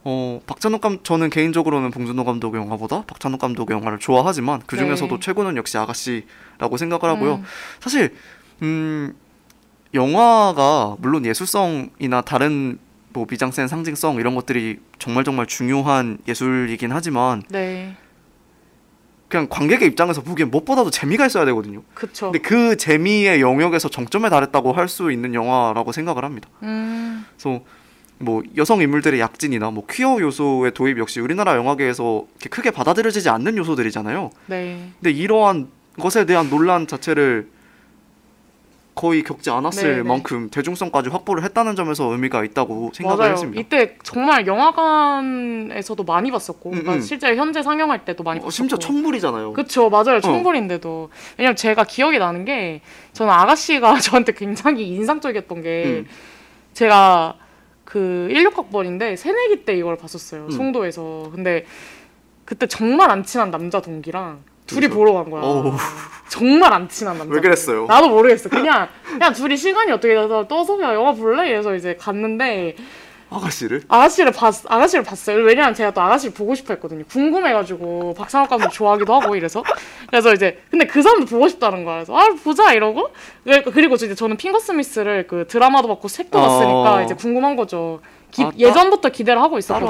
어, 0.08 0.40
박찬욱 0.46 0.82
감 0.82 1.00
저는 1.04 1.32
개인적으로는 1.32 1.90
봉준호 1.90 2.24
감독의 2.26 2.62
영화보다 2.62 3.04
박찬욱 3.08 3.40
감독의 3.42 3.76
영화를 3.76 3.98
좋아하지만 3.98 4.62
그 4.68 4.78
중에서도 4.78 5.16
네. 5.16 5.20
최고는 5.20 5.58
역시 5.58 5.80
아가씨라고 5.80 6.78
생각을 6.78 7.10
하고요. 7.16 7.36
음. 7.36 7.44
사실 7.80 8.14
음, 8.62 9.16
영화가 9.96 10.98
물론 11.00 11.26
예술성이나 11.26 12.22
다른 12.22 12.78
뭐 13.14 13.26
미장센 13.28 13.68
상징성 13.68 14.18
이런 14.18 14.36
것들이 14.36 14.80
정말 15.00 15.24
정말 15.24 15.48
중요한 15.48 16.20
예술이긴 16.28 16.92
하지만 16.92 17.42
네. 17.50 17.98
그냥 19.28 19.48
관객의 19.50 19.88
입장에서 19.88 20.22
보기엔 20.22 20.52
무엇보다도 20.52 20.92
재미가 20.92 21.26
있어야 21.26 21.46
되거든요. 21.46 21.82
그쵸. 21.96 22.32
근데 22.32 22.40
그 22.48 22.78
재미의 22.78 23.42
영역에서 23.42 23.90
정점에 23.90 24.30
달했다고 24.30 24.74
할 24.74 24.88
수 24.88 25.12
있는 25.12 25.34
영화라고 25.34 25.92
생각을 25.92 26.24
합니다. 26.24 26.48
음. 26.62 27.26
그래서 27.36 27.62
뭐 28.18 28.44
여성 28.56 28.82
인물들의 28.82 29.20
약진이나 29.20 29.72
뭐 29.72 29.86
퀴어 29.90 30.20
요소의 30.20 30.74
도입 30.74 30.98
역시 31.00 31.20
우리나라 31.20 31.56
영화계에서 31.56 32.26
이렇게 32.32 32.50
크게 32.50 32.72
받아들여지지 32.72 33.30
않는 33.30 33.58
요소들이잖아요. 33.58 34.30
네. 34.48 34.90
근데 35.02 35.12
이러한 35.12 35.68
것에 36.00 36.26
대한 36.26 36.50
논란 36.50 36.88
자체를 36.88 37.50
거의 38.96 39.24
겪지 39.24 39.50
않았을 39.50 39.90
네, 39.90 39.96
네. 39.98 40.04
만큼 40.04 40.50
대중성까지 40.50 41.10
확보를 41.10 41.44
했다는 41.44 41.76
점에서 41.76 42.06
의미가 42.14 42.46
있다고 42.46 42.92
생각을 42.94 43.18
맞아요. 43.18 43.34
했습니다. 43.34 43.60
이때 43.62 43.98
정말 44.04 44.48
영화관에서도 44.48 46.02
많이 46.06 46.32
봤었고, 46.32 46.70
음, 46.70 46.72
그러니까 46.72 46.94
음. 46.94 47.02
실제 47.02 47.36
현재 47.36 47.62
상영할 47.62 48.06
때도 48.06 48.24
많이 48.24 48.38
어, 48.38 48.44
봤었고. 48.44 48.52
심지어 48.52 48.78
청불이잖아요. 48.78 49.52
그쵸, 49.52 49.90
맞아요. 49.90 50.22
청불인데도. 50.22 51.10
왜냐면 51.38 51.58
제가 51.58 51.84
기억이 51.84 52.20
나는 52.20 52.46
게, 52.46 52.80
저는 53.12 53.34
아가씨가 53.34 54.00
저한테 54.00 54.32
굉장히 54.32 54.88
인상적이었던 54.88 55.62
게, 55.62 55.84
음. 55.86 56.08
제가 56.74 57.36
그 57.96 58.28
16학번인데, 58.30 59.16
새내기 59.16 59.64
때 59.64 59.74
이걸 59.74 59.96
봤었어요. 59.96 60.48
음. 60.48 60.52
송도에서. 60.52 61.32
근데 61.34 61.66
그때 62.44 62.68
정말 62.68 63.10
안 63.10 63.24
친한 63.24 63.52
남자 63.52 63.82
동기랑 63.82 64.44
둘이? 64.68 64.90
보러 64.90 65.14
간 65.14 65.30
거야. 65.32 65.42
어우. 65.42 65.72
정말 66.28 66.74
안 66.74 66.90
친한 66.90 67.18
남자. 67.18 67.34
왜 67.34 67.40
그랬어요? 67.40 67.86
나도 67.86 68.10
모르겠어. 68.10 68.50
그냥, 68.50 68.90
그냥 69.06 69.32
둘이 69.32 69.56
시간이 69.56 69.94
어떻게 69.94 70.14
돼서 70.14 70.46
떠서 70.46 70.76
그냥 70.76 70.94
영화 70.94 71.14
볼래? 71.14 71.48
이래서 71.48 71.74
이제 71.74 71.96
갔는데, 71.96 72.76
아가씨를? 73.30 73.82
아가씨를 73.88 74.32
봤 74.32 74.54
아가씨를 74.68 75.04
봤어요. 75.04 75.44
왜냐면 75.44 75.74
제가 75.74 75.92
또 75.92 76.02
아가씨를 76.02 76.34
보고 76.34 76.54
싶어 76.56 76.74
했거든요. 76.76 77.04
궁금해가지고 77.06 78.14
박상욱 78.16 78.50
감독 78.50 78.70
좋아하기도 78.72 79.14
하고 79.14 79.36
이래서 79.36 79.64
그래서 80.08 80.34
이제 80.34 80.62
근데 80.70 80.86
그 80.86 81.02
사람도 81.02 81.26
보고 81.26 81.48
싶다는 81.48 81.84
거야. 81.86 81.96
그래서 81.96 82.16
아 82.18 82.28
보자 82.44 82.74
이러고 82.74 83.10
그리고- 83.74 83.96
이제 83.96 84.14
저는 84.14 84.38
핑거 84.38 84.60
스미스를 84.60 85.28
그 85.28 85.46
드라마도 85.48 85.88
봤고 85.88 86.08
책도 86.08 86.38
어. 86.38 86.42
봤으니까 86.42 87.04
이제 87.04 87.14
궁금한 87.16 87.56
거죠. 87.56 88.00
기- 88.32 88.44
아, 88.44 88.50
따- 88.52 88.58
예전부터 88.58 89.10
기대를 89.10 89.42
하고 89.42 89.58
있었거든요. 89.58 89.90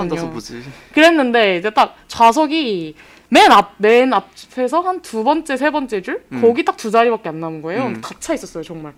그랬는데 0.94 1.58
이제 1.58 1.70
딱 1.72 1.96
좌석이 2.08 2.96
맨 3.30 3.52
앞 3.52 3.74
맨 3.80 4.14
앞에서 4.14 4.82
한 4.82 5.02
두 5.02 5.24
번째 5.24 5.58
세 5.58 5.72
번째 5.72 6.02
줄 6.02 6.24
음. 6.32 6.42
거기 6.42 6.64
딱 6.64 6.78
두 6.78 6.90
자리밖에 6.92 7.30
안 7.30 7.40
남은 7.42 7.62
거예요. 7.62 7.88
음. 7.88 8.02
다차 8.02 8.34
있었어요 8.34 8.64
정말. 8.64 8.94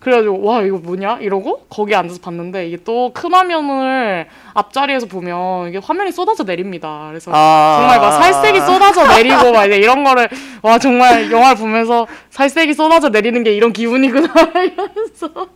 그래가지고 0.00 0.42
와 0.42 0.62
이거 0.62 0.78
뭐냐 0.78 1.18
이러고 1.20 1.66
거기 1.68 1.94
앉아서 1.94 2.20
봤는데 2.20 2.66
이게 2.66 2.78
또 2.82 3.10
큰 3.12 3.34
화면을 3.34 4.26
앞자리에서 4.54 5.06
보면 5.06 5.68
이게 5.68 5.78
화면이 5.78 6.10
쏟아져 6.12 6.44
내립니다. 6.44 7.06
그래서 7.10 7.30
아. 7.34 7.76
정말 7.78 8.00
막 8.00 8.12
살색이 8.12 8.60
쏟아져 8.60 9.06
내리고 9.06 9.52
막 9.52 9.66
이제 9.66 9.76
이런 9.76 10.02
거를 10.04 10.28
와 10.62 10.78
정말 10.78 11.30
영화를 11.30 11.56
보면서 11.58 12.06
살색이 12.30 12.72
쏟아져 12.74 13.10
내리는 13.10 13.42
게 13.42 13.52
이런 13.52 13.72
기분이구나 13.72 14.32
이러면서 14.64 15.48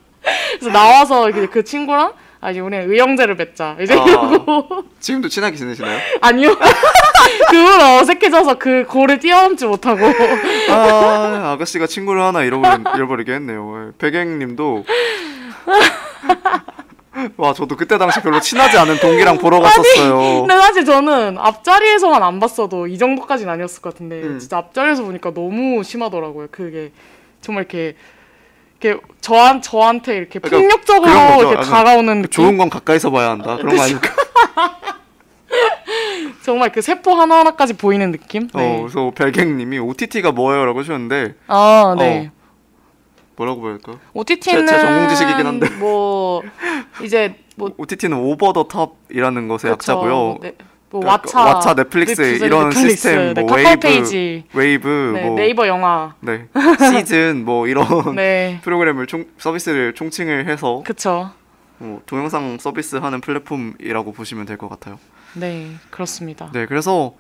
그래서 0.58 0.70
나와서 0.72 1.30
그 1.50 1.64
친구랑 1.64 2.12
아 2.44 2.50
이제 2.50 2.60
우리는 2.60 2.90
의형제를 2.90 3.36
맺자 3.36 3.78
이제 3.80 3.98
아. 3.98 4.04
이러고 4.04 4.84
지금도 5.00 5.30
친하게 5.30 5.56
지내시나요? 5.56 5.98
아니요. 6.20 6.50
그걸 7.48 7.80
어색해져서 7.80 8.58
그 8.58 8.84
고를 8.86 9.18
뛰어넘지 9.18 9.64
못하고. 9.64 10.04
아, 10.68 11.52
아가씨가 11.52 11.86
친구를 11.86 12.20
하나 12.20 12.42
잃어버린, 12.42 12.84
잃어버리게 12.94 13.32
했네요. 13.32 13.86
예. 13.86 13.92
백행님도 13.96 14.84
와 17.38 17.54
저도 17.54 17.76
그때 17.76 17.96
당시 17.96 18.20
별로 18.20 18.40
친하지 18.40 18.76
않은 18.76 18.98
동기랑 18.98 19.38
보러 19.38 19.60
갔었어요. 19.60 20.42
근데 20.42 20.54
사실 20.54 20.84
저는 20.84 21.38
앞자리에서만 21.38 22.22
안 22.22 22.40
봤어도 22.40 22.88
이 22.88 22.98
정도까지는 22.98 23.50
아니었을 23.54 23.80
것 23.80 23.94
같은데 23.94 24.22
음. 24.22 24.38
진짜 24.38 24.58
앞자리에서 24.58 25.02
보니까 25.02 25.32
너무 25.32 25.82
심하더라고요. 25.82 26.48
그게 26.50 26.92
정말 27.40 27.62
이렇게 27.62 27.96
이렇게 28.84 29.00
저한 29.20 29.62
저한테 29.62 30.16
이렇게 30.16 30.38
그러니까 30.38 30.58
폭력적으로. 30.76 31.40
이렇게 31.40 31.54
약간 31.56 31.70
다가오는 31.70 32.22
느낌. 32.22 32.30
좋은 32.30 32.58
건 32.58 32.68
가까이서 32.70 33.10
봐야 33.10 33.30
한다. 33.30 33.56
그런 33.56 33.76
거 33.76 33.82
아닐까? 33.82 34.10
정말 36.44 36.70
그 36.72 36.82
세포 36.82 37.14
하나 37.14 37.38
하나까지 37.38 37.72
보이는 37.74 38.12
느낌. 38.12 38.48
어, 38.52 38.58
네. 38.58 38.78
그래서 38.80 39.12
별갱님이 39.14 39.78
OTT가 39.78 40.32
뭐예요라고 40.32 40.80
하셨는데 40.80 41.34
아 41.46 41.94
네. 41.98 42.30
뭐라고 43.36 43.62
봐야 43.62 43.72
할까? 43.72 43.94
OTT는 44.12 44.66
제- 44.66 44.72
제 44.74 44.80
전공 44.80 45.08
지식이긴 45.08 45.46
한데. 45.46 45.70
뭐 45.78 46.42
이제 47.02 47.36
뭐 47.56 47.70
OTT는 47.78 48.18
over 48.18 48.52
the 48.52 48.64
top이라는 48.64 49.48
것의 49.48 49.58
그쵸. 49.58 49.70
약자고요. 49.70 50.38
네. 50.42 50.52
뭐 51.00 51.00
그러니까 51.00 51.28
왓챠, 51.28 51.60
왓챠, 51.60 51.76
넷플릭스 51.76 52.20
넷플릭스, 52.20 52.44
이런 52.44 52.68
넷플릭스, 52.70 52.96
시스템, 52.96 53.34
네, 53.34 53.42
뭐 53.42 53.54
웨이브, 53.56 53.80
페이지, 53.80 54.44
웨이브, 54.54 55.12
네, 55.14 55.24
뭐 55.24 55.36
네이버 55.36 55.66
영화, 55.66 56.14
네, 56.20 56.46
시즌 56.98 57.44
뭐 57.44 57.66
이런 57.66 58.14
네, 58.14 58.60
프로그램을 58.62 59.06
총 59.06 59.26
서비스를 59.38 59.94
총칭을 59.94 60.46
해서 60.48 60.82
그쵸. 60.84 61.30
뭐 61.78 62.00
동영상 62.06 62.58
서비스 62.58 62.96
하는 62.96 63.20
플랫폼이라고 63.20 64.12
보시면 64.12 64.46
될 64.46 64.56
것 64.56 64.68
같아요. 64.68 64.98
네, 65.34 65.72
그렇습니다. 65.90 66.50
네, 66.52 66.66
그래서 66.66 67.14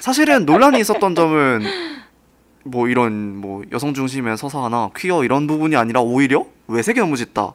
사실은 0.00 0.46
논란이 0.46 0.78
있었던 0.80 1.14
점은 1.16 1.62
뭐 2.64 2.88
이런 2.88 3.36
뭐 3.36 3.62
여성 3.72 3.94
중심의 3.94 4.36
서사나 4.36 4.90
퀴어 4.96 5.24
이런 5.24 5.46
부분이 5.46 5.74
아니라 5.76 6.00
오히려 6.02 6.46
왜색이 6.68 7.00
너무 7.00 7.16
짙다? 7.16 7.52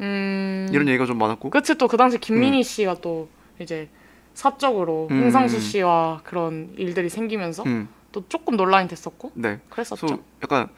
음, 0.00 0.68
이런 0.72 0.88
얘기가 0.88 1.04
좀 1.04 1.18
많았고. 1.18 1.50
끝이 1.50 1.76
또그 1.78 1.96
당시 1.98 2.18
김민희 2.18 2.62
씨가 2.62 2.96
또 3.02 3.28
이제 3.58 3.88
사적으로 4.34 5.08
음. 5.10 5.22
홍상수 5.22 5.60
씨와 5.60 6.20
그런 6.24 6.72
일들이 6.76 7.08
생기면서 7.08 7.62
음, 7.64 7.88
또 8.12 8.24
조금 8.28 8.56
논란이 8.56 8.88
됐었고 8.88 9.32
네. 9.34 9.60
그랬었죠. 9.68 10.22
약간 10.42 10.68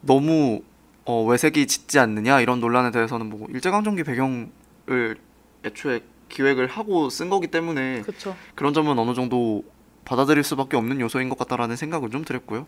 너무 0.00 0.62
어, 1.04 1.24
외색이 1.24 1.66
짙지 1.66 1.98
않느냐 1.98 2.40
이런 2.40 2.60
논란에 2.60 2.90
대해서는 2.90 3.28
뭐 3.28 3.46
일제강점기 3.50 4.04
배경을 4.04 5.16
애초에 5.64 6.00
기획을 6.28 6.66
하고 6.66 7.10
쓴 7.10 7.28
거기 7.28 7.48
때문에 7.48 8.02
그렇죠. 8.02 8.36
그런 8.54 8.72
점은 8.72 8.98
어느 8.98 9.14
정도 9.14 9.64
받아들일 10.04 10.42
수밖에 10.42 10.76
없는 10.76 11.00
요소인 11.00 11.28
것 11.28 11.38
같다라는 11.38 11.76
생각을 11.76 12.10
좀 12.10 12.24
들었고요. 12.24 12.66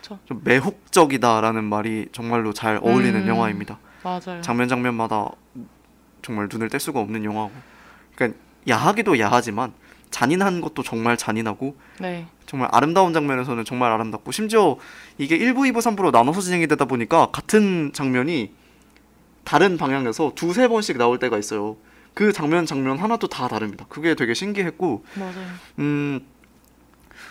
그쵸. 0.00 0.18
좀 0.24 0.40
매혹적이다라는 0.44 1.64
말이 1.64 2.06
정말로 2.12 2.52
잘 2.52 2.78
어울리는 2.82 3.22
음. 3.22 3.28
영화입니다. 3.28 3.78
맞아요. 4.04 4.40
장면 4.40 4.68
장면마다 4.68 5.30
정말 6.22 6.48
눈을 6.50 6.68
뗄 6.68 6.78
수가 6.78 7.00
없는 7.00 7.24
영화고. 7.24 7.52
그러니까 8.14 8.38
야하기도 8.68 9.18
야하지만 9.18 9.72
잔인한 10.10 10.60
것도 10.60 10.82
정말 10.82 11.16
잔인하고 11.16 11.76
네. 12.00 12.26
정말 12.46 12.68
아름다운 12.72 13.12
장면에서는 13.12 13.64
정말 13.64 13.92
아름답고 13.92 14.32
심지어 14.32 14.76
이게 15.18 15.38
1부, 15.38 15.70
2부, 15.70 15.78
3부로 15.78 16.12
나눠서 16.12 16.40
진행이 16.40 16.66
되다 16.68 16.84
보니까 16.84 17.30
같은 17.32 17.92
장면이 17.92 18.52
다른 19.44 19.76
방향에서 19.76 20.32
두세 20.34 20.68
번씩 20.68 20.96
나올 20.98 21.18
때가 21.18 21.38
있어요. 21.38 21.76
그 22.14 22.32
장면 22.32 22.66
장면 22.66 22.98
하나도 22.98 23.28
다 23.28 23.46
다릅니다. 23.48 23.84
그게 23.88 24.14
되게 24.14 24.32
신기했고 24.32 25.04
맞아요. 25.14 25.46
음 25.80 26.20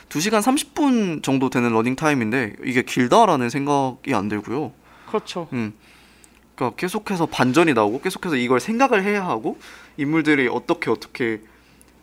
2시간 0.09 0.41
30분 0.41 1.23
정도 1.23 1.49
되는 1.49 1.71
러닝 1.71 1.95
타임인데 1.95 2.57
이게 2.63 2.83
길다라는 2.83 3.49
생각이 3.49 4.13
안 4.13 4.29
들고요. 4.29 4.73
그렇죠. 5.07 5.47
음. 5.53 5.73
그러니까 6.55 6.75
계속해서 6.77 7.25
반전이 7.27 7.73
나오고 7.73 8.01
계속해서 8.01 8.35
이걸 8.37 8.59
생각을 8.59 9.03
해야 9.03 9.25
하고 9.25 9.57
인물들이 9.97 10.47
어떻게 10.47 10.89
어떻게 10.89 11.41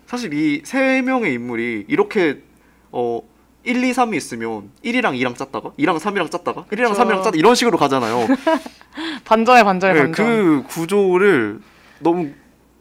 사실 0.06 0.32
이 0.34 0.62
세 0.64 1.00
명의 1.02 1.32
인물이 1.34 1.86
이렇게 1.88 2.42
어 2.90 3.20
1, 3.64 3.82
2, 3.82 3.92
3이 3.92 4.14
있으면 4.16 4.70
1이랑 4.84 5.18
2랑 5.20 5.36
짰다가 5.36 5.70
2랑 5.78 5.98
3이랑 5.98 6.30
짰다가 6.30 6.64
1이랑 6.64 6.88
그쵸. 6.90 7.02
3이랑 7.02 7.22
짰다 7.22 7.30
이런 7.36 7.54
식으로 7.54 7.78
가잖아요. 7.78 8.26
반전에 9.24 9.62
반전에 9.64 9.94
네, 9.94 10.00
반전. 10.02 10.26
그 10.26 10.64
구조를 10.68 11.60
너무 12.00 12.30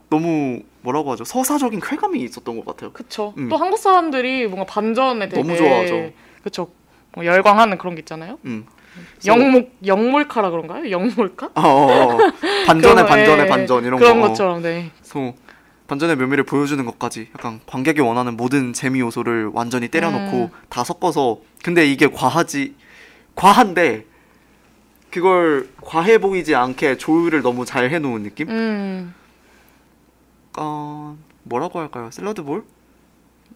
너무 0.10 0.62
뭐라고 0.82 1.12
하죠? 1.12 1.24
서사적인 1.24 1.80
쾌감이 1.80 2.20
있었던 2.24 2.58
것 2.58 2.66
같아요. 2.66 2.92
그쵸. 2.92 3.34
음. 3.38 3.48
또 3.48 3.56
한국 3.56 3.78
사람들이 3.78 4.48
뭔가 4.48 4.66
반전에 4.66 5.30
되게 5.30 5.42
너무 5.42 5.56
좋아하죠. 5.56 6.12
그쵸. 6.44 6.72
뭐 7.14 7.24
열광하는 7.26 7.78
그런 7.78 7.96
게 7.96 8.00
있잖아요. 8.00 8.40
음. 8.46 8.66
영목 9.26 9.78
영몰카라 9.86 10.50
그런가요? 10.50 10.90
영몰카? 10.90 11.52
어, 11.56 11.62
어, 11.62 12.16
어. 12.16 12.18
거, 12.68 13.06
반전의 13.06 13.46
예, 13.46 13.48
반전 13.48 13.86
이런 13.86 14.00
그런 14.00 14.22
거. 14.22 14.30
것처럼 14.30 14.62
네. 14.62 14.92
그래서 15.00 15.34
반전의 15.88 16.16
묘미를 16.16 16.46
보여주는 16.46 16.84
것까지 16.86 17.30
약간 17.38 17.60
관객이 17.66 18.02
원하는 18.02 18.38
모든 18.38 18.74
재미 18.74 19.00
요소를 19.02 19.52
완전히 19.54 19.88
때려놓고 19.90 20.38
음. 20.38 20.50
다 20.70 20.84
섞어서 20.84 21.40
근데 21.64 21.86
이게 21.86 22.08
과하지 22.08 22.76
과한데 23.36 24.06
그걸 25.10 25.70
과해 25.82 26.18
보이지 26.18 26.56
않게 26.56 26.98
조율을 26.98 27.42
너무 27.42 27.66
잘 27.66 27.90
해놓은 27.90 28.24
느낌? 28.24 28.50
음. 28.50 29.14
어, 30.58 31.18
뭐라고 31.44 31.80
할까요? 31.80 32.10
샐러드 32.12 32.44
볼? 32.44 32.64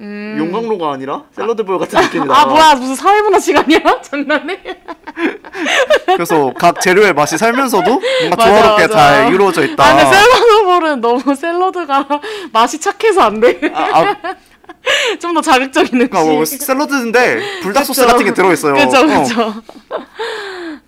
음. 0.02 0.36
용광로가 0.38 0.91
아니라 0.91 1.24
샐러드 1.32 1.64
볼 1.64 1.80
같은 1.80 2.00
느낌이 2.02 2.26
나. 2.26 2.41
아 2.41 2.46
뭐야 2.46 2.76
무슨 2.76 2.96
사회문화 2.96 3.39
시간이야? 3.39 4.02
장난해? 4.04 4.60
그래서 6.06 6.52
각 6.58 6.82
재료의 6.82 7.14
맛이 7.14 7.38
살면서도 7.38 7.89
뭔가 7.89 8.36
맞아, 8.36 8.50
조화롭게 8.50 8.88
맞아. 8.88 8.93
잘 8.93 9.34
이루어져 9.34 9.66
있다. 9.66 9.84
아 9.84 9.96
근데 9.96 10.06
샐러드 10.06 10.64
볼은 10.66 11.02
너무 11.02 11.36
샐러드가 11.36 12.08
맛이 12.52 12.80
착해서 12.80 13.22
안 13.22 13.39
돼. 13.39 13.60
아, 13.74 14.00
아, 14.02 14.16
좀더 15.20 15.41
자극적인 15.41 16.02
음식. 16.02 16.10
그러니까 16.10 16.24
뭐 16.24 16.46
샐러드인데 16.46 17.62
불닭 17.62 17.86
소스 17.86 18.02
그쵸. 18.02 18.12
같은 18.12 18.26
게 18.26 18.34
들어있어요. 18.34 18.74
그쵸 18.74 19.00
어. 19.00 19.06
그쵸. 19.06 19.54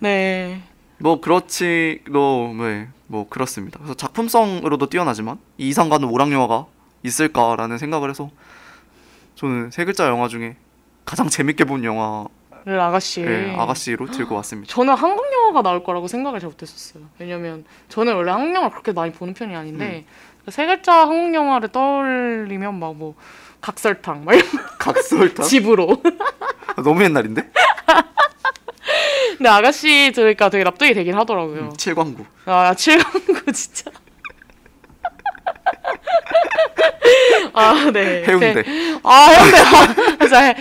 네. 0.00 0.62
뭐 0.98 1.20
그렇지 1.20 2.00
너 2.10 2.52
네, 2.58 2.88
뭐 3.06 3.26
그렇습니다. 3.28 3.78
그래서 3.78 3.94
작품성으로도 3.94 4.86
뛰어나지만 4.86 5.38
이 5.56 5.68
이상 5.68 5.88
가는 5.88 6.06
오락 6.08 6.30
영화가 6.32 6.66
있을까라는 7.04 7.78
생각을 7.78 8.10
해서 8.10 8.30
저는 9.38 9.70
세 9.70 9.84
글자 9.84 10.08
영화 10.08 10.26
중에 10.26 10.56
가장 11.04 11.28
재밌게 11.28 11.64
본 11.64 11.84
영화를 11.84 12.28
를 12.64 12.80
아가씨. 12.80 13.24
아가씨로 13.56 14.10
들고 14.10 14.34
왔습니다. 14.34 14.72
저는 14.74 14.94
한국 14.94 15.24
영화가 15.32 15.62
나올 15.62 15.84
거라고 15.84 16.08
생각을 16.08 16.40
잘 16.40 16.48
못했었어요. 16.50 17.04
왜냐면 17.20 17.64
저는 17.88 18.14
원래 18.16 18.32
한국 18.32 18.48
영화 18.54 18.62
를 18.66 18.70
그렇게 18.72 18.90
많이 18.92 19.12
보는 19.12 19.34
편이 19.34 19.54
아닌데 19.54 20.04
음. 20.44 20.50
세 20.50 20.66
글자 20.66 21.06
한국 21.06 21.32
영화를 21.34 21.68
떠올리면 21.68 22.80
막 22.80 22.94
뭐 22.94 23.14
각설탕 23.60 24.24
막 24.24 24.34
이런 24.34 24.50
거 24.50 24.58
각설탕? 24.78 25.46
집으로. 25.46 26.02
너무 26.82 27.02
옛날인데? 27.04 27.48
근데 29.38 29.48
아가씨 29.48 30.10
들으니까 30.14 30.48
되게 30.50 30.64
납득이 30.64 30.94
되긴 30.94 31.14
하더라고요. 31.14 31.60
음, 31.60 31.76
칠광구. 31.76 32.24
아, 32.46 32.74
칠광구 32.74 33.50
진짜. 33.54 33.90
아, 37.54 37.90
네. 37.92 38.24
해운대. 38.26 38.54
배- 38.54 38.64
아, 39.02 39.26
해운대. 39.28 39.58
아, 39.58 40.16
진짜, 40.20 40.40
해, 40.40 40.54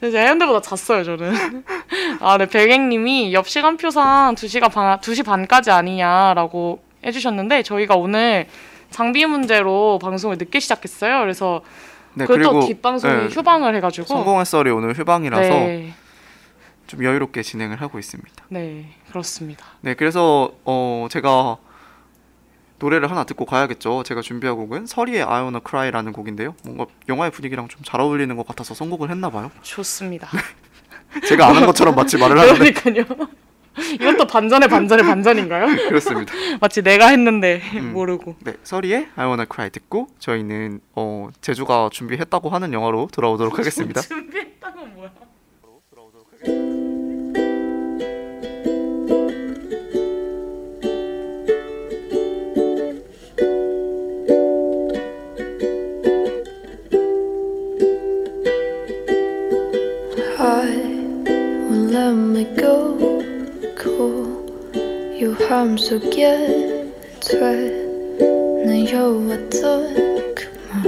진짜 0.00 0.20
해운대보다 0.20 0.60
잤어요, 0.60 1.04
저는. 1.04 1.64
아, 2.20 2.38
네. 2.38 2.46
백행님이 2.46 3.32
옆 3.32 3.48
시간표상 3.48 4.34
2시간 4.34 4.70
반, 4.72 4.98
2시 5.00 5.24
반까지 5.24 5.70
아니냐라고 5.70 6.82
해주셨는데, 7.04 7.62
저희가 7.62 7.96
오늘 7.96 8.46
장비 8.90 9.24
문제로 9.26 9.98
방송을 10.00 10.36
늦게 10.38 10.60
시작했어요. 10.60 11.20
그래서 11.20 11.62
네 12.14 12.26
그것도 12.26 12.66
뒷방송이 12.66 13.14
네, 13.14 13.26
휴방을 13.28 13.74
해가지고. 13.76 14.06
성공의 14.06 14.44
썰이 14.44 14.68
오늘 14.70 14.92
휴방이라서 14.92 15.48
네. 15.48 15.94
좀 16.86 17.02
여유롭게 17.02 17.42
진행을 17.42 17.80
하고 17.80 17.98
있습니다. 17.98 18.30
네, 18.50 18.84
그렇습니다. 19.08 19.64
네 19.80 19.94
그래서 19.94 20.50
어 20.66 21.06
제가 21.10 21.56
노래를 22.82 23.08
하나 23.10 23.22
듣고 23.22 23.44
가야겠죠. 23.46 24.02
제가 24.02 24.20
준비한 24.22 24.56
곡은 24.56 24.86
서리의 24.86 25.22
I 25.22 25.42
Wanna 25.42 25.60
Cry라는 25.66 26.12
곡인데요. 26.12 26.54
뭔가 26.64 26.86
영화의 27.08 27.30
분위기랑 27.30 27.68
좀 27.68 27.82
잘 27.84 28.00
어울리는 28.00 28.34
것 28.36 28.46
같아서 28.46 28.74
선곡을 28.74 29.10
했나 29.10 29.28
봐요. 29.30 29.50
좋습니다. 29.62 30.28
제가 31.28 31.46
아는 31.48 31.66
것처럼 31.66 31.94
마치 31.94 32.16
말을 32.16 32.38
하는데 32.38 32.72
그러니까요. 32.72 33.28
이것도 33.94 34.26
반전의 34.26 34.68
반전의 34.68 35.04
반전인가요? 35.04 35.66
그렇습니다. 35.88 36.32
마치 36.60 36.82
내가 36.82 37.08
했는데 37.08 37.60
음. 37.74 37.92
모르고. 37.92 38.36
네, 38.40 38.54
서리의 38.62 39.08
I 39.16 39.26
Wanna 39.26 39.46
Cry 39.52 39.70
듣고 39.70 40.08
저희는 40.18 40.80
어, 40.94 41.28
제주가 41.40 41.88
준비했다고 41.92 42.50
하는 42.50 42.72
영화로 42.72 43.08
돌아오도록 43.12 43.58
하겠습니다. 43.58 44.00
준비했다는 44.02 44.94
뭐야? 44.94 45.10
I 46.46 46.81
let 62.12 62.18
me 62.20 62.44
go 62.56 62.98
cool 63.80 64.44
유함 65.18 65.78
속에 65.78 66.84
되뇌어 67.22 69.12
왔던 69.28 69.94
그말 70.34 70.82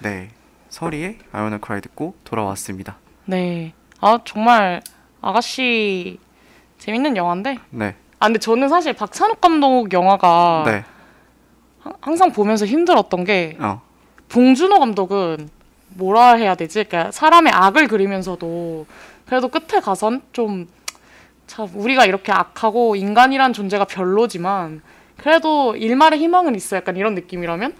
네, 0.00 0.30
서리의 0.68 1.18
I 1.30 1.40
Wanna 1.42 1.60
Cry 1.64 1.80
듣고 1.80 2.14
돌아왔습니다. 2.24 2.96
네. 3.26 3.72
아 4.00 4.18
정말 4.24 4.82
아가씨 5.20 6.18
재밌는 6.78 7.16
영화인데. 7.16 7.58
네, 7.70 7.94
아 8.18 8.26
근데 8.26 8.40
저는 8.40 8.68
사실 8.68 8.92
박찬욱 8.94 9.40
감독 9.40 9.92
영화가 9.92 10.64
네, 10.66 10.72
하- 10.78 10.91
항상 12.00 12.32
보면서 12.32 12.66
힘들었던 12.66 13.24
게 13.24 13.56
어, 13.60 13.80
봉준호 14.28 14.78
감독은 14.78 15.48
뭐라 15.94 16.34
해야 16.34 16.54
되지? 16.54 16.84
그러니까 16.84 17.10
사람의 17.10 17.52
악을 17.52 17.88
그리면서도 17.88 18.86
그래도 19.26 19.48
끝에 19.48 19.80
가선 19.80 20.22
좀 20.32 20.68
참 21.52 21.68
우리가 21.74 22.06
이렇게 22.06 22.32
악하고 22.32 22.96
인간이란 22.96 23.52
존재가 23.52 23.84
별로지만 23.84 24.80
그래도 25.18 25.76
일말의 25.76 26.18
희망은 26.20 26.54
있어. 26.54 26.76
약간 26.76 26.96
이런 26.96 27.14
느낌이라면 27.14 27.74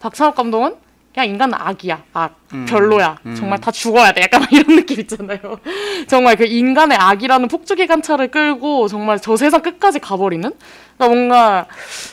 박찬욱 0.00 0.34
감독은 0.34 0.74
그냥 1.14 1.28
인간은 1.30 1.54
악이야. 1.54 2.04
악. 2.12 2.36
음, 2.52 2.66
별로야. 2.68 3.16
음. 3.24 3.34
정말 3.34 3.58
다 3.58 3.70
죽어야 3.70 4.12
돼. 4.12 4.20
약간 4.20 4.42
이런 4.52 4.76
느낌 4.76 5.00
있잖아요. 5.00 5.38
정말 6.08 6.36
그 6.36 6.44
인간의 6.44 6.98
악이라는 6.98 7.48
폭주기관차를 7.48 8.28
끌고 8.28 8.86
정말 8.88 9.18
저 9.18 9.34
세상 9.34 9.62
끝까지 9.62 9.98
가버리는 9.98 10.52
그러니까 11.00 11.08
뭔가 11.08 11.66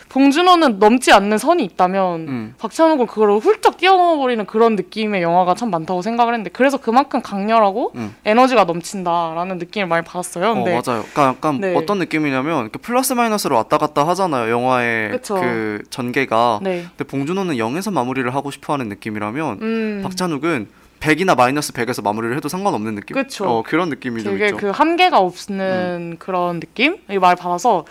봉준호는 0.09 0.79
넘지 0.79 1.11
않는 1.11 1.37
선이 1.37 1.63
있다면 1.65 2.27
음. 2.27 2.55
박찬욱은 2.57 3.07
그걸 3.07 3.37
훌쩍 3.37 3.77
뛰어넘어버리는 3.77 4.45
그런 4.45 4.77
느낌의 4.77 5.21
영화가 5.21 5.53
참 5.55 5.69
많다고 5.69 6.01
생각을 6.01 6.33
했는데 6.33 6.49
그래서 6.51 6.77
그만큼 6.77 7.21
강렬하고 7.21 7.91
음. 7.95 8.15
에너지가 8.23 8.63
넘친다라는 8.63 9.57
느낌을 9.57 9.87
많이 9.87 10.05
받았어요. 10.05 10.51
어, 10.51 10.53
근데 10.55 10.71
맞아요. 10.71 11.03
그러니까 11.11 11.23
약간 11.27 11.59
네. 11.59 11.75
어떤 11.75 11.99
느낌이냐면 11.99 12.69
플러스 12.81 13.13
마이너스로 13.13 13.55
왔다 13.57 13.77
갔다 13.77 14.07
하잖아요. 14.07 14.49
영화의 14.49 15.11
그쵸. 15.11 15.35
그 15.35 15.83
전개가. 15.89 16.61
네. 16.63 16.85
근데 16.95 17.03
봉준호는 17.03 17.55
0에서 17.55 17.91
마무리를 17.91 18.33
하고 18.33 18.49
싶어하는 18.49 18.87
느낌이라면 18.87 19.59
음. 19.61 19.99
박찬욱은 20.03 20.67
100이나 20.99 21.35
마이너스 21.37 21.73
100에서 21.73 22.03
마무리를 22.03 22.35
해도 22.35 22.49
상관없는 22.49 22.95
느낌? 22.95 23.15
그쵸. 23.15 23.45
어, 23.45 23.63
그런 23.63 23.89
느낌이 23.89 24.23
좀 24.23 24.33
되게 24.33 24.45
있죠. 24.45 24.55
음. 24.55 24.59
그 24.59 24.69
한계가 24.71 25.19
없는 25.19 26.17
그런 26.19 26.59
느낌? 26.59 26.97
이말 27.09 27.35
받아서 27.35 27.85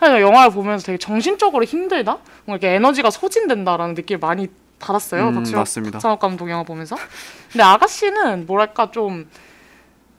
사실 0.00 0.20
영화를 0.20 0.52
보면서 0.52 0.86
되게 0.86 0.98
정신적으로 0.98 1.64
힘들다? 1.64 2.18
뭔가 2.44 2.66
이렇게 2.66 2.76
에너지가 2.76 3.10
소진된다라는 3.10 3.94
느낌을 3.94 4.18
많이 4.20 4.48
받았어요. 4.78 5.28
음, 5.28 5.34
박찬욱, 5.34 5.58
맞습니다. 5.60 5.98
박찬욱 5.98 6.18
감독 6.18 6.50
영화 6.50 6.62
보면서. 6.64 6.96
근데 7.50 7.62
아가씨는 7.62 8.46
뭐랄까 8.46 8.90
좀 8.90 9.28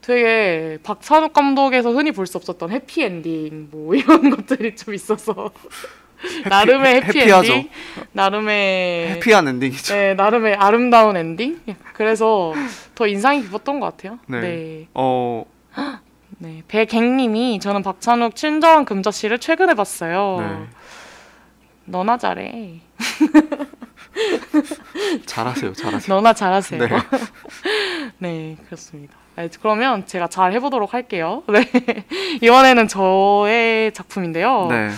되게 0.02 0.78
박찬욱 0.84 1.34
감독에서 1.34 1.91
흔히 1.91 2.12
볼 2.12 2.28
수 2.28 2.38
없었던 2.38 2.72
해피엔딩 2.72 3.70
뭐 3.72 3.96
이런 3.96 4.30
것들이 4.36 4.76
좀 4.76 4.94
있어서 4.94 5.52
나름의 6.50 6.94
해- 6.94 6.96
해피엔딩, 6.98 7.22
해피하죠. 7.22 7.64
나름의 8.14 9.10
happy한 9.12 9.48
엔딩이죠. 9.48 9.94
네, 9.94 10.14
나름의 10.14 10.56
아름다운 10.56 11.18
엔딩. 11.18 11.60
그래서 11.94 12.54
더 12.96 13.08
인상이 13.08 13.42
깊었던 13.44 13.80
것 13.80 13.86
같아요. 13.98 14.20
네. 14.28 14.40
네. 14.42 14.88
어, 14.94 15.46
네, 16.40 16.64
백행님이 16.68 17.60
저는 17.60 17.84
박찬욱 17.84 18.36
친절한 18.36 18.86
금자씨를 18.86 19.40
최근에 19.40 19.74
봤어요. 19.76 20.38
네. 20.40 20.68
너나 21.86 22.18
잘해. 22.18 22.80
잘하세요. 25.26 25.74
잘하세요. 25.74 26.16
너나 26.16 26.34
잘하세요. 26.34 26.86
네. 26.88 26.96
네, 28.20 28.58
그렇습니다. 28.66 29.16
네, 29.36 29.50
그러면 29.62 30.06
제가 30.06 30.28
잘 30.28 30.54
해보도록 30.54 30.94
할게요. 30.94 31.44
네, 31.48 31.66
이번에는 32.42 32.88
저의 32.88 33.92
작품인데요. 33.94 34.68
네. 34.70 34.90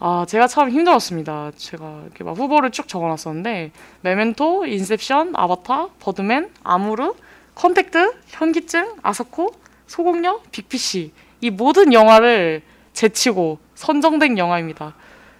아, 0.00 0.24
제가 0.28 0.46
참 0.46 0.70
힘들었습니다. 0.70 1.52
제가 1.56 2.02
이렇게 2.04 2.22
막 2.22 2.36
후보를 2.36 2.70
쭉 2.70 2.86
적어놨었는데 2.86 3.72
메멘토, 4.02 4.66
인셉션, 4.66 5.32
아바타, 5.34 5.88
버드맨, 5.98 6.50
아무르, 6.62 7.12
컨택트, 7.54 8.14
현기증, 8.26 8.96
아사코, 9.02 9.52
소공녀, 9.86 10.40
빅피쉬 10.52 11.12
이 11.40 11.50
모든 11.50 11.92
영화를 11.92 12.62
제치고 12.92 13.58
선정된 13.74 14.38
영화입니다. 14.38 14.94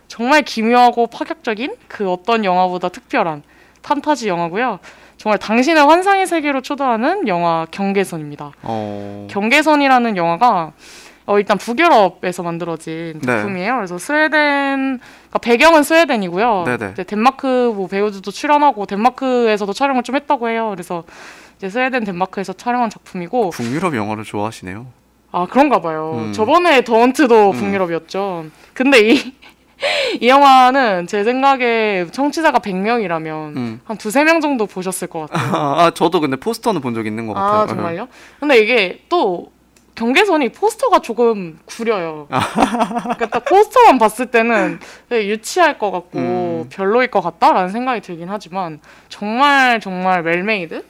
정말 0.09 0.43
기묘하고 0.43 1.07
파격적인 1.07 1.77
그 1.87 2.11
어떤 2.11 2.45
영화보다 2.45 2.89
특별한 2.89 3.43
판타지 3.83 4.29
영화고요. 4.29 4.81
정말 5.17 5.39
당신의 5.39 5.85
환상의 5.85 6.27
세계로 6.27 6.63
초대하는 6.63 7.29
영화 7.29 7.67
경계선입니다. 7.71 8.53
어. 8.63 9.27
경계선이라는 9.31 10.17
영화가 10.17 10.73
어, 11.29 11.39
일단 11.39 11.59
북유럽에서 11.59 12.43
만들어진 12.43 13.21
네. 13.21 13.27
작품이에요. 13.27 13.75
그래서 13.77 13.99
스웨덴 13.99 14.99
그러니까 14.99 15.39
배경은 15.43 15.83
스웨덴이고요. 15.83 16.65
네네. 16.65 16.93
이제 16.93 17.05
덴마크 17.05 17.71
뭐 17.77 17.87
배우들도 17.87 18.31
출연하고 18.31 18.87
덴마크에서도 18.87 19.71
촬영을 19.75 20.03
좀 20.05 20.17
했다고 20.17 20.49
해요. 20.49 20.71
그래서 20.71 21.05
이제 21.59 21.69
스웨덴 21.69 22.05
덴마크에서 22.05 22.55
촬영한 22.55 22.89
작품이고 22.89 23.51
북유럽 23.51 23.95
영화를 23.95 24.25
좋아하시네요. 24.25 24.87
아 25.31 25.47
그런가 25.51 25.83
봐요. 25.83 26.15
음. 26.29 26.33
저번에 26.33 26.83
더헌트도 26.83 27.51
음. 27.51 27.57
북유럽이었죠. 27.59 28.47
근데 28.73 29.11
이, 29.11 29.35
이 30.23 30.29
영화는 30.29 31.09
제 31.09 31.25
생각에 31.25 32.07
청취자가 32.11 32.61
100명이라면 32.61 33.27
음. 33.57 33.81
한 33.85 33.99
두세 33.99 34.25
명 34.25 34.41
정도 34.41 34.65
보셨을 34.65 35.09
것 35.09 35.29
같아요. 35.29 35.53
아, 35.77 35.91
저도 35.91 36.21
근데 36.21 36.37
포스터는 36.37 36.81
본 36.81 36.95
적 36.95 37.07
있는 37.07 37.27
것 37.27 37.35
같아요. 37.35 37.61
아 37.61 37.67
정말요? 37.67 38.09
근데 38.41 38.59
이게 38.61 39.03
또 39.11 39.53
경계선이 39.99 40.51
포스터가 40.51 41.01
조금 41.01 41.59
구려요. 41.65 42.29
그러니까 42.31 43.27
딱 43.27 43.45
포스터만 43.45 43.99
봤을 43.99 44.27
때는 44.27 44.79
유치할 45.11 45.77
것 45.79 45.91
같고 45.91 46.19
음. 46.19 46.67
별로일 46.71 47.09
것 47.11 47.21
같다라는 47.21 47.71
생각이 47.71 48.01
들긴 48.01 48.29
하지만 48.29 48.79
정말 49.09 49.81
정말 49.81 50.23
well-made 50.23 50.85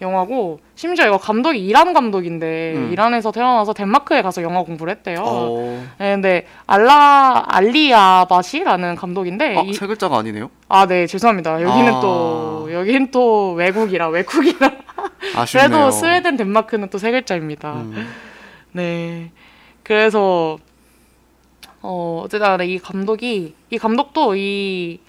영화고 0.00 0.60
심지어 0.76 1.06
이거 1.06 1.18
감독이 1.18 1.58
이란 1.66 1.92
감독인데 1.94 2.74
음. 2.76 2.90
이란에서 2.92 3.32
태어나서 3.32 3.72
덴마크에 3.72 4.22
가서 4.22 4.42
영화 4.42 4.62
공부를 4.62 4.92
했대요. 4.92 5.22
어. 5.24 5.84
네, 5.98 6.12
근데 6.14 6.46
알리 6.66 7.44
알리 7.48 7.87
아바시라는 7.87 8.94
감독인데 8.94 9.56
아, 9.56 9.62
이- 9.62 9.72
세 9.74 9.86
글자가 9.88 10.18
아니네요. 10.18 10.50
아, 10.68 10.86
네, 10.86 11.06
죄송합니다. 11.08 11.60
여기는 11.62 11.92
아. 11.94 12.00
또 12.00 12.68
여기는 12.72 13.10
또 13.10 13.52
외국이라 13.52 14.08
외국이라 14.10 14.70
아쉽네요. 15.36 15.68
그래도 15.68 15.90
스웨덴 15.90 16.36
덴마크는 16.36 16.88
또 16.90 16.98
세 16.98 17.10
글자입니다. 17.10 17.72
음. 17.72 18.06
네. 18.74 19.32
그래서 19.82 20.58
어 21.82 22.22
어쨌든 22.24 22.46
간에 22.46 22.66
이 22.66 22.78
감독이 22.78 23.54
이 23.70 23.78
감독도 23.78 24.36
이 24.36 25.00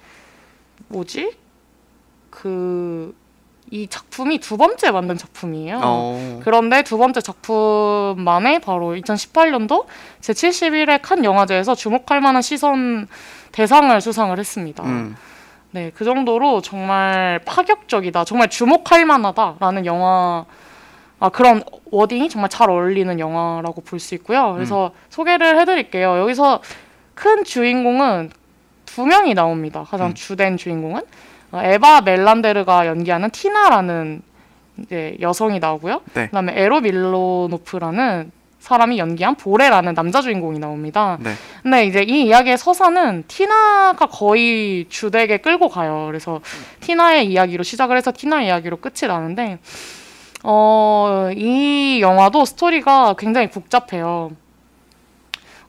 뭐지? 0.88 1.36
그 2.30 3.26
이 3.72 3.88
작품이 3.88 4.39
두 4.39 4.57
번째 4.57 4.91
만든 4.91 5.18
작품이에요. 5.18 5.80
어. 5.84 6.39
그런데 6.43 6.84
두 6.84 6.97
번째 6.97 7.20
작품만에 7.20 8.59
바로 8.59 8.95
2018년도 8.95 9.86
제71회 10.22 10.99
칸 11.01 11.26
영화제에서 11.26 11.74
주목할 11.74 12.22
만한 12.22 12.41
시선 12.41 13.07
대상을 13.51 13.99
수상을 13.99 14.38
했습니다. 14.38 14.84
음. 14.84 15.16
네, 15.72 15.91
그 15.95 16.05
정도로 16.05 16.61
정말 16.61 17.39
파격적이다, 17.43 18.24
정말 18.24 18.49
주목할 18.49 19.05
만하다라는 19.05 19.86
영화, 19.86 20.45
아, 21.20 21.30
그런 21.30 21.63
워딩이 21.91 22.30
정말 22.30 22.49
잘 22.49 22.70
어울리는 22.70 23.20
영화라고 23.20 23.82
볼 23.82 23.99
수 23.99 24.16
있고요. 24.16 24.53
그래서 24.53 24.91
소개를 25.09 25.59
해드릴게요. 25.59 26.18
여기서 26.20 26.61
큰 27.13 27.43
주인공은 27.43 28.32
두 28.86 29.05
명이 29.05 29.34
나옵니다. 29.34 29.86
가장 29.89 30.09
음. 30.09 30.13
주된 30.13 30.57
주인공은 30.57 31.01
어, 31.51 31.61
에바 31.63 32.01
멜란데르가 32.01 32.88
연기하는 32.88 33.30
티나라는 33.30 34.22
이제 34.80 35.16
여성이 35.22 35.59
나오고요. 35.59 36.01
네. 36.13 36.26
그다음에 36.26 36.53
에로 36.55 36.82
밀로노프라는 36.82 38.32
사람이 38.59 38.97
연기한 38.97 39.36
보레라는 39.36 39.93
남자 39.93 40.22
주인공이 40.22 40.59
나옵니다. 40.59 41.18
네. 41.22 41.32
근데 41.63 41.86
이제 41.86 42.01
이 42.03 42.24
이야기의 42.26 42.57
서사는 42.57 43.24
티나가 43.28 44.07
거의 44.07 44.86
주되게 44.89 45.38
끌고 45.38 45.70
가요. 45.70 46.05
그래서 46.07 46.41
티나의 46.82 47.28
이야기로 47.28 47.63
시작을 47.63 47.95
해서 47.95 48.11
티나 48.11 48.41
이야기로 48.41 48.78
끝이 48.78 49.07
나는데 49.07 49.59
어, 50.47 51.31
이 51.35 52.01
영화도 52.01 52.45
스토리가 52.45 53.15
굉장히 53.17 53.49
복잡해요. 53.49 54.31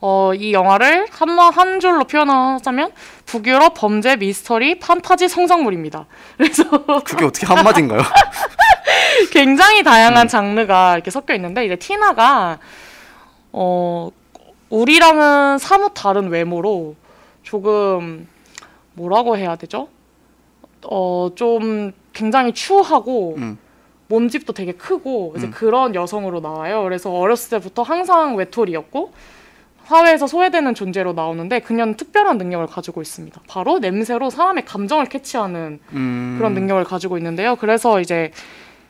어, 0.03 0.33
이 0.35 0.53
영화를 0.53 1.07
한, 1.11 1.39
한 1.39 1.81
줄로 1.81 2.05
표현하자면 2.05 2.93
북유럽 3.25 3.73
범죄 3.73 4.17
미스터리 4.17 4.79
판타지 4.79 5.29
성장물입니다. 5.29 6.05
그래서 6.37 6.69
그게 7.05 7.25
어떻게 7.25 7.47
한마디인가요? 7.47 8.03
굉장히 9.33 9.83
다양한 9.83 10.27
음. 10.27 10.29
장르가 10.29 10.93
이렇게 10.95 11.11
섞여 11.11 11.35
있는데 11.35 11.65
이제 11.65 11.77
티나가 11.77 12.59
어 13.53 14.11
우리랑은 14.69 15.57
사뭇 15.57 15.93
다른 15.95 16.29
외모로 16.29 16.97
조금 17.43 18.29
뭐라고 18.93 19.39
해야 19.39 19.57
되죠? 19.57 19.89
어 20.85 21.31
좀 21.35 21.93
굉장히 22.13 22.53
추하고 22.53 23.37
음. 23.39 23.59
몸집도 24.09 24.53
되게 24.53 24.73
크고 24.73 25.35
이제 25.37 25.47
음. 25.47 25.51
그런 25.51 25.95
여성으로 25.95 26.41
나와요. 26.41 26.83
그래서 26.85 27.11
어렸을 27.11 27.51
때부터 27.59 27.83
항상 27.83 28.37
외톨이였고 28.37 29.13
사회에서 29.87 30.27
소외되는 30.27 30.75
존재로 30.75 31.13
나오는데 31.13 31.61
그녀는 31.61 31.97
특별한 31.97 32.39
능력을 32.39 32.67
가지고 32.67 33.03
있습니다. 33.03 33.41
바로 33.49 33.79
냄새로 33.79 34.31
사람의 34.31 34.65
감정을 34.65 35.07
캐치하는 35.07 35.79
음. 35.93 36.35
그런 36.39 36.55
능력을 36.55 36.83
가지고 36.85 37.19
있는데요. 37.19 37.57
그래서 37.57 38.01
이제 38.01 38.33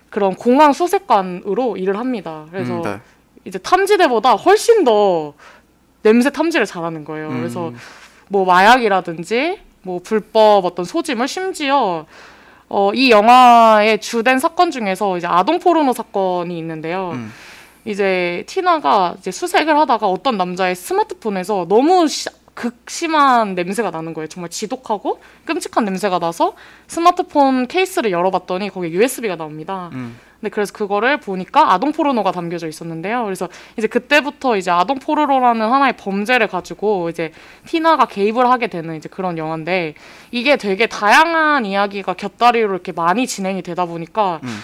그런 0.08 0.34
공항 0.34 0.72
수색관으로 0.72 1.76
일을 1.76 1.98
합니다. 1.98 2.46
그래서 2.50 2.76
음, 2.76 2.82
네. 2.82 3.00
이제 3.44 3.58
탐지대보다 3.58 4.34
훨씬 4.34 4.84
더 4.84 5.34
냄새 6.02 6.30
탐지를 6.30 6.64
잘하는 6.64 7.04
거예요. 7.04 7.28
그래서 7.28 7.68
음. 7.68 7.76
뭐 8.28 8.46
마약이라든지 8.46 9.60
뭐 9.82 10.00
불법 10.02 10.64
어떤 10.64 10.84
소지물 10.84 11.28
심지어 11.28 12.06
어, 12.68 12.92
이 12.94 13.10
영화의 13.10 14.00
주된 14.00 14.38
사건 14.38 14.70
중에서 14.70 15.16
이제 15.18 15.26
아동 15.26 15.58
포르노 15.58 15.92
사건이 15.92 16.58
있는데요. 16.58 17.12
음. 17.14 17.32
이제 17.84 18.42
티나가 18.48 19.14
이제 19.18 19.30
수색을 19.30 19.76
하다가 19.78 20.08
어떤 20.08 20.36
남자의 20.36 20.74
스마트폰에서 20.74 21.66
너무 21.68 22.08
시- 22.08 22.28
극심한 22.54 23.54
냄새가 23.54 23.90
나는 23.90 24.14
거예요. 24.14 24.26
정말 24.28 24.48
지독하고 24.50 25.20
끔찍한 25.44 25.84
냄새가 25.84 26.18
나서 26.18 26.54
스마트폰 26.88 27.68
케이스를 27.68 28.10
열어봤더니 28.10 28.70
거기에 28.70 28.90
USB가 28.92 29.36
나옵니다. 29.36 29.90
음. 29.92 30.18
근데 30.46 30.54
그래서 30.54 30.72
그거를 30.72 31.18
보니까 31.18 31.72
아동 31.72 31.90
포르노가 31.90 32.30
담겨져 32.30 32.68
있었는데요. 32.68 33.24
그래서 33.24 33.48
이제 33.76 33.88
그때부터 33.88 34.56
이제 34.56 34.70
아동 34.70 35.00
포르노라는 35.00 35.60
하나의 35.60 35.96
범죄를 35.96 36.46
가지고 36.46 37.10
이제 37.10 37.32
티나가 37.66 38.06
개입을 38.06 38.48
하게 38.48 38.68
되는 38.68 38.94
이제 38.94 39.08
그런 39.08 39.38
영화인데 39.38 39.94
이게 40.30 40.56
되게 40.56 40.86
다양한 40.86 41.66
이야기가 41.66 42.14
곁다리로 42.14 42.70
이렇게 42.74 42.92
많이 42.92 43.26
진행이 43.26 43.62
되다 43.62 43.86
보니까 43.86 44.40
음. 44.44 44.58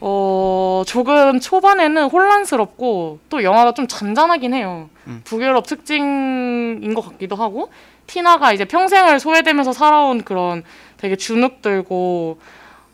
어 0.00 0.84
조금 0.86 1.40
초반에는 1.40 2.04
혼란스럽고 2.04 3.18
또 3.28 3.42
영화가 3.42 3.74
좀 3.74 3.88
잔잔하긴 3.88 4.54
해요. 4.54 4.88
음. 5.08 5.22
북유럽 5.24 5.66
특징인 5.66 6.94
것 6.94 7.00
같기도 7.00 7.34
하고 7.34 7.70
티나가 8.06 8.52
이제 8.52 8.64
평생을 8.64 9.18
소외되면서 9.18 9.72
살아온 9.72 10.22
그런 10.22 10.62
되게 10.96 11.16
주눅들고 11.16 12.38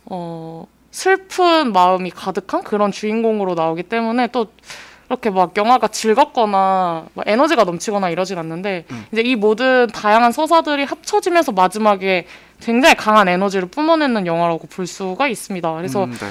어 0.07 0.67
슬픈 0.99 1.73
마음이 1.73 2.11
가득한 2.11 2.65
그런 2.65 2.91
주인공으로 2.91 3.55
나오기 3.55 3.85
때문에 3.85 4.27
또 4.33 4.49
이렇게 5.09 5.31
막 5.31 5.57
영화가 5.57 5.87
즐겁거나 5.89 7.07
막 7.15 7.29
에너지가 7.29 7.63
넘치거나 7.63 8.11
이러진 8.11 8.37
않는데 8.37 8.85
음. 8.91 9.07
이제 9.13 9.23
이 9.23 9.37
모든 9.37 9.87
다양한 9.87 10.33
서사들이 10.33 10.83
합쳐지면서 10.83 11.53
마지막에 11.53 12.27
굉장히 12.61 12.97
강한 12.97 13.29
에너지를 13.29 13.69
뿜어내는 13.69 14.27
영화라고 14.27 14.67
볼 14.67 14.89
수가 14.89 15.29
있습니다. 15.29 15.73
그래서 15.77 16.03
음, 16.03 16.11
네. 16.11 16.27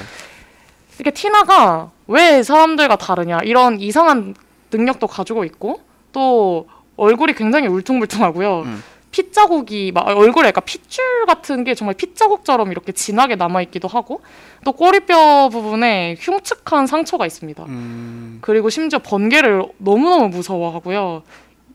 이렇게 0.98 1.12
티나가 1.12 1.90
왜 2.06 2.42
사람들과 2.42 2.96
다르냐 2.96 3.40
이런 3.44 3.80
이상한 3.80 4.34
능력도 4.70 5.06
가지고 5.06 5.44
있고 5.44 5.80
또 6.12 6.68
얼굴이 6.98 7.32
굉장히 7.32 7.68
울퉁불퉁하고요. 7.68 8.60
음. 8.66 8.82
핏자국이 9.10 9.92
막 9.92 10.06
얼굴에 10.06 10.48
약간 10.48 10.64
핏줄 10.64 11.26
같은 11.26 11.64
게 11.64 11.74
정말 11.74 11.94
핏자국처럼 11.94 12.70
이렇게 12.70 12.92
진하게 12.92 13.36
남아 13.36 13.62
있기도 13.62 13.88
하고 13.88 14.20
또 14.64 14.72
꼬리뼈 14.72 15.48
부분에 15.50 16.16
흉측한 16.18 16.86
상처가 16.86 17.26
있습니다. 17.26 17.64
음, 17.64 18.38
그리고 18.40 18.70
심지어 18.70 18.98
번개를 18.98 19.62
너무너무 19.78 20.28
무서워하고요. 20.28 21.22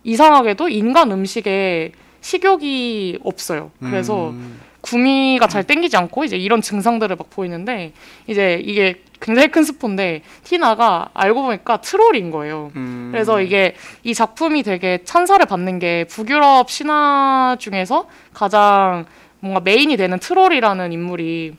이상하게도 0.04 0.70
인간 0.70 1.12
음식에 1.12 1.94
식욕이 2.22 3.20
없어요. 3.24 3.72
그래서 3.80 4.30
음, 4.30 4.60
구미가 4.84 5.48
잘 5.48 5.64
땡기지 5.64 5.96
않고 5.98 6.26
이제 6.26 6.38
이런 6.38 6.62
증상들을 6.62 7.16
막 7.16 7.30
보이는데 7.30 7.94
이제 8.28 8.62
이게 8.64 9.02
굉장히 9.22 9.48
큰 9.48 9.64
스포인데 9.64 10.22
티나가 10.44 11.10
알고 11.14 11.42
보니까 11.42 11.80
트롤인 11.80 12.30
거예요. 12.30 12.72
음, 12.76 13.10
그래서 13.12 13.42
이게 13.42 13.76
이 14.04 14.14
작품이 14.14 14.62
되게 14.64 15.00
찬사를 15.06 15.44
받는 15.46 15.80
게 15.80 16.04
북유럽 16.10 16.70
신화 16.70 17.56
중에서 17.60 18.10
가장 18.34 19.06
뭔가 19.40 19.62
메인이 19.62 19.96
되는 19.96 20.20
트롤이라는 20.20 20.92
인물이 20.92 21.56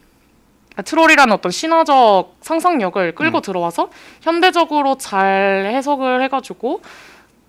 트롤이라는 0.85 1.33
어떤 1.33 1.51
신화적 1.51 2.37
상상력을 2.43 3.15
끌고 3.15 3.39
음. 3.39 3.43
들어와서 3.43 3.89
현대적으로 4.21 4.99
잘 4.99 5.71
해석을 5.73 6.23
해가지고 6.25 6.83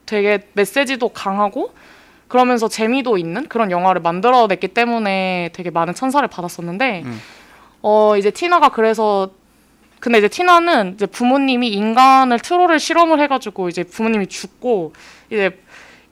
되게 0.05 0.47
메시지도 0.53 1.09
강하고 1.09 1.73
그러면서 2.27 2.67
재미도 2.67 3.17
있는 3.17 3.47
그런 3.47 3.71
영화를 3.71 4.01
만들어냈기 4.01 4.69
때문에 4.69 5.51
되게 5.53 5.69
많은 5.69 5.93
찬사를 5.93 6.27
받았었는데 6.27 7.03
음. 7.05 7.21
어 7.81 8.17
이제 8.17 8.31
티나가 8.31 8.69
그래서 8.69 9.29
근데 9.99 10.17
이제 10.17 10.27
티나는 10.27 10.95
이제 10.95 11.05
부모님이 11.05 11.69
인간을 11.69 12.39
트롤을 12.39 12.79
실험을 12.79 13.19
해가지고 13.21 13.69
이제 13.69 13.83
부모님이 13.83 14.27
죽고 14.27 14.93
이제 15.29 15.59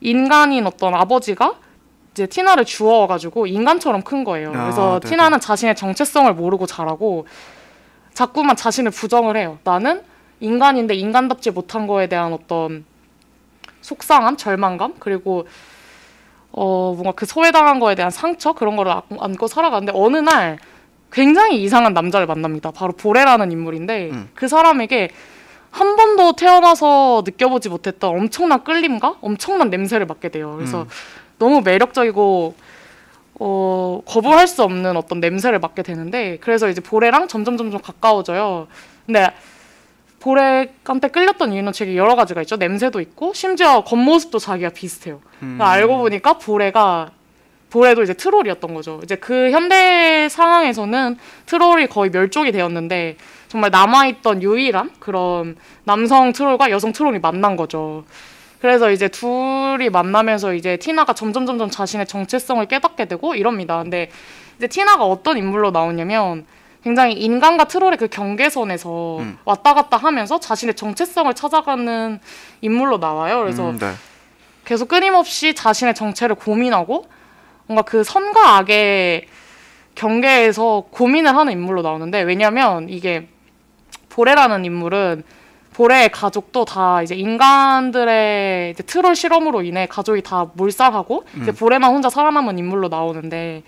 인간인 0.01 0.68
어떤 0.68 0.93
아버지가 0.93 1.55
이제 2.11 2.28
티나를 2.28 2.66
주워가지고 2.66 3.47
인간처럼 3.47 4.03
큰 4.03 4.24
거예요. 4.24 4.49
아, 4.49 4.64
그래서 4.64 4.99
네네. 4.99 5.09
티나는 5.09 5.39
자신의 5.39 5.76
정체성을 5.76 6.32
모르고 6.34 6.68
자라고 6.68 7.26
자꾸만 8.14 8.55
자신을 8.55 8.91
부정을 8.91 9.36
해요. 9.36 9.57
나는 9.64 10.03
인간인데 10.39 10.93
인간답지 10.93 11.51
못한 11.51 11.88
거에 11.88 12.07
대한 12.07 12.34
어떤 12.34 12.86
속상함, 13.82 14.38
절망감 14.38 14.95
그리고 14.99 15.47
어 16.54 16.93
뭔가 16.95 17.12
그 17.14 17.26
소외당한 17.26 17.80
거에 17.80 17.95
대한 17.95 18.12
상처 18.12 18.54
그런 18.54 18.76
거를 18.76 18.91
안- 18.91 19.01
안고 19.20 19.47
살아가는데 19.47 19.91
어느 19.95 20.18
날 20.18 20.58
굉장히 21.12 21.62
이상한 21.64 21.93
남자를 21.93 22.28
만납니다. 22.28 22.72
바로 22.72 22.93
보레라는 22.93 23.51
인물인데 23.51 24.10
음. 24.12 24.30
그 24.36 24.47
사람에게 24.47 25.10
한 25.72 25.95
번도 25.95 26.34
태어나서 26.36 27.24
느껴보지 27.26 27.70
못했던 27.70 28.12
엄청난 28.12 28.64
끌림과 28.64 29.16
엄청난 29.22 29.70
냄새를 29.72 30.06
맡게 30.06 30.30
돼요. 30.30 30.54
그래서 30.56 30.84
음. 30.84 30.88
너무 31.39 31.62
매력적이고 31.62 32.54
어, 33.39 34.01
거부할 34.06 34.47
수 34.47 34.62
없는 34.64 34.95
어떤 34.95 35.20
냄새를 35.20 35.58
맡게 35.60 35.82
되는데 35.82 36.38
그래서 36.39 36.70
이제 36.70 36.82
보레랑 36.82 37.28
점점 37.28 37.58
점점 37.58 37.82
가까워져요. 37.82 38.68
근데 39.08 39.28
보레한테 40.24 41.09
끌렸던 41.09 41.51
이유는 41.51 41.74
되게 41.74 41.97
여러 41.97 42.15
가지가 42.15 42.41
있죠. 42.43 42.55
냄새도 42.55 43.01
있고 43.01 43.34
심지어 43.34 43.84
겉모습도 43.84 44.39
자기가 44.39 44.69
비슷해요. 44.69 45.15
음, 45.41 45.57
그러니까 45.57 45.69
알고 45.69 45.97
보니까 45.97 46.38
보레가 46.38 47.11
보레도 47.69 48.03
이제 48.03 48.13
트롤이었던 48.13 48.74
거죠. 48.74 49.01
이제 49.03 49.15
그 49.17 49.51
현대 49.51 50.30
상황에서는 50.30 51.17
트롤이 51.45 51.88
거의 51.88 52.09
멸종이 52.09 52.53
되었는데 52.53 53.17
정말 53.49 53.69
남아있던 53.71 54.41
유일한 54.41 54.91
그런 54.99 55.57
남성 55.84 56.32
트롤과 56.32 56.71
여성 56.71 56.93
트롤이 56.93 57.19
만난 57.19 57.57
거죠. 57.57 58.05
그래서 58.61 58.91
이제 58.91 59.09
둘이 59.09 59.89
만나면서 59.89 60.53
이제 60.53 60.78
티나가 60.78 61.11
점점 61.13 61.45
점점 61.45 61.69
자신의 61.69 62.07
정체성을 62.07 62.65
깨닫게 62.67 63.05
되고 63.05 63.36
이럽니다. 63.36 63.82
근데 63.84 64.09
이제 64.57 64.67
티나가 64.67 65.03
어떤 65.03 65.38
인물로 65.38 65.71
나오냐면 65.71 66.45
굉장히 66.84 67.14
인간과 67.14 67.64
트롤의 67.64 67.98
그 67.98 68.08
경계선에서 68.08 69.18
음. 69.20 69.38
왔다 69.46 69.74
갔다 69.74 69.96
하면서 69.96 70.40
자신의 70.40 70.76
정체성을 70.76 71.34
찾아가는 71.34 72.20
인물로 72.62 72.98
나와요. 72.98 73.40
그래서 73.40 73.70
음, 73.70 73.80
네. 73.80 73.94
계속 74.66 74.90
끊임없이 74.90 75.54
자신의 75.56 75.96
정체를 75.96 76.36
고민하고 76.36 77.06
뭔가 77.68 77.84
그 77.84 78.04
선과 78.04 78.58
악의 78.58 79.28
경계에서 79.96 80.86
고민을 80.92 81.36
하는 81.36 81.54
인물로 81.54 81.82
나오는데 81.82 82.22
왜냐면 82.22 82.90
이게 82.90 83.30
보레라는 84.10 84.66
인물은 84.66 85.24
보레의 85.74 86.12
가족도 86.12 86.66
다 86.66 87.02
이제 87.02 87.16
인간들의 87.16 88.72
이제 88.72 88.84
트롤 88.84 89.16
실험으로 89.16 89.64
인해 89.64 89.88
가족이 89.88 90.22
다 90.22 90.48
몰살하고 90.54 91.26
이제 91.42 91.52
음. 91.52 91.56
보레만 91.56 91.92
혼자 91.92 92.10
살아남은 92.10 92.60
인물로 92.60 92.90
나오는데 92.90 93.64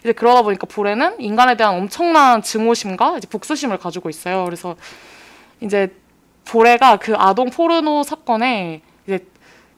이제 0.00 0.12
그러다 0.12 0.42
보니까 0.42 0.66
보레는 0.66 1.20
인간에 1.20 1.56
대한 1.56 1.74
엄청난 1.74 2.42
증오심과 2.42 3.18
이제 3.18 3.28
복수심을 3.28 3.78
가지고 3.78 4.08
있어요. 4.08 4.44
그래서 4.44 4.76
이제 5.60 5.94
보레가 6.46 6.96
그 6.96 7.14
아동 7.16 7.50
포르노 7.50 8.02
사건에 8.02 8.82
이제 9.06 9.24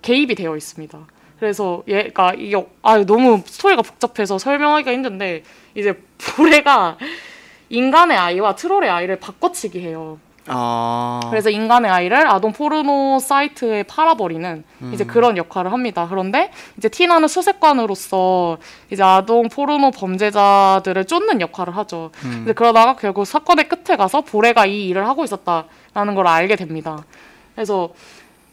개입이 0.01 0.35
되어 0.35 0.57
있습니다. 0.57 0.99
그래서 1.39 1.83
얘가 1.89 2.35
이게 2.35 2.65
아 2.83 2.99
너무 2.99 3.43
스토리가 3.45 3.83
복잡해서 3.83 4.39
설명하기가 4.39 4.93
힘든데 4.93 5.43
이제 5.75 6.01
보레가 6.37 6.99
인간의 7.69 8.17
아이와 8.17 8.55
트롤의 8.55 8.89
아이를 8.89 9.17
바꿔치기 9.17 9.81
해요. 9.81 10.21
아, 10.49 11.21
그래서 11.31 11.51
인간의 11.51 11.91
아이를 11.91 12.27
아동 12.29 12.53
포르노 12.53 13.19
사이트에 13.21 13.85
팔아버리는 13.85 14.65
이제 14.93 15.05
음. 15.05 15.07
그런 15.07 15.37
역할을 15.37 15.73
합니다. 15.73 16.07
그런데 16.09 16.51
이제 16.77 16.89
티나는 16.89 17.29
수색관으로서 17.29 18.59
이제 18.91 19.03
아동 19.03 19.49
포르노 19.49 19.93
범죄자들을 19.93 21.05
쫓는 21.05 21.41
역할을 21.41 21.77
하죠. 21.77 22.11
음, 22.25 22.41
이제 22.45 22.53
그러다가 22.53 22.97
결국 22.97 23.25
사건의 23.25 23.69
끝에 23.69 23.97
가서 23.97 24.23
보레가 24.23 24.67
이 24.67 24.89
일을 24.89 25.07
하고 25.07 25.23
있었다라는 25.25 26.15
걸 26.15 26.27
알게 26.27 26.57
됩니다. 26.57 27.05
그래서 27.55 27.91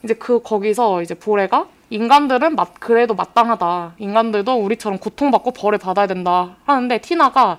이제 0.04 0.14
그 0.14 0.40
거기서 0.42 1.02
이제 1.02 1.14
보레가 1.14 1.66
인간들은 1.90 2.54
맞, 2.54 2.78
그래도 2.78 3.14
마땅하다. 3.14 3.94
인간들도 3.98 4.54
우리처럼 4.54 4.98
고통받고 4.98 5.50
벌을 5.50 5.78
받아야 5.78 6.06
된다 6.06 6.56
하는데 6.64 6.98
티나가 6.98 7.58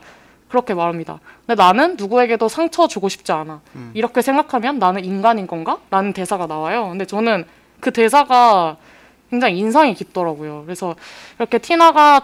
그렇게 0.51 0.73
말합니다. 0.73 1.19
근데 1.47 1.61
나는 1.61 1.95
누구에게도 1.95 2.49
상처 2.49 2.85
주고 2.85 3.07
싶지 3.07 3.31
않아. 3.31 3.61
음. 3.75 3.91
이렇게 3.93 4.21
생각하면 4.21 4.79
나는 4.79 5.05
인간인 5.05 5.47
건가? 5.47 5.77
라는 5.89 6.11
대사가 6.11 6.45
나와요. 6.45 6.89
근데 6.89 7.05
저는 7.05 7.45
그 7.79 7.91
대사가 7.91 8.75
굉장히 9.29 9.57
인상이 9.57 9.93
깊더라고요. 9.93 10.63
그래서 10.65 10.95
이렇게 11.39 11.57
티나가 11.57 12.21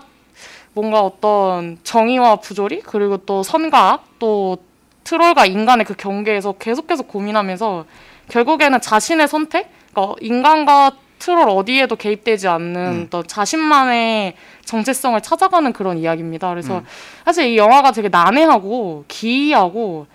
뭔가 0.73 1.01
어떤 1.01 1.79
정의와 1.83 2.35
부조리 2.35 2.81
그리고 2.81 3.15
또 3.17 3.43
선과 3.43 3.93
악, 3.93 4.19
또 4.19 4.57
트롤과 5.05 5.45
인간의 5.45 5.85
그 5.85 5.95
경계에서 5.95 6.51
계속 6.59 6.85
계속 6.85 7.07
고민하면서 7.07 7.85
결국에는 8.27 8.81
자신의 8.81 9.29
선택, 9.29 9.71
그러니까 9.93 10.15
인간과 10.19 10.91
트롤 11.19 11.49
어디에도 11.49 11.95
개입되지 11.95 12.47
않는 12.47 12.75
음. 12.75 13.03
어떤 13.07 13.27
자신만의 13.27 14.35
정체성을 14.65 15.19
찾아가는 15.21 15.71
그런 15.73 15.97
이야기입니다. 15.97 16.49
그래서 16.49 16.79
음. 16.79 16.85
사실 17.25 17.47
이 17.47 17.57
영화가 17.57 17.91
되게 17.91 18.09
난해하고 18.09 19.05
기이하고 19.07 20.07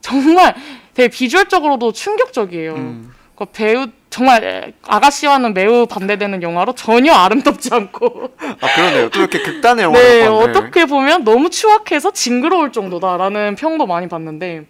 정말 0.00 0.54
되게 0.94 1.08
비주얼적으로도 1.08 1.92
충격적이에요. 1.92 2.74
음, 2.74 3.12
그 3.34 3.46
배우 3.46 3.86
정말 4.10 4.74
아가씨와는 4.82 5.54
매우 5.54 5.86
반대되는 5.86 6.42
영화로 6.42 6.74
전혀 6.74 7.14
아름답지 7.14 7.70
않고 7.72 8.34
아 8.60 8.74
그러네요. 8.74 9.08
또 9.08 9.20
이렇게 9.20 9.40
극단의 9.40 9.84
영화를 9.84 10.08
네 10.08 10.28
봤네. 10.28 10.42
어떻게 10.42 10.84
보면 10.84 11.24
너무 11.24 11.48
추악해서 11.48 12.10
징그러울 12.10 12.72
정도다라는 12.72 13.54
평도 13.54 13.86
많이 13.86 14.08
봤는데 14.08 14.66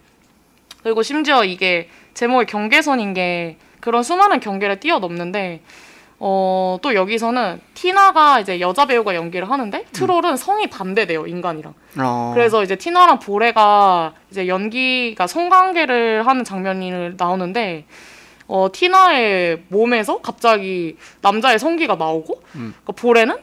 그리고 0.81 1.03
심지어 1.03 1.43
이게 1.43 1.89
제목이 2.13 2.45
경계선인 2.45 3.13
게 3.13 3.57
그런 3.83 4.01
수많은 4.01 4.39
경계를 4.39 4.79
뛰어넘는데 4.79 5.59
어, 6.17 6.77
또 6.81 6.95
여기서는 6.95 7.59
티나가 7.73 8.39
이제 8.39 8.61
여자 8.61 8.85
배우가 8.85 9.13
연기를 9.13 9.49
하는데 9.49 9.83
트롤은 9.91 10.37
성이 10.37 10.67
반대돼요 10.67 11.27
인간이랑. 11.27 11.73
어. 11.99 12.31
그래서 12.33 12.63
이제 12.63 12.77
티나랑 12.77 13.19
보레가 13.19 14.13
이제 14.31 14.47
연기가 14.47 15.27
성관계를 15.27 16.25
하는 16.25 16.45
장면이 16.45 17.15
나오는데 17.17 17.83
어, 18.47 18.69
티나의 18.71 19.63
몸에서 19.67 20.21
갑자기 20.21 20.95
남자의 21.19 21.59
성기가 21.59 21.95
나오고 21.95 22.41
음. 22.55 22.73
그러니까 22.83 22.93
보레는 22.93 23.35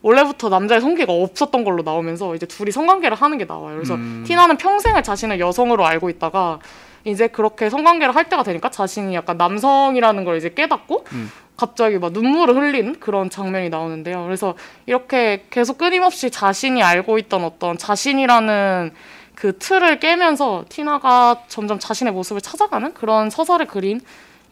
원래부터 0.00 0.48
남자의 0.48 0.80
성기가 0.80 1.12
없었던 1.12 1.62
걸로 1.62 1.82
나오면서 1.82 2.34
이제 2.34 2.46
둘이 2.46 2.70
성관계를 2.70 3.18
하는 3.18 3.36
게 3.36 3.44
나와요. 3.44 3.74
그래서 3.76 3.96
음. 3.96 4.24
티나는 4.26 4.56
평생을 4.56 5.02
자신을 5.02 5.40
여성으로 5.40 5.84
알고 5.84 6.08
있다가 6.08 6.58
이제 7.04 7.28
그렇게 7.28 7.70
성관계를 7.70 8.14
할 8.14 8.28
때가 8.28 8.42
되니까 8.42 8.70
자신이 8.70 9.14
약간 9.14 9.36
남성이라는 9.36 10.24
걸 10.24 10.36
이제 10.36 10.48
깨닫고 10.48 11.04
음. 11.12 11.30
갑자기 11.56 11.98
막 11.98 12.12
눈물을 12.12 12.56
흘리는 12.56 12.98
그런 12.98 13.30
장면이 13.30 13.68
나오는데요. 13.68 14.24
그래서 14.24 14.54
이렇게 14.86 15.46
계속 15.50 15.78
끊임없이 15.78 16.30
자신이 16.30 16.82
알고 16.82 17.18
있던 17.18 17.44
어떤 17.44 17.78
자신이라는 17.78 18.92
그 19.34 19.58
틀을 19.58 20.00
깨면서 20.00 20.64
티나가 20.68 21.42
점점 21.48 21.78
자신의 21.78 22.12
모습을 22.12 22.40
찾아가는 22.40 22.92
그런 22.94 23.30
서사를 23.30 23.64
그린 23.66 24.00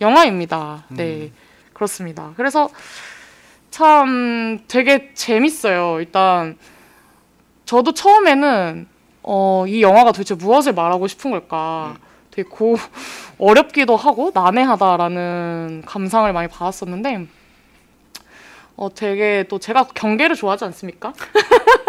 영화입니다. 0.01 0.85
네, 0.89 1.33
그렇습니다. 1.73 2.33
그래서 2.37 2.69
참 3.71 4.61
되게 4.69 5.13
재밌어요. 5.15 5.99
일단 6.01 6.59
저도 7.65 7.95
처음에는 7.95 8.87
어, 9.23 9.65
이 9.67 9.83
영화가 9.83 10.13
도대체 10.13 10.35
무엇을 10.35 10.75
말하고 10.75 11.07
싶은 11.07 11.31
걸까 11.31 11.97
되게 12.33 12.49
고 12.49 12.77
어렵기도 13.39 13.97
하고 13.97 14.33
난해하다라는 14.35 15.83
감상을 15.87 16.33
많이 16.33 16.49
받았었는데 16.49 17.27
어 18.77 18.89
되게 18.95 19.45
또 19.49 19.59
제가 19.59 19.85
경계를 19.95 20.35
좋아하지 20.35 20.65
않습니까? 20.65 21.13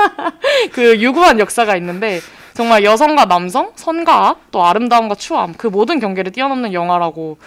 그 0.73 1.01
유구한 1.01 1.39
역사가 1.39 1.75
있는데 1.77 2.19
정말 2.53 2.83
여성과 2.83 3.25
남성, 3.25 3.71
선과 3.75 4.27
악, 4.27 4.51
또 4.51 4.63
아름다움과 4.63 5.15
추함 5.15 5.53
그 5.53 5.67
모든 5.67 5.99
경계를 5.99 6.31
뛰어넘는 6.31 6.73
영화라고 6.73 7.37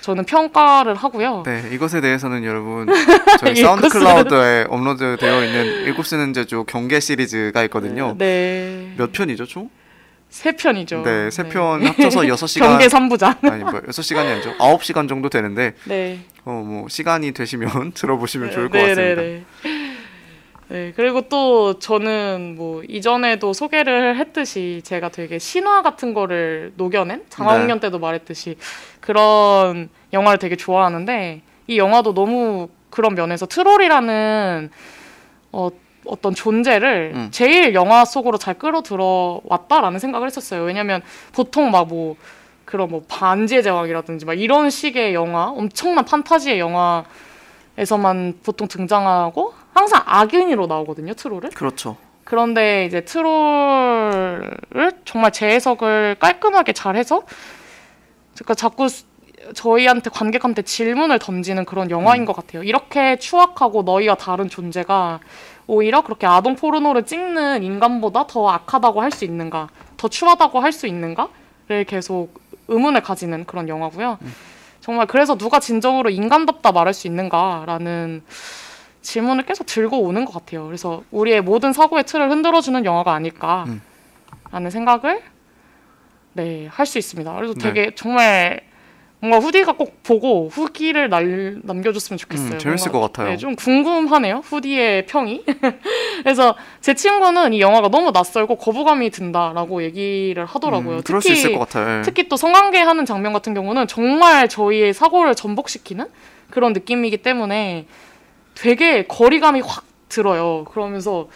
저는 0.00 0.24
평가를 0.24 0.96
하고요. 0.96 1.44
네, 1.46 1.62
이것에 1.70 2.00
대해서는 2.00 2.42
여러분 2.44 2.88
저희 3.38 3.54
사운드 3.54 3.88
클라우드에 3.88 4.66
업로드되어 4.68 5.44
있는 5.44 5.64
일곱 5.84 6.04
쓰는 6.04 6.32
제주 6.32 6.64
경계 6.64 6.98
시리즈가 6.98 7.62
있거든요. 7.64 8.16
네. 8.18 8.92
몇 8.96 9.12
편이죠, 9.12 9.46
총? 9.46 9.70
세 10.32 10.52
편이죠. 10.52 11.02
네, 11.02 11.30
세편 11.30 11.86
합쳐서 11.86 12.26
여섯 12.28 12.46
시간 12.46 12.70
경계 12.70 12.86
3부작. 12.86 13.44
아니 13.50 13.62
뭐 13.62 13.82
여섯 13.86 14.00
시간이 14.00 14.30
아니죠. 14.30 14.54
아홉 14.58 14.82
시간 14.82 15.06
정도 15.06 15.28
되는데 15.28 15.74
네. 15.84 16.20
어뭐 16.44 16.88
시간이 16.88 17.32
되시면 17.32 17.92
들어보시면 17.92 18.50
좋을 18.50 18.70
것 18.70 18.78
네, 18.78 18.88
같습니다. 18.88 19.20
네, 19.20 19.44
네. 19.62 19.82
네, 20.68 20.92
그리고 20.96 21.28
또 21.28 21.78
저는 21.78 22.54
뭐 22.56 22.82
이전에도 22.88 23.52
소개를 23.52 24.16
했듯이 24.16 24.80
제가 24.84 25.10
되게 25.10 25.38
신화 25.38 25.82
같은 25.82 26.14
거를 26.14 26.72
녹여낸 26.76 27.24
장화홍련 27.28 27.80
네. 27.80 27.88
때도 27.88 27.98
말했듯이 27.98 28.56
그런 29.00 29.90
영화를 30.14 30.38
되게 30.38 30.56
좋아하는데 30.56 31.42
이 31.66 31.76
영화도 31.76 32.14
너무 32.14 32.70
그런 32.88 33.14
면에서 33.14 33.44
트롤이라는 33.44 34.70
어, 35.52 35.68
어떤 36.04 36.34
존재를 36.34 37.12
음. 37.14 37.28
제일 37.30 37.74
영화 37.74 38.04
속으로 38.04 38.36
잘 38.38 38.54
끌어들어 38.54 39.40
왔다라는 39.44 39.98
생각을 39.98 40.26
했었어요. 40.26 40.62
왜냐면 40.62 41.00
보통 41.32 41.70
막 41.70 41.84
뭐 41.88 42.16
그런 42.64 42.88
뭐 42.88 43.02
반지의 43.06 43.62
제왕이라든지 43.62 44.24
막 44.24 44.32
이런 44.34 44.70
식의 44.70 45.12
영화, 45.14 45.48
엄청난 45.50 46.04
판타지의 46.06 46.58
영화에서만 46.58 48.38
보통 48.42 48.66
등장하고 48.68 49.52
항상 49.74 50.02
악인으로 50.06 50.66
나오거든요, 50.68 51.12
트롤은. 51.14 51.50
그렇죠. 51.50 51.96
그런데 52.24 52.86
이제 52.86 53.02
트롤을 53.04 54.92
정말 55.04 55.32
재해석을 55.32 56.16
깔끔하게 56.18 56.72
잘 56.72 56.96
해서 56.96 57.22
그러니까 58.34 58.54
자꾸 58.54 58.88
수- 58.88 59.04
저희한테 59.54 60.08
관객한테 60.08 60.62
질문을 60.62 61.18
던지는 61.18 61.64
그런 61.64 61.90
영화인 61.90 62.24
것 62.24 62.34
같아요. 62.34 62.62
이렇게 62.62 63.16
추악하고 63.18 63.82
너희와 63.82 64.14
다른 64.14 64.48
존재가 64.48 65.18
오히려 65.66 66.02
그렇게 66.02 66.26
아동 66.26 66.56
포르노를 66.56 67.04
찍는 67.06 67.62
인간보다 67.62 68.26
더 68.26 68.48
악하다고 68.48 69.00
할 69.02 69.10
수 69.10 69.24
있는가, 69.24 69.68
더 69.96 70.08
추하다고 70.08 70.60
할 70.60 70.72
수 70.72 70.86
있는가를 70.86 71.84
계속 71.86 72.40
의문을 72.68 73.02
가지는 73.02 73.44
그런 73.44 73.68
영화고요. 73.68 74.18
정말 74.80 75.06
그래서 75.06 75.36
누가 75.36 75.60
진정으로 75.60 76.10
인간답다 76.10 76.72
말할 76.72 76.92
수 76.94 77.06
있는가라는 77.06 78.22
질문을 79.02 79.44
계속 79.46 79.64
들고 79.66 80.00
오는 80.00 80.24
것 80.24 80.32
같아요. 80.32 80.64
그래서 80.66 81.02
우리의 81.10 81.40
모든 81.40 81.72
사고의 81.72 82.04
틀을 82.04 82.30
흔들어주는 82.30 82.84
영화가 82.84 83.12
아닐까라는 83.12 83.80
음. 84.54 84.70
생각을 84.70 85.22
네 86.34 86.66
할 86.70 86.86
수 86.86 86.98
있습니다. 86.98 87.34
그래서 87.34 87.54
네. 87.54 87.60
되게 87.60 87.94
정말 87.94 88.60
뭔가 89.22 89.38
후디가 89.38 89.74
꼭 89.74 90.02
보고 90.02 90.48
후기를 90.48 91.08
날, 91.08 91.60
남겨줬으면 91.62 92.18
좋겠어요. 92.18 92.54
음, 92.54 92.58
재밌을 92.58 92.90
뭔가, 92.90 93.06
것 93.06 93.12
같아요. 93.12 93.30
네, 93.30 93.36
좀 93.36 93.54
궁금하네요. 93.54 94.38
후디의 94.38 95.06
평이. 95.06 95.44
그래서 96.24 96.56
제 96.80 96.94
친구는 96.94 97.52
이 97.52 97.60
영화가 97.60 97.88
너무 97.88 98.10
낯설고 98.10 98.56
거부감이 98.56 99.10
든다라고 99.10 99.84
얘기를 99.84 100.44
하더라고요. 100.44 100.96
음, 100.96 101.02
그럴 101.04 101.22
수 101.22 101.30
있을 101.30 101.52
것 101.52 101.60
같아요. 101.60 101.98
예. 101.98 102.02
특히 102.02 102.28
또 102.28 102.36
성관계 102.36 102.80
하는 102.80 103.06
장면 103.06 103.32
같은 103.32 103.54
경우는 103.54 103.86
정말 103.86 104.48
저희의 104.48 104.92
사고를 104.92 105.36
전복시키는 105.36 106.06
그런 106.50 106.72
느낌이기 106.72 107.18
때문에 107.18 107.86
되게 108.56 109.04
거리감이 109.06 109.60
확 109.60 109.84
들어요. 110.08 110.64
그러면서 110.64 111.28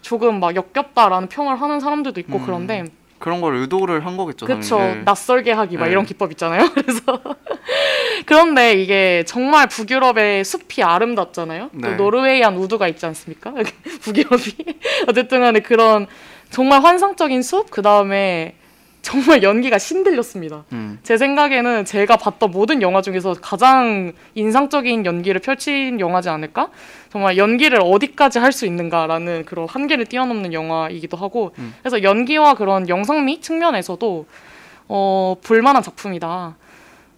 조금 0.00 0.38
막 0.38 0.54
역겹다라는 0.54 1.28
평을 1.28 1.60
하는 1.60 1.80
사람들도 1.80 2.20
있고 2.20 2.38
음, 2.38 2.42
그런데 2.46 2.84
그런 3.22 3.40
걸 3.40 3.54
의도를 3.54 4.04
한 4.04 4.16
거겠죠. 4.16 4.46
당연히. 4.46 4.98
예. 4.98 5.02
낯설게 5.04 5.52
하기 5.52 5.76
막 5.76 5.84
네. 5.84 5.92
이런 5.92 6.04
기법 6.04 6.32
있잖아요. 6.32 6.68
그래서 6.74 7.00
그런데 8.26 8.72
이게 8.72 9.22
정말 9.28 9.68
북유럽의 9.68 10.44
숲이 10.44 10.82
아름답잖아요. 10.82 11.70
네. 11.72 11.96
또 11.96 12.02
노르웨이안 12.02 12.56
우드가 12.56 12.88
있지 12.88 13.06
않습니까? 13.06 13.52
북유럽이 14.02 14.56
어쨌든간에 15.06 15.60
그런 15.60 16.08
정말 16.50 16.82
환상적인 16.82 17.42
숲 17.42 17.70
그 17.70 17.80
다음에 17.80 18.56
정말 19.02 19.42
연기가 19.42 19.78
신들렸습니다. 19.78 20.64
음. 20.72 20.98
제 21.02 21.16
생각에는 21.16 21.84
제가 21.84 22.16
봤던 22.16 22.52
모든 22.52 22.80
영화 22.82 23.02
중에서 23.02 23.34
가장 23.34 24.12
인상적인 24.34 25.04
연기를 25.04 25.40
펼친 25.40 25.98
영화지 25.98 26.28
않을까? 26.28 26.68
정말 27.10 27.36
연기를 27.36 27.80
어디까지 27.82 28.38
할 28.38 28.52
수 28.52 28.64
있는가라는 28.66 29.44
그런 29.44 29.66
한계를 29.68 30.06
뛰어넘는 30.06 30.52
영화이기도 30.52 31.16
하고, 31.16 31.52
음. 31.58 31.74
그래서 31.80 32.02
연기와 32.02 32.54
그런 32.54 32.88
영상미 32.88 33.40
측면에서도 33.40 34.26
어, 34.88 35.36
볼만한 35.42 35.82
작품이다. 35.82 36.56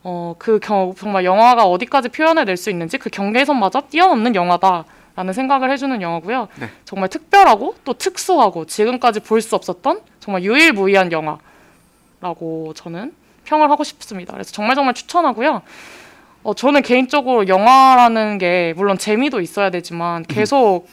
어, 0.05 0.35
그 0.39 0.59
경, 0.61 0.94
정말 0.97 1.24
영화가 1.24 1.65
어디까지 1.65 2.11
표현해낼 2.11 2.56
수 2.56 2.70
있는지 2.70 2.98
그 2.98 3.11
경계선마저 3.11 3.82
뛰어넘는 3.90 4.35
영화다 4.35 4.85
라는 5.16 5.32
생각을 5.32 5.70
해주는 5.70 6.01
영화고요. 6.01 6.48
네. 6.61 6.69
정말 6.85 7.09
특별하고 7.09 7.74
또 7.85 7.93
특수하고 7.93 8.65
지금까지 8.65 9.20
볼 9.20 9.40
수 9.43 9.55
없었던 9.55 10.01
정말 10.20 10.43
유일무이한 10.44 11.12
영화 11.12 11.39
라고 12.24 12.72
저는 12.74 13.12
평을 13.44 13.70
하고 13.70 13.84
싶습니다. 13.84 14.32
그래서 14.32 14.51
정말 14.51 14.74
정말 14.76 14.94
추천하고요. 14.94 15.60
어, 16.42 16.55
저는 16.55 16.80
개인적으로 16.80 17.48
영화라는 17.48 18.38
게 18.38 18.72
물론 18.76 18.96
재미도 18.96 19.42
있어야 19.42 19.68
되지만 19.68 20.22
계속 20.22 20.86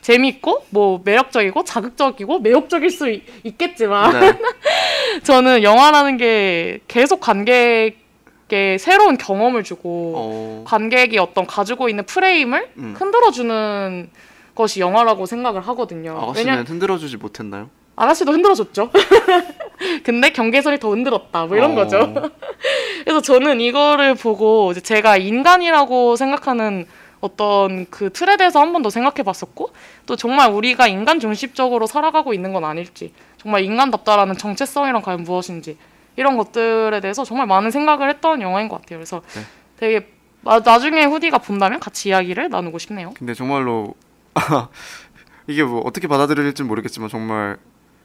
재미있고 0.00 0.66
뭐 0.70 1.00
매력적이고 1.04 1.62
자극적이고 1.62 2.40
매혹적일 2.40 2.90
수 2.90 3.08
있, 3.08 3.22
있겠지만 3.44 4.20
네. 4.20 4.38
저는 5.22 5.62
영화라는 5.62 6.16
게 6.16 6.80
계속 6.88 7.20
관객에게 7.20 8.78
새로운 8.80 9.16
경험을 9.16 9.62
주고 9.62 10.14
어, 10.16 10.64
관객이 10.66 11.18
어떤 11.18 11.46
가지고 11.46 11.88
있는 11.88 12.04
프레임을 12.04 12.72
음. 12.78 12.94
흔들어주는 12.98 14.10
것이 14.56 14.80
영화라고 14.80 15.26
생각을 15.26 15.60
하거든요. 15.68 16.18
아가씨는 16.20 16.52
왜냐 16.52 16.64
흔들어주지 16.64 17.16
못했나요? 17.16 17.70
아가씨도 17.96 18.32
흔들어줬죠. 18.32 18.90
근데 20.02 20.30
경계선이 20.30 20.78
더 20.78 20.90
흔들었다. 20.90 21.46
뭐 21.46 21.56
이런 21.56 21.72
어. 21.72 21.74
거죠. 21.74 22.14
그래서 23.04 23.20
저는 23.20 23.60
이거를 23.60 24.14
보고 24.14 24.72
제가 24.74 25.16
인간이라고 25.16 26.16
생각하는 26.16 26.86
어떤 27.20 27.86
그 27.90 28.10
틀에 28.12 28.36
대해서 28.36 28.60
한 28.60 28.72
번 28.72 28.82
더 28.82 28.90
생각해 28.90 29.22
봤었고 29.22 29.70
또 30.06 30.16
정말 30.16 30.50
우리가 30.52 30.86
인간 30.88 31.20
중심적으로 31.20 31.86
살아가고 31.86 32.34
있는 32.34 32.52
건 32.52 32.64
아닐지 32.64 33.12
정말 33.38 33.62
인간답다라는 33.64 34.36
정체성이란 34.36 35.00
과연 35.02 35.22
무엇인지 35.24 35.78
이런 36.16 36.36
것들에 36.36 37.00
대해서 37.00 37.24
정말 37.24 37.46
많은 37.46 37.70
생각을 37.70 38.10
했던 38.10 38.42
영화인 38.42 38.68
것 38.68 38.80
같아요. 38.80 38.98
그래서 38.98 39.22
네. 39.34 39.40
되게 39.78 40.08
나, 40.42 40.60
나중에 40.60 41.04
후디가 41.06 41.38
본다면 41.38 41.80
같이 41.80 42.10
이야기를 42.10 42.50
나누고 42.50 42.78
싶네요. 42.78 43.12
근데 43.16 43.32
정말로 43.34 43.94
이게 45.46 45.62
뭐 45.62 45.80
어떻게 45.84 46.06
받아들일지 46.08 46.62
모르겠지만 46.62 47.08
정말 47.08 47.56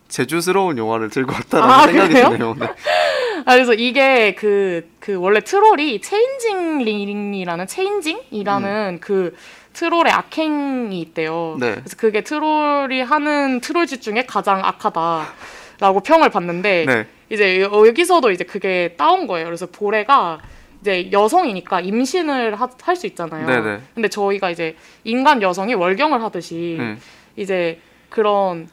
제주스러운 0.10 0.77
영화를 0.77 1.10
들고 1.10 1.31
왔다는 1.34 1.69
아, 1.69 1.84
생각이 1.86 2.14
그래요? 2.14 2.30
드네요. 2.31 2.56
네. 2.60 2.65
아, 3.45 3.53
그래서 3.53 3.73
이게 3.73 4.36
그, 4.36 4.90
그 4.99 5.15
원래 5.15 5.40
트롤이 5.40 6.02
changeling이라는 6.01 7.67
changing이라는 7.67 8.99
그 9.02 9.36
트롤의 9.73 10.11
악행이 10.11 10.99
있대요. 10.99 11.56
네. 11.60 11.76
그래서 11.76 11.95
그게 11.98 12.22
트롤이 12.22 13.02
하는 13.02 13.61
트롤짓 13.61 14.02
중에 14.02 14.26
가장 14.27 14.61
악하다라고 14.65 16.02
평을 16.03 16.30
받는데 16.30 16.86
네. 16.86 17.07
이제 17.30 17.61
여- 17.61 17.88
여기서도 17.88 18.31
이제 18.31 18.44
그게 18.44 18.95
따온 18.98 19.27
거예요. 19.27 19.45
그래서 19.45 19.68
보레가 19.68 20.40
이제 20.81 21.10
여성이니까 21.11 21.81
임신을 21.81 22.56
할 22.60 22.95
수 22.95 23.06
있잖아요. 23.07 23.45
네네. 23.45 23.80
근데 23.94 24.07
저희가 24.10 24.49
이제 24.49 24.76
인간 25.03 25.41
여성이 25.41 25.76
월경을 25.76 26.22
하듯이 26.23 26.76
네. 26.80 26.98
이제 27.36 27.80
그런 28.10 28.68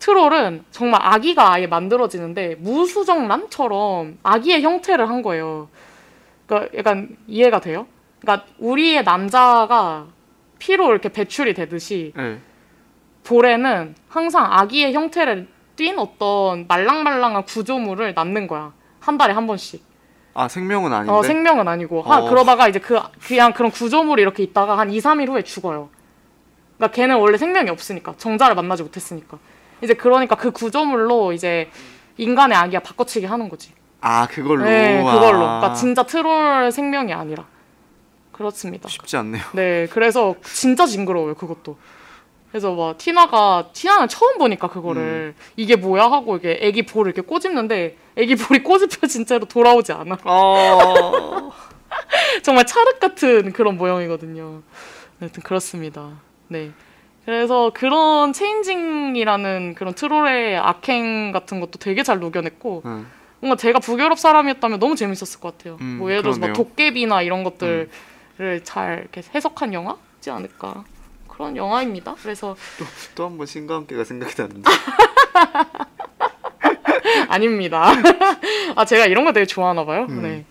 트롤은 0.00 0.64
정말 0.70 1.00
아기가 1.02 1.52
아예 1.52 1.66
만들어지는데 1.66 2.56
무수정란처럼 2.56 4.18
아기의 4.22 4.62
형태를 4.62 5.08
한 5.08 5.22
거예요. 5.22 5.68
그러니까 6.46 6.76
약간 6.76 7.16
이해가 7.28 7.60
돼요? 7.60 7.86
그러니까 8.20 8.46
우리의 8.58 9.04
남자가 9.04 10.06
피로 10.58 10.90
이렇게 10.90 11.10
배출이 11.10 11.54
되듯이 11.54 12.12
네. 12.16 12.38
볼에는 13.24 13.94
항상 14.08 14.46
아기의 14.50 14.94
형태를 14.94 15.48
띈 15.76 15.98
어떤 15.98 16.66
말랑말랑한 16.66 17.44
구조물을 17.44 18.14
낳는 18.14 18.46
거야. 18.46 18.72
한 19.00 19.18
달에 19.18 19.34
한 19.34 19.46
번씩. 19.46 19.84
아 20.32 20.48
생명은 20.48 20.92
아닌데. 20.92 21.12
어, 21.12 21.22
생명은 21.22 21.68
아니고. 21.68 22.02
하, 22.02 22.18
어. 22.18 22.28
그러다가 22.30 22.68
이제 22.68 22.78
그, 22.78 22.98
그냥 23.26 23.52
그런 23.52 23.70
구조물이 23.70 24.22
이렇게 24.22 24.42
있다가 24.42 24.78
한 24.78 24.90
2, 24.90 24.98
3일 24.98 25.28
후에 25.28 25.42
죽어요. 25.42 25.90
그러니까 26.76 26.94
걔는 26.94 27.16
원래 27.16 27.36
생명이 27.36 27.68
없으니까. 27.68 28.14
정자를 28.16 28.54
만나지 28.54 28.82
못했으니까. 28.82 29.38
이제 29.82 29.94
그러니까 29.94 30.34
그 30.34 30.50
구조물로 30.50 31.32
이제 31.32 31.70
인간의 32.16 32.56
아기가 32.56 32.80
바꿔치기 32.82 33.26
하는 33.26 33.48
거지. 33.48 33.72
아 34.00 34.26
그걸로. 34.26 34.64
네, 34.64 34.98
그걸로. 34.98 35.46
아. 35.46 35.58
그러니까 35.60 35.74
진짜 35.74 36.02
트롤 36.02 36.70
생명이 36.72 37.12
아니라. 37.12 37.46
그렇습니다. 38.32 38.88
쉽지 38.88 39.16
않네요. 39.18 39.42
네, 39.52 39.86
그래서 39.90 40.34
진짜 40.42 40.86
징그러워요, 40.86 41.34
그것도. 41.34 41.76
그래서 42.50 42.74
막 42.74 42.98
티나가 42.98 43.68
티나는 43.72 44.08
처음 44.08 44.38
보니까 44.38 44.68
그거를 44.68 45.34
이게 45.56 45.76
뭐야 45.76 46.04
하고 46.04 46.36
이게 46.36 46.58
애기 46.60 46.84
볼을 46.84 47.08
이렇게 47.08 47.20
꼬집는데 47.22 47.96
애기 48.16 48.34
볼이 48.34 48.62
꼬집혀진 48.62 49.24
채로 49.24 49.44
돌아오지 49.44 49.92
않아. 49.92 50.18
어. 50.24 51.52
정말 52.42 52.66
찰흙 52.66 52.98
같은 52.98 53.52
그런 53.52 53.76
모형이거든요. 53.76 54.62
하여튼 55.20 55.42
그렇습니다. 55.42 56.10
네. 56.48 56.72
그래서 57.24 57.70
그런 57.74 58.32
체인징이라는 58.32 59.74
그런 59.76 59.94
트롤의 59.94 60.56
악행 60.58 61.32
같은 61.32 61.60
것도 61.60 61.78
되게 61.78 62.02
잘 62.02 62.18
녹여냈고 62.18 62.82
응. 62.86 63.06
뭔가 63.40 63.56
제가 63.56 63.78
북유럽 63.78 64.18
사람이었다면 64.18 64.78
너무 64.80 64.96
재밌었을 64.96 65.40
것 65.40 65.56
같아요. 65.56 65.76
음, 65.80 65.96
뭐 65.98 66.10
예를 66.10 66.22
들어서 66.22 66.40
막. 66.40 66.52
도깨비나 66.52 67.22
이런 67.22 67.44
것들을 67.44 67.88
잘 68.64 68.98
이렇게 69.00 69.22
해석한 69.34 69.72
영화지 69.74 70.30
않을까 70.30 70.84
그런 71.28 71.56
영화입니다. 71.56 72.16
그래서 72.22 72.56
또 73.14 73.24
한 73.24 73.38
번 73.38 73.46
신과 73.46 73.74
함께가 73.76 74.04
생각이 74.04 74.34
나는데. 74.36 74.62
아닙니다. 77.28 77.92
아 78.76 78.84
제가 78.84 79.06
이런 79.06 79.24
거 79.24 79.32
되게 79.32 79.46
좋아하나 79.46 79.84
봐요. 79.84 80.06
음. 80.10 80.22
네. 80.22 80.44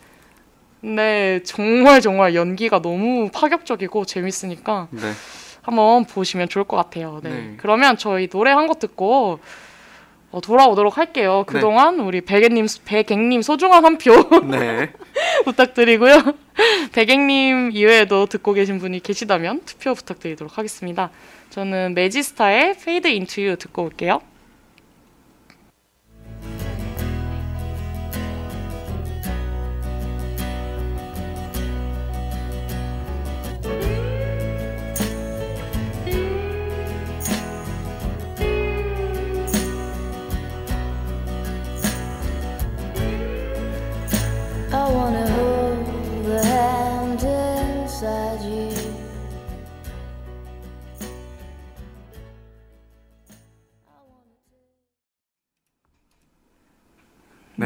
근데 0.81 1.41
정말 1.43 1.99
정말 2.01 2.33
연기가 2.35 2.81
너무 2.81 3.29
파격적이고 3.33 4.05
재밌으니까 4.05 4.87
네. 4.91 5.11
한번 5.69 6.05
보시면 6.05 6.49
좋을 6.49 6.65
것 6.65 6.77
같아요. 6.77 7.19
네. 7.23 7.29
네. 7.29 7.53
그러면 7.57 7.97
저희 7.97 8.27
노래 8.27 8.51
한 8.51 8.67
곡 8.67 8.79
듣고 8.79 9.39
어, 10.31 10.41
돌아오도록 10.41 10.97
할게요. 10.97 11.43
네. 11.47 11.53
그동안 11.53 11.99
우리 11.99 12.21
백객님 12.21 12.67
백객님 12.85 13.41
소중한 13.41 13.83
한표 13.83 14.13
네. 14.45 14.91
부탁드리고요. 15.45 16.21
백객님 16.93 17.71
이외에도 17.73 18.25
듣고 18.27 18.53
계신 18.53 18.77
분이 18.79 18.99
계시다면 18.99 19.61
투표 19.65 19.93
부탁드리도록 19.95 20.57
하겠습니다. 20.57 21.09
저는 21.49 21.93
매지스타의 21.95 22.71
Fade 22.71 23.11
Into 23.11 23.43
You 23.43 23.55
듣고 23.57 23.83
올게요. 23.83 24.21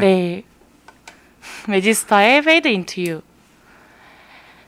네. 0.00 0.44
매지스타의 1.68 2.38
Fade 2.38 2.70
Into 2.72 3.04
You 3.04 3.22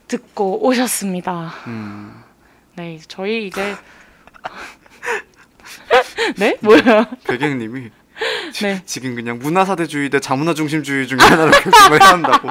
듣고 0.07 0.65
오셨습니다. 0.65 1.53
음. 1.67 2.23
네, 2.75 2.99
저희 3.07 3.47
이제 3.47 3.75
네? 6.37 6.57
뭐야? 6.61 7.09
백행님이 7.27 7.89
네. 8.61 8.81
지금 8.85 9.15
그냥 9.15 9.39
문화사대주의 9.39 10.09
대 10.09 10.19
자문화 10.19 10.53
중심주의 10.53 11.07
중에 11.07 11.19
하나로 11.19 11.51
결정을 11.61 12.01
해야 12.01 12.09
한다고. 12.11 12.49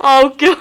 아 0.00 0.20
웃겨. 0.20 0.56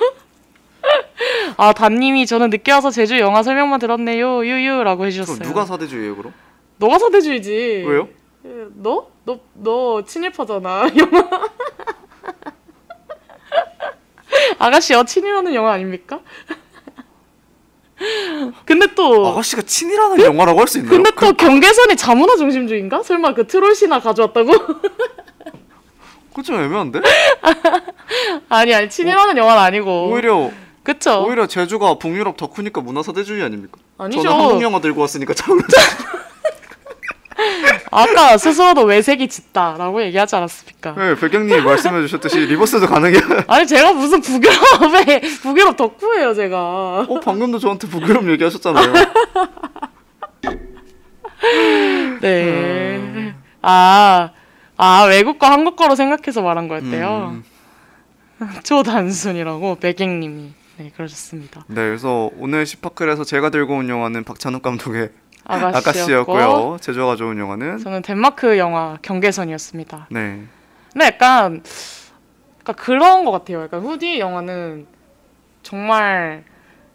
아 1.58 1.74
단님이 1.74 2.26
저는 2.26 2.50
늦게 2.50 2.72
와서 2.72 2.92
제주 2.92 3.20
영화 3.20 3.44
설명만 3.44 3.80
들었네요. 3.80 4.46
유유라고 4.46 5.06
해주셨어요. 5.06 5.40
누가 5.40 5.66
사대주의예요 5.66 6.16
그럼? 6.16 6.34
너가 6.78 7.00
사대주의지. 7.00 7.86
왜요? 7.88 8.08
너? 8.76 9.08
너, 9.26 9.40
너 9.54 10.04
친일파잖아. 10.06 10.90
영화. 10.98 11.30
아가씨 14.60 14.94
여 14.94 15.04
친이라는 15.04 15.54
영화 15.54 15.74
아닙니까? 15.74 16.20
근데 18.66 18.88
또 18.94 19.28
아가씨가 19.28 19.62
친이라는 19.64 20.22
영화라고 20.22 20.60
할 20.60 20.68
수 20.68 20.78
있나요? 20.80 20.92
근데 20.92 21.12
또 21.20 21.34
경계선이 21.34 21.96
자문화 21.96 22.36
중심주의인가? 22.36 23.04
설마 23.04 23.34
그 23.34 23.48
트롤 23.48 23.74
신화 23.76 24.00
가져왔다고? 24.00 24.52
그거 26.30 26.42
좀 26.44 26.56
애매한데? 26.62 27.00
아니 28.50 28.74
아니 28.76 28.90
친이라는 28.90 29.38
영화는 29.38 29.62
아니고. 29.62 30.10
오히려 30.12 30.52
그쵸? 30.84 31.24
오히려 31.26 31.48
제주가 31.48 31.98
북유럽 31.98 32.36
덕후니까 32.38 32.82
문화사대주의 32.82 33.42
아닙니까? 33.44 33.78
아니죠. 33.98 34.22
저는 34.24 34.38
한국 34.40 34.62
영화 34.62 34.82
들고 34.82 35.00
왔으니까 35.02 35.34
자문. 35.34 35.62
아까 37.92 38.38
스스로도 38.38 38.84
외색이 38.84 39.28
짙다라고 39.28 40.02
얘기하지 40.04 40.36
않았습니까? 40.36 40.96
네, 40.98 41.16
백경님이 41.16 41.62
말씀해 41.62 42.02
주셨듯이 42.02 42.40
리버스도 42.40 42.88
가능해요. 42.88 43.22
아니 43.48 43.68
제가 43.68 43.94
무슨 43.94 44.22
북유럽의 44.22 45.22
북유럽 45.42 45.78
덕후예요 45.78 46.34
제가. 46.34 47.06
어 47.08 47.20
방금도 47.20 47.60
저한테 47.60 47.88
북유럽 47.88 48.28
얘기하셨잖아요. 48.30 48.94
네. 52.22 53.34
아, 53.62 54.32
아 54.78 55.04
외국과 55.10 55.52
한국 55.52 55.76
거로 55.76 55.96
생각해서 55.96 56.42
말한 56.42 56.68
거였대요. 56.68 57.34
음, 57.34 57.44
초단순이라고 58.64 59.76
백객님이 59.76 60.54
네 60.78 60.92
그러셨습니다. 60.96 61.64
네, 61.68 61.76
그래서 61.76 62.30
오늘 62.38 62.66
시파클에서 62.66 63.24
제가 63.24 63.50
들고 63.50 63.76
온 63.76 63.90
영화는 63.90 64.24
박찬욱 64.24 64.62
감독의 64.62 65.10
아가씨였고, 65.46 65.78
아가씨였고요. 65.78 66.78
제주가 66.82 67.06
가져온 67.08 67.38
영화는 67.38 67.78
저는 67.78 68.02
덴마크 68.02 68.58
영화 68.58 68.98
경계선이었습니다. 69.02 70.08
네, 70.10 70.42
근데 70.92 71.06
약간, 71.06 71.62
약간 72.62 72.76
그런 72.76 73.26
것 73.26 73.32
같아요. 73.32 73.62
약간 73.64 73.82
후디 73.82 74.20
영화는 74.20 74.88
정말 75.64 76.44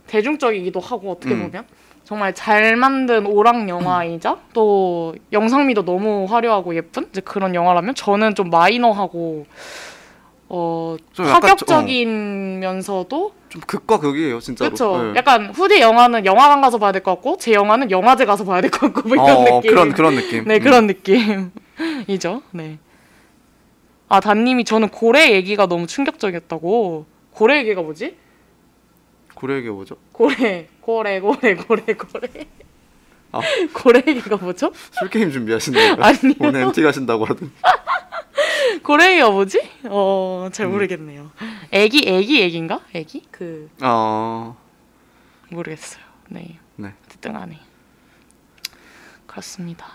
대중적이기도 0.09 0.81
하고 0.81 1.13
어떻게 1.13 1.35
음. 1.35 1.43
보면 1.45 1.65
정말 2.05 2.35
잘 2.35 2.75
만든 2.77 3.25
오락 3.27 3.69
영화이자 3.69 4.39
또 4.53 5.15
영상미도 5.33 5.85
너무 5.85 6.27
화려하고 6.29 6.75
예쁜 6.75 7.07
이제 7.11 7.21
그런 7.21 7.55
영화라면 7.55 7.95
저는 7.95 8.35
좀 8.35 8.51
마이너하고 8.51 9.47
어 10.49 10.97
좀 11.13 11.27
약간 11.27 11.41
파격적이면서도 11.43 13.33
좀 13.51 13.61
극과 13.67 13.99
극이에요, 13.99 14.41
진짜로. 14.41 14.71
그렇죠. 14.71 15.03
네. 15.13 15.13
약간 15.17 15.51
후디 15.51 15.81
영화는 15.81 16.25
영화관 16.25 16.61
가서 16.61 16.79
봐야 16.79 16.93
될 16.93 17.03
것 17.03 17.13
같고 17.17 17.37
제 17.39 17.53
영화는 17.53 17.91
영화제 17.91 18.25
가서 18.25 18.45
봐야 18.45 18.61
될 18.63 18.71
것 18.71 18.93
같고 18.93 19.09
뭐 19.09 19.17
이런 19.17 19.37
어, 19.37 19.45
느낌. 19.57 19.71
그런 19.71 19.93
그런 19.93 20.15
느낌. 20.15 20.45
네 20.45 20.57
음. 20.57 20.61
그런 20.63 20.87
느낌이죠. 20.87 22.43
네. 22.53 22.79
아 24.09 24.21
단님이 24.21 24.65
저는 24.65 24.89
고래 24.89 25.33
얘기가 25.33 25.67
너무 25.67 25.87
충격적이었다고. 25.87 27.07
고래 27.33 27.59
얘기가 27.59 27.83
뭐지? 27.83 28.17
고래 29.35 29.57
얘기 29.57 29.69
뭐죠? 29.69 29.97
고래 30.13 30.67
고래 30.81 31.21
고래 31.21 31.55
고래 31.55 31.83
고래. 31.95 32.29
아. 33.33 33.41
고래기가 33.75 34.37
뭐죠? 34.37 34.73
술 34.93 35.09
게임 35.11 35.31
준비하시는 35.31 35.79
거예요? 35.79 35.97
아니요. 36.01 36.35
오늘 36.41 36.63
MT 36.63 36.83
가신다고 36.83 37.25
하던. 37.27 37.51
고래기가 38.83 39.31
뭐지? 39.31 39.69
어, 39.85 40.49
잘 40.53 40.67
음. 40.67 40.73
모르겠네요. 40.73 41.31
애기, 41.73 42.05
애기, 42.09 42.43
애기인가? 42.43 42.81
애기? 42.95 43.23
그 43.31 43.71
어. 43.83 44.57
모르겠어요. 45.51 46.03
네, 46.29 46.59
네. 46.77 46.93
어쨌든 47.07 47.37
안에 47.37 47.59
그렇습니다. 49.27 49.87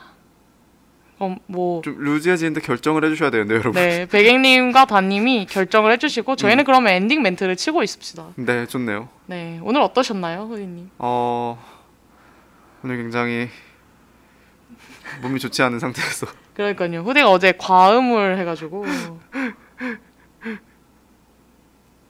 어, 1.18 1.34
뭐 1.48 1.82
좀 1.82 1.96
루즈해지는데 1.98 2.60
결정을 2.60 3.06
해주셔야 3.06 3.30
되는데 3.30 3.54
여러분. 3.56 3.72
네, 3.74 4.06
백행님과 4.06 4.86
단님이 4.86 5.46
결정을 5.46 5.92
해주시고 5.94 6.36
저희는 6.36 6.64
음. 6.64 6.66
그러면 6.66 6.92
엔딩 6.94 7.22
멘트를 7.22 7.56
치고 7.56 7.84
있습니다. 7.84 8.34
네, 8.36 8.66
좋네요. 8.66 9.08
네, 9.28 9.60
오늘 9.64 9.82
어떠셨나요, 9.82 10.42
후디님? 10.42 10.90
어 10.98 11.58
오늘 12.84 12.98
굉장히 12.98 13.48
몸이 15.22 15.40
좋지 15.40 15.64
않은 15.64 15.80
상태에서 15.80 16.28
그러니까요. 16.56 17.02
후디가 17.02 17.30
어제 17.30 17.54
과음을 17.58 18.38
해가지고 18.40 18.86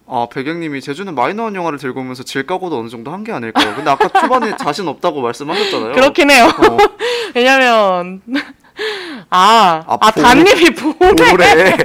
아 0.07 0.27
배경님이 0.31 0.81
제주는 0.81 1.13
마이너한 1.15 1.55
영화를 1.55 1.79
들고 1.79 1.99
오면서 2.01 2.21
질까고도 2.23 2.77
어느 2.77 2.89
정도 2.89 3.11
한 3.11 3.23
게 3.23 3.31
아닐까요? 3.31 3.73
근데 3.75 3.89
아까 3.89 4.07
초반에 4.07 4.55
자신 4.61 4.87
없다고 4.87 5.19
말씀하셨잖아요. 5.21 5.93
그렇긴 5.93 6.29
해요. 6.29 6.45
어, 6.45 6.77
왜냐면 7.33 8.21
아, 9.31 9.83
아, 9.87 9.97
아, 9.99 10.11
보- 10.11 10.21
단님이 10.21 10.75
보래, 10.75 11.31
모래. 11.31 11.77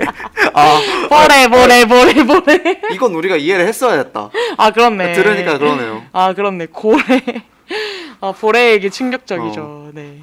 아 0.53 0.81
보래, 1.09 1.49
보래, 1.49 1.85
보래, 1.87 2.13
보래. 2.27 2.81
이건 2.93 3.15
우리가 3.15 3.37
이해를 3.37 3.67
했어야 3.67 3.95
했다. 3.97 4.29
아, 4.59 4.71
그렇네. 4.71 5.15
들으니까 5.15 5.57
그러네요. 5.57 6.03
아, 6.13 6.35
그렇네. 6.35 6.67
고래. 6.67 7.23
아, 8.23 8.33
보래 8.33 8.73
얘기 8.73 8.91
충격적이죠. 8.91 9.61
어. 9.63 9.91
네. 9.95 10.19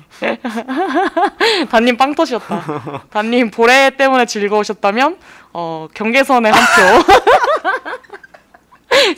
단님 1.69 1.97
빵 1.97 2.13
터셨다. 2.13 3.05
단님 3.09 3.49
보래 3.51 3.89
때문에 3.89 4.25
즐거우셨다면 4.25 5.17
어, 5.53 5.87
경계선에 5.93 6.49
한 6.51 6.59
표. 6.59 7.03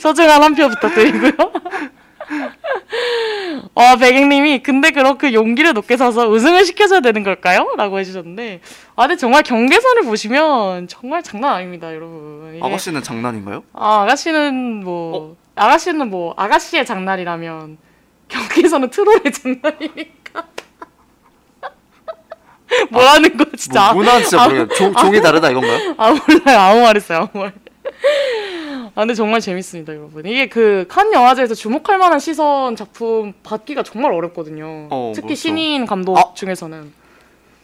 소중한 0.00 0.42
한 0.42 0.54
표 0.54 0.68
부탁드리고요. 0.68 1.32
어, 3.74 3.96
백행님이 3.96 4.62
근데 4.62 4.90
그렇게 4.92 5.32
용기를 5.34 5.72
높게 5.74 5.96
사서 5.96 6.28
우승을 6.28 6.64
시켜줘야 6.64 7.00
되는 7.00 7.22
걸까요? 7.22 7.72
라고 7.76 7.98
해주셨는데 7.98 8.60
아, 8.96 9.02
근데 9.06 9.16
정말 9.16 9.42
경계선을 9.42 10.02
보시면 10.04 10.86
정말 10.88 11.22
장난 11.22 11.54
아닙니다, 11.54 11.92
여러분. 11.94 12.52
이게- 12.56 12.64
아가씨는 12.64 13.02
장난인가요? 13.02 13.64
아, 13.72 14.02
아가씨는 14.02 14.84
뭐 14.84 15.36
아가씨는 15.56 16.08
뭐 16.10 16.34
아가씨의 16.36 16.86
장난이라면 16.86 17.78
경기에서는 18.30 18.88
트롤의 18.90 19.22
장난이니까 19.32 20.44
뭐라는 22.90 23.36
거 23.36 23.44
진짜 23.56 23.92
뭐, 23.92 24.02
문화는 24.02 24.22
진짜 24.22 24.44
모르겠어요. 24.48 24.68
종, 24.76 24.94
종이 24.94 25.20
다르다 25.20 25.50
이건가요? 25.50 25.94
아 25.98 26.10
몰라요 26.12 26.58
아무 26.58 26.80
말 26.82 26.96
했어요 26.96 27.28
아무 27.32 27.42
말. 27.44 27.52
아 28.94 29.00
근데 29.02 29.14
정말 29.14 29.40
재밌습니다 29.40 29.94
여러분 29.94 30.24
이게 30.26 30.48
그 30.48 30.84
칸 30.88 31.12
영화제에서 31.12 31.54
주목할 31.54 31.98
만한 31.98 32.18
시선 32.18 32.76
작품 32.76 33.32
받기가 33.42 33.82
정말 33.82 34.12
어렵거든요 34.12 34.88
어, 34.90 35.12
특히 35.14 35.28
그렇죠. 35.28 35.40
신인 35.40 35.86
감독 35.86 36.16
아. 36.18 36.32
중에서는 36.34 36.92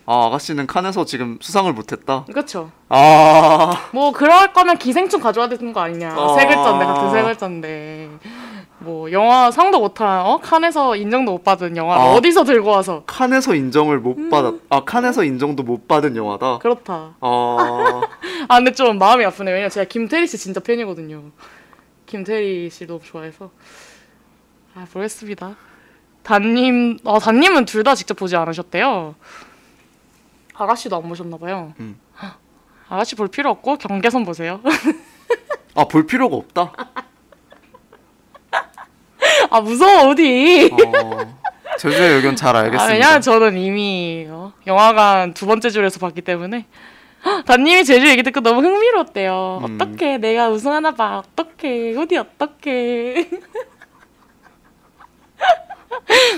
아 0.09 0.27
아가씨는 0.27 0.69
칸에서 0.69 1.05
지금 1.05 1.37
수상을 1.41 1.73
못했다. 1.73 2.25
그렇죠 2.27 2.71
아 2.89 3.89
뭐 3.93 4.13
그럴 4.13 4.53
거면 4.53 4.79
기생충 4.79 5.21
가져와야 5.21 5.49
되는 5.49 5.73
거 5.73 5.81
아니냐 5.81 6.11
아. 6.17 6.37
세 6.39 6.47
글자인데 6.47 6.85
같은 6.85 7.11
세 7.11 7.23
글자인데 7.23 8.09
뭐 8.79 9.11
영화 9.11 9.51
상도 9.51 9.81
못한 9.81 10.21
어 10.27 10.39
칸에서 10.39 10.97
인정도 10.97 11.33
못 11.33 11.43
받은 11.45 11.77
영화 11.77 11.97
아. 11.97 11.99
를 12.09 12.17
어디서 12.17 12.45
들고 12.45 12.71
와서 12.71 13.03
칸에서 13.07 13.55
인정을 13.55 13.97
음. 13.99 14.03
못 14.03 14.31
받았. 14.31 14.55
아 14.69 14.85
칸에서 14.85 15.25
인정도 15.25 15.63
못 15.63 15.89
받은 15.89 16.15
영화다. 16.17 16.59
그렇다 16.59 17.15
아 17.21 18.01
아 18.49 18.57
근데 18.57 18.73
좀 18.73 18.99
마음이 18.99 19.25
아프네 19.25 19.51
왜냐면 19.51 19.71
제가 19.71 19.85
김태리 19.89 20.27
씨 20.27 20.37
진짜 20.37 20.61
팬이거든요 20.61 21.23
김태리 22.05 22.69
씨 22.71 22.87
너무 22.87 23.01
좋아해서 23.03 23.51
아 24.75 24.87
모르겠습니다 24.93 25.57
단님 26.23 26.99
아 27.05 27.19
단님은 27.19 27.65
둘 27.65 27.83
다 27.83 27.95
직접 27.95 28.15
보지 28.17 28.37
않으셨대요 28.37 29.15
아가씨도 30.55 30.97
안 30.97 31.03
보셨나 31.09 31.39
봐요 31.39 31.73
음. 31.81 31.99
아가씨 32.89 33.15
볼 33.17 33.29
필요 33.29 33.51
없고 33.51 33.79
경계선 33.79 34.25
보세요 34.25 34.61
아, 35.79 35.85
볼 35.85 36.07
필요가 36.07 36.37
없다. 36.37 36.73
아 39.51 39.61
무서워 39.61 40.09
어디 40.11 40.71
어, 40.73 41.35
제주의 41.79 42.15
의견 42.17 42.37
잘 42.37 42.57
알겠습니다. 42.57 42.85
아, 42.85 42.93
왜냐면 42.93 43.21
저는 43.21 43.57
이미 43.59 44.27
어, 44.29 44.53
영화관 44.67 45.35
두 45.35 45.47
번째 45.47 45.71
줄에서 45.71 45.99
봤기 46.01 46.23
때문에 46.23 46.67
헉, 47.25 47.45
단님이 47.45 47.85
제주 47.85 48.07
얘기 48.09 48.23
듣고 48.23 48.41
너무 48.41 48.61
흥미로웠대요. 48.63 49.63
음. 49.67 49.79
어떡해 49.81 50.19
내가 50.19 50.49
우승하나 50.49 50.93
봐. 50.93 51.23
어떡해 51.37 51.93
후디 51.93 52.17
어떡해. 52.19 53.29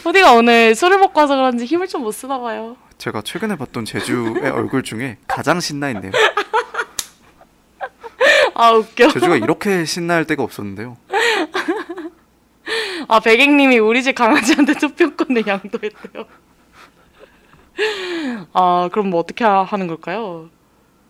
후디가 0.03 0.33
오늘 0.33 0.75
술을 0.75 0.99
먹고 0.99 1.21
와서 1.21 1.37
그런지 1.37 1.65
힘을 1.65 1.87
좀 1.89 2.03
못 2.03 2.13
쓰나 2.13 2.39
봐요. 2.39 2.77
제가 2.97 3.23
최근에 3.23 3.57
봤던 3.57 3.85
제주의 3.85 4.35
얼굴 4.51 4.83
중에 4.83 5.19
가장 5.29 5.61
신나 5.61 5.91
있네요. 5.91 6.11
아 8.55 8.73
웃겨. 8.73 9.09
제주가 9.09 9.37
이렇게 9.37 9.85
신나할 9.85 10.25
때가 10.25 10.43
없었는데요. 10.43 10.97
아 13.09 13.21
백행님이 13.21 13.79
우리 13.79 14.03
집 14.03 14.15
강아지한테 14.15 14.75
투표권을 14.75 15.47
양도했대요. 15.47 16.25
아 18.53 18.89
그럼 18.93 19.11
뭐 19.11 19.21
어떻게 19.21 19.45
하- 19.45 19.63
하는 19.63 19.87
걸까요? 19.87 20.51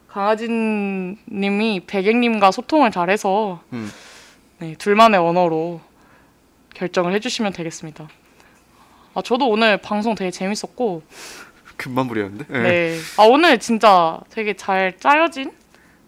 강아지님이 0.09 1.83
백행님과 1.87 2.51
소통을 2.51 2.91
잘해서 2.91 3.63
음. 3.73 3.91
네, 4.59 4.75
둘만의 4.77 5.21
언어로 5.21 5.81
결정을 6.75 7.13
해주시면 7.15 7.53
되겠습니다. 7.53 8.09
아 9.15 9.23
저도 9.23 9.49
오늘 9.49 9.79
방송 9.79 10.15
되게 10.15 10.31
재밌었고 10.31 11.03
금방 11.77 12.09
부리였는데. 12.09 12.45
네. 12.49 12.63
네. 12.63 12.99
아 13.19 13.23
오늘 13.25 13.59
진짜 13.59 14.21
되게 14.31 14.55
잘 14.55 14.97
짜여진 14.99 15.53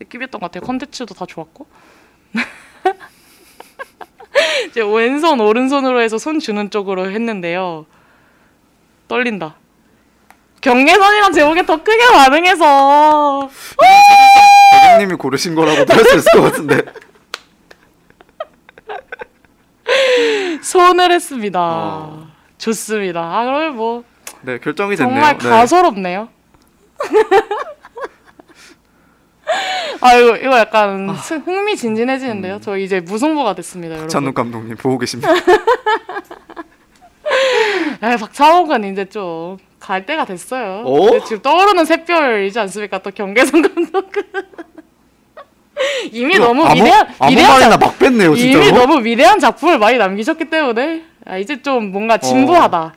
느낌이었던 0.01 0.41
것 0.41 0.51
같아요. 0.51 0.67
컨텐츠도 0.67 1.15
다 1.15 1.27
좋았고. 1.27 1.67
이제 4.69 4.83
왼손 4.83 5.41
오른손으로 5.41 6.01
해서 6.01 6.19
손 6.19 6.39
주는 6.39 6.71
쪽으로 6.71 7.11
했는데요. 7.11 7.87
떨린다. 9.09 9.57
경계선이란 10.61 11.33
제목에 11.33 11.65
더 11.65 11.83
크게 11.83 12.07
반응해서 12.13 13.49
대장님이 14.73 15.15
고르신 15.17 15.55
수 16.05 16.17
있을 16.19 16.33
것 16.33 16.43
같은데. 16.43 16.83
손을 20.63 21.11
했습니다. 21.13 21.61
어. 21.61 22.27
좋습니다. 22.59 23.21
아 23.21 23.45
그러면 23.45 23.77
뭐 23.77 24.05
네, 24.43 24.59
결정이 24.59 24.97
됐네요. 24.97 25.15
정말 25.15 25.39
네. 25.39 25.49
가소롭네요. 25.49 26.29
아 30.01 30.15
이거 30.17 30.37
이거 30.37 30.59
약간 30.59 31.15
스- 31.17 31.35
흥미진진해지는데요. 31.35 32.55
음. 32.57 32.61
저 32.61 32.77
이제 32.77 33.01
무승부가 33.01 33.55
됐습니다, 33.55 33.93
여러분. 33.95 34.09
찬욱 34.09 34.35
감독님 34.35 34.77
보고 34.77 34.99
계십니다. 34.99 35.31
아, 38.01 38.17
박찬욱은 38.17 38.93
이제 38.93 39.05
좀 39.07 39.59
갈 39.81 40.05
때가 40.05 40.27
됐어요. 40.27 40.83
어? 40.85 41.19
지금 41.25 41.41
떠오르는 41.43 41.85
샛별이지 41.87 42.59
않습니까? 42.61 42.99
또 42.99 43.11
경계선 43.11 43.63
감독은 43.75 44.23
이미 46.13 46.39
너무 46.39 46.63
아무, 46.65 46.75
위대한 46.79 47.07
아무 47.19 47.37
작, 47.61 47.81
막 47.81 47.99
뺐네요, 47.99 48.37
진짜로. 48.37 48.65
이미 48.65 48.73
너무 48.73 49.03
위대한 49.05 49.41
작품을 49.41 49.79
많이 49.79 49.97
남기셨기 49.97 50.51
때문에 50.51 51.03
아, 51.25 51.39
이제 51.39 51.61
좀 51.63 51.91
뭔가 51.91 52.19
진부하다. 52.19 52.95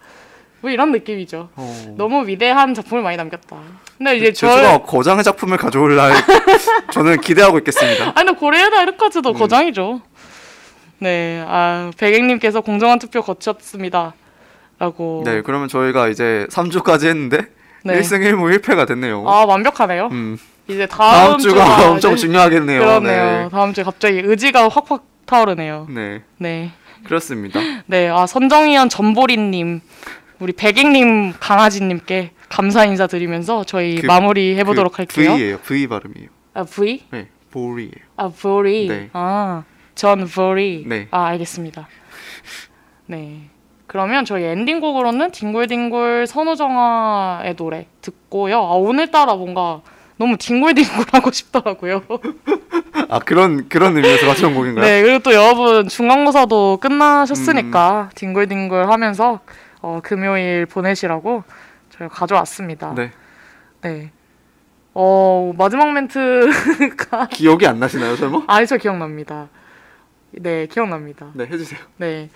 뭐 0.63 0.71
이런 0.71 0.93
느낌이죠. 0.93 1.49
어. 1.57 1.95
너무 1.97 2.25
위대한 2.25 2.73
작품을 2.73 3.03
많이 3.03 3.17
남겼다. 3.17 3.57
근데 3.97 4.15
이제 4.15 4.31
저 4.31 4.47
제주가 4.47 4.77
거장의 4.83 5.21
작품을 5.25 5.57
가져올 5.57 5.97
날 5.97 6.13
저는 6.93 7.19
기대하고 7.19 7.57
있겠습니다. 7.57 8.13
아니 8.15 8.33
고레에다 8.33 8.83
이르카즈도 8.83 9.31
음. 9.31 9.33
거장이죠. 9.33 10.01
네, 10.99 11.43
아 11.45 11.91
백행님께서 11.97 12.61
공정한 12.61 12.97
투표 12.97 13.21
거쳤습니다. 13.21 14.13
라고. 14.79 15.23
네, 15.25 15.41
그러면 15.41 15.67
저희가 15.67 16.07
이제 16.07 16.47
3주까지 16.49 17.07
했는데 17.07 17.39
네. 17.83 17.99
1승 17.99 18.21
1무 18.21 18.57
1패가 18.61 18.87
됐네요. 18.87 19.25
아 19.27 19.43
완벽하네요. 19.43 20.07
음, 20.13 20.37
이제 20.69 20.85
다음, 20.87 21.27
다음 21.27 21.39
주가 21.39 21.65
주가 21.65 21.91
엄청 21.91 22.15
중요하겠네요. 22.15 22.79
그러네요. 22.79 23.49
다음 23.51 23.73
주에 23.73 23.83
갑자기 23.83 24.21
의지가 24.23 24.69
확확 24.69 25.03
타오르네요. 25.25 25.87
네. 25.89 26.03
네, 26.03 26.21
네, 26.37 26.71
그렇습니다. 27.03 27.59
네. 27.85 28.07
아 28.07 28.25
선정위원 28.25 28.87
전보리님, 28.87 29.81
우리 30.43 30.51
백행님 30.51 31.35
강아지님께 31.39 32.31
감사 32.49 32.83
인사 32.83 33.07
드리면서 33.07 33.63
저희 33.63 33.95
그- 34.01 34.05
마무리 34.07 34.57
해보도록 34.57 34.91
그 34.91 34.97
할게요. 34.97 35.35
V예요. 35.37 35.57
V 35.59 35.87
발음이에요. 35.87 36.27
아 36.53 36.63
V? 36.65 37.05
네, 37.11 37.29
보리예요. 37.49 37.91
아 38.17 38.27
보리. 38.27 38.87
네. 38.89 39.09
아, 39.13 39.63
전 39.95 40.27
보리. 40.27 40.83
네. 40.85 41.07
아 41.11 41.27
알겠습니다. 41.27 41.87
네. 43.05 43.43
그러면 43.87 44.25
저희 44.25 44.43
엔딩곡으로는 44.43 45.31
딩굴딩굴 45.31 46.27
선우정아의 46.27 47.55
노래 47.55 47.87
듣고요. 48.01 48.57
아, 48.57 48.73
오늘따라 48.73 49.35
뭔가 49.35 49.79
너무 50.17 50.35
딩굴딩굴 50.37 51.05
하고 51.13 51.31
싶더라고요. 51.31 52.03
아 53.07 53.19
그런 53.19 53.69
그런 53.69 53.95
의미에서 53.95 54.27
가져온 54.27 54.55
곡인가요? 54.55 54.83
네, 54.83 55.01
그리고 55.03 55.19
또 55.19 55.33
여러분 55.33 55.87
중간고사도 55.87 56.79
끝나셨으니까 56.81 58.09
딩굴딩굴 58.15 58.89
하면서 58.91 59.39
어, 59.83 59.99
금요일 60.01 60.65
보내시라고 60.65 61.43
저희가 61.89 62.15
가져왔습니다. 62.15 62.93
네. 62.95 63.11
네. 63.81 64.11
어, 64.93 65.51
마지막 65.57 65.91
멘트가 65.91 67.27
기억이 67.31 67.67
안 67.67 67.79
나시나요, 67.79 68.15
설마? 68.15 68.43
아니 68.47 68.65
저 68.65 68.77
기억납니다. 68.77 69.49
네, 70.31 70.67
기억납니다. 70.67 71.27
네, 71.33 71.45
해주세요. 71.45 71.79
네. 71.97 72.29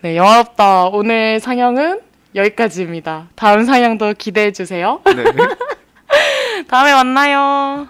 네, 0.00 0.16
영화롭다. 0.16 0.86
오늘 0.86 1.38
상영은 1.38 2.00
여기까지입니다. 2.34 3.28
다음 3.36 3.64
상영도 3.64 4.14
기대해 4.18 4.50
주세요. 4.50 5.00
네. 5.04 5.22
다음에 6.66 6.92
만나요. 6.92 7.86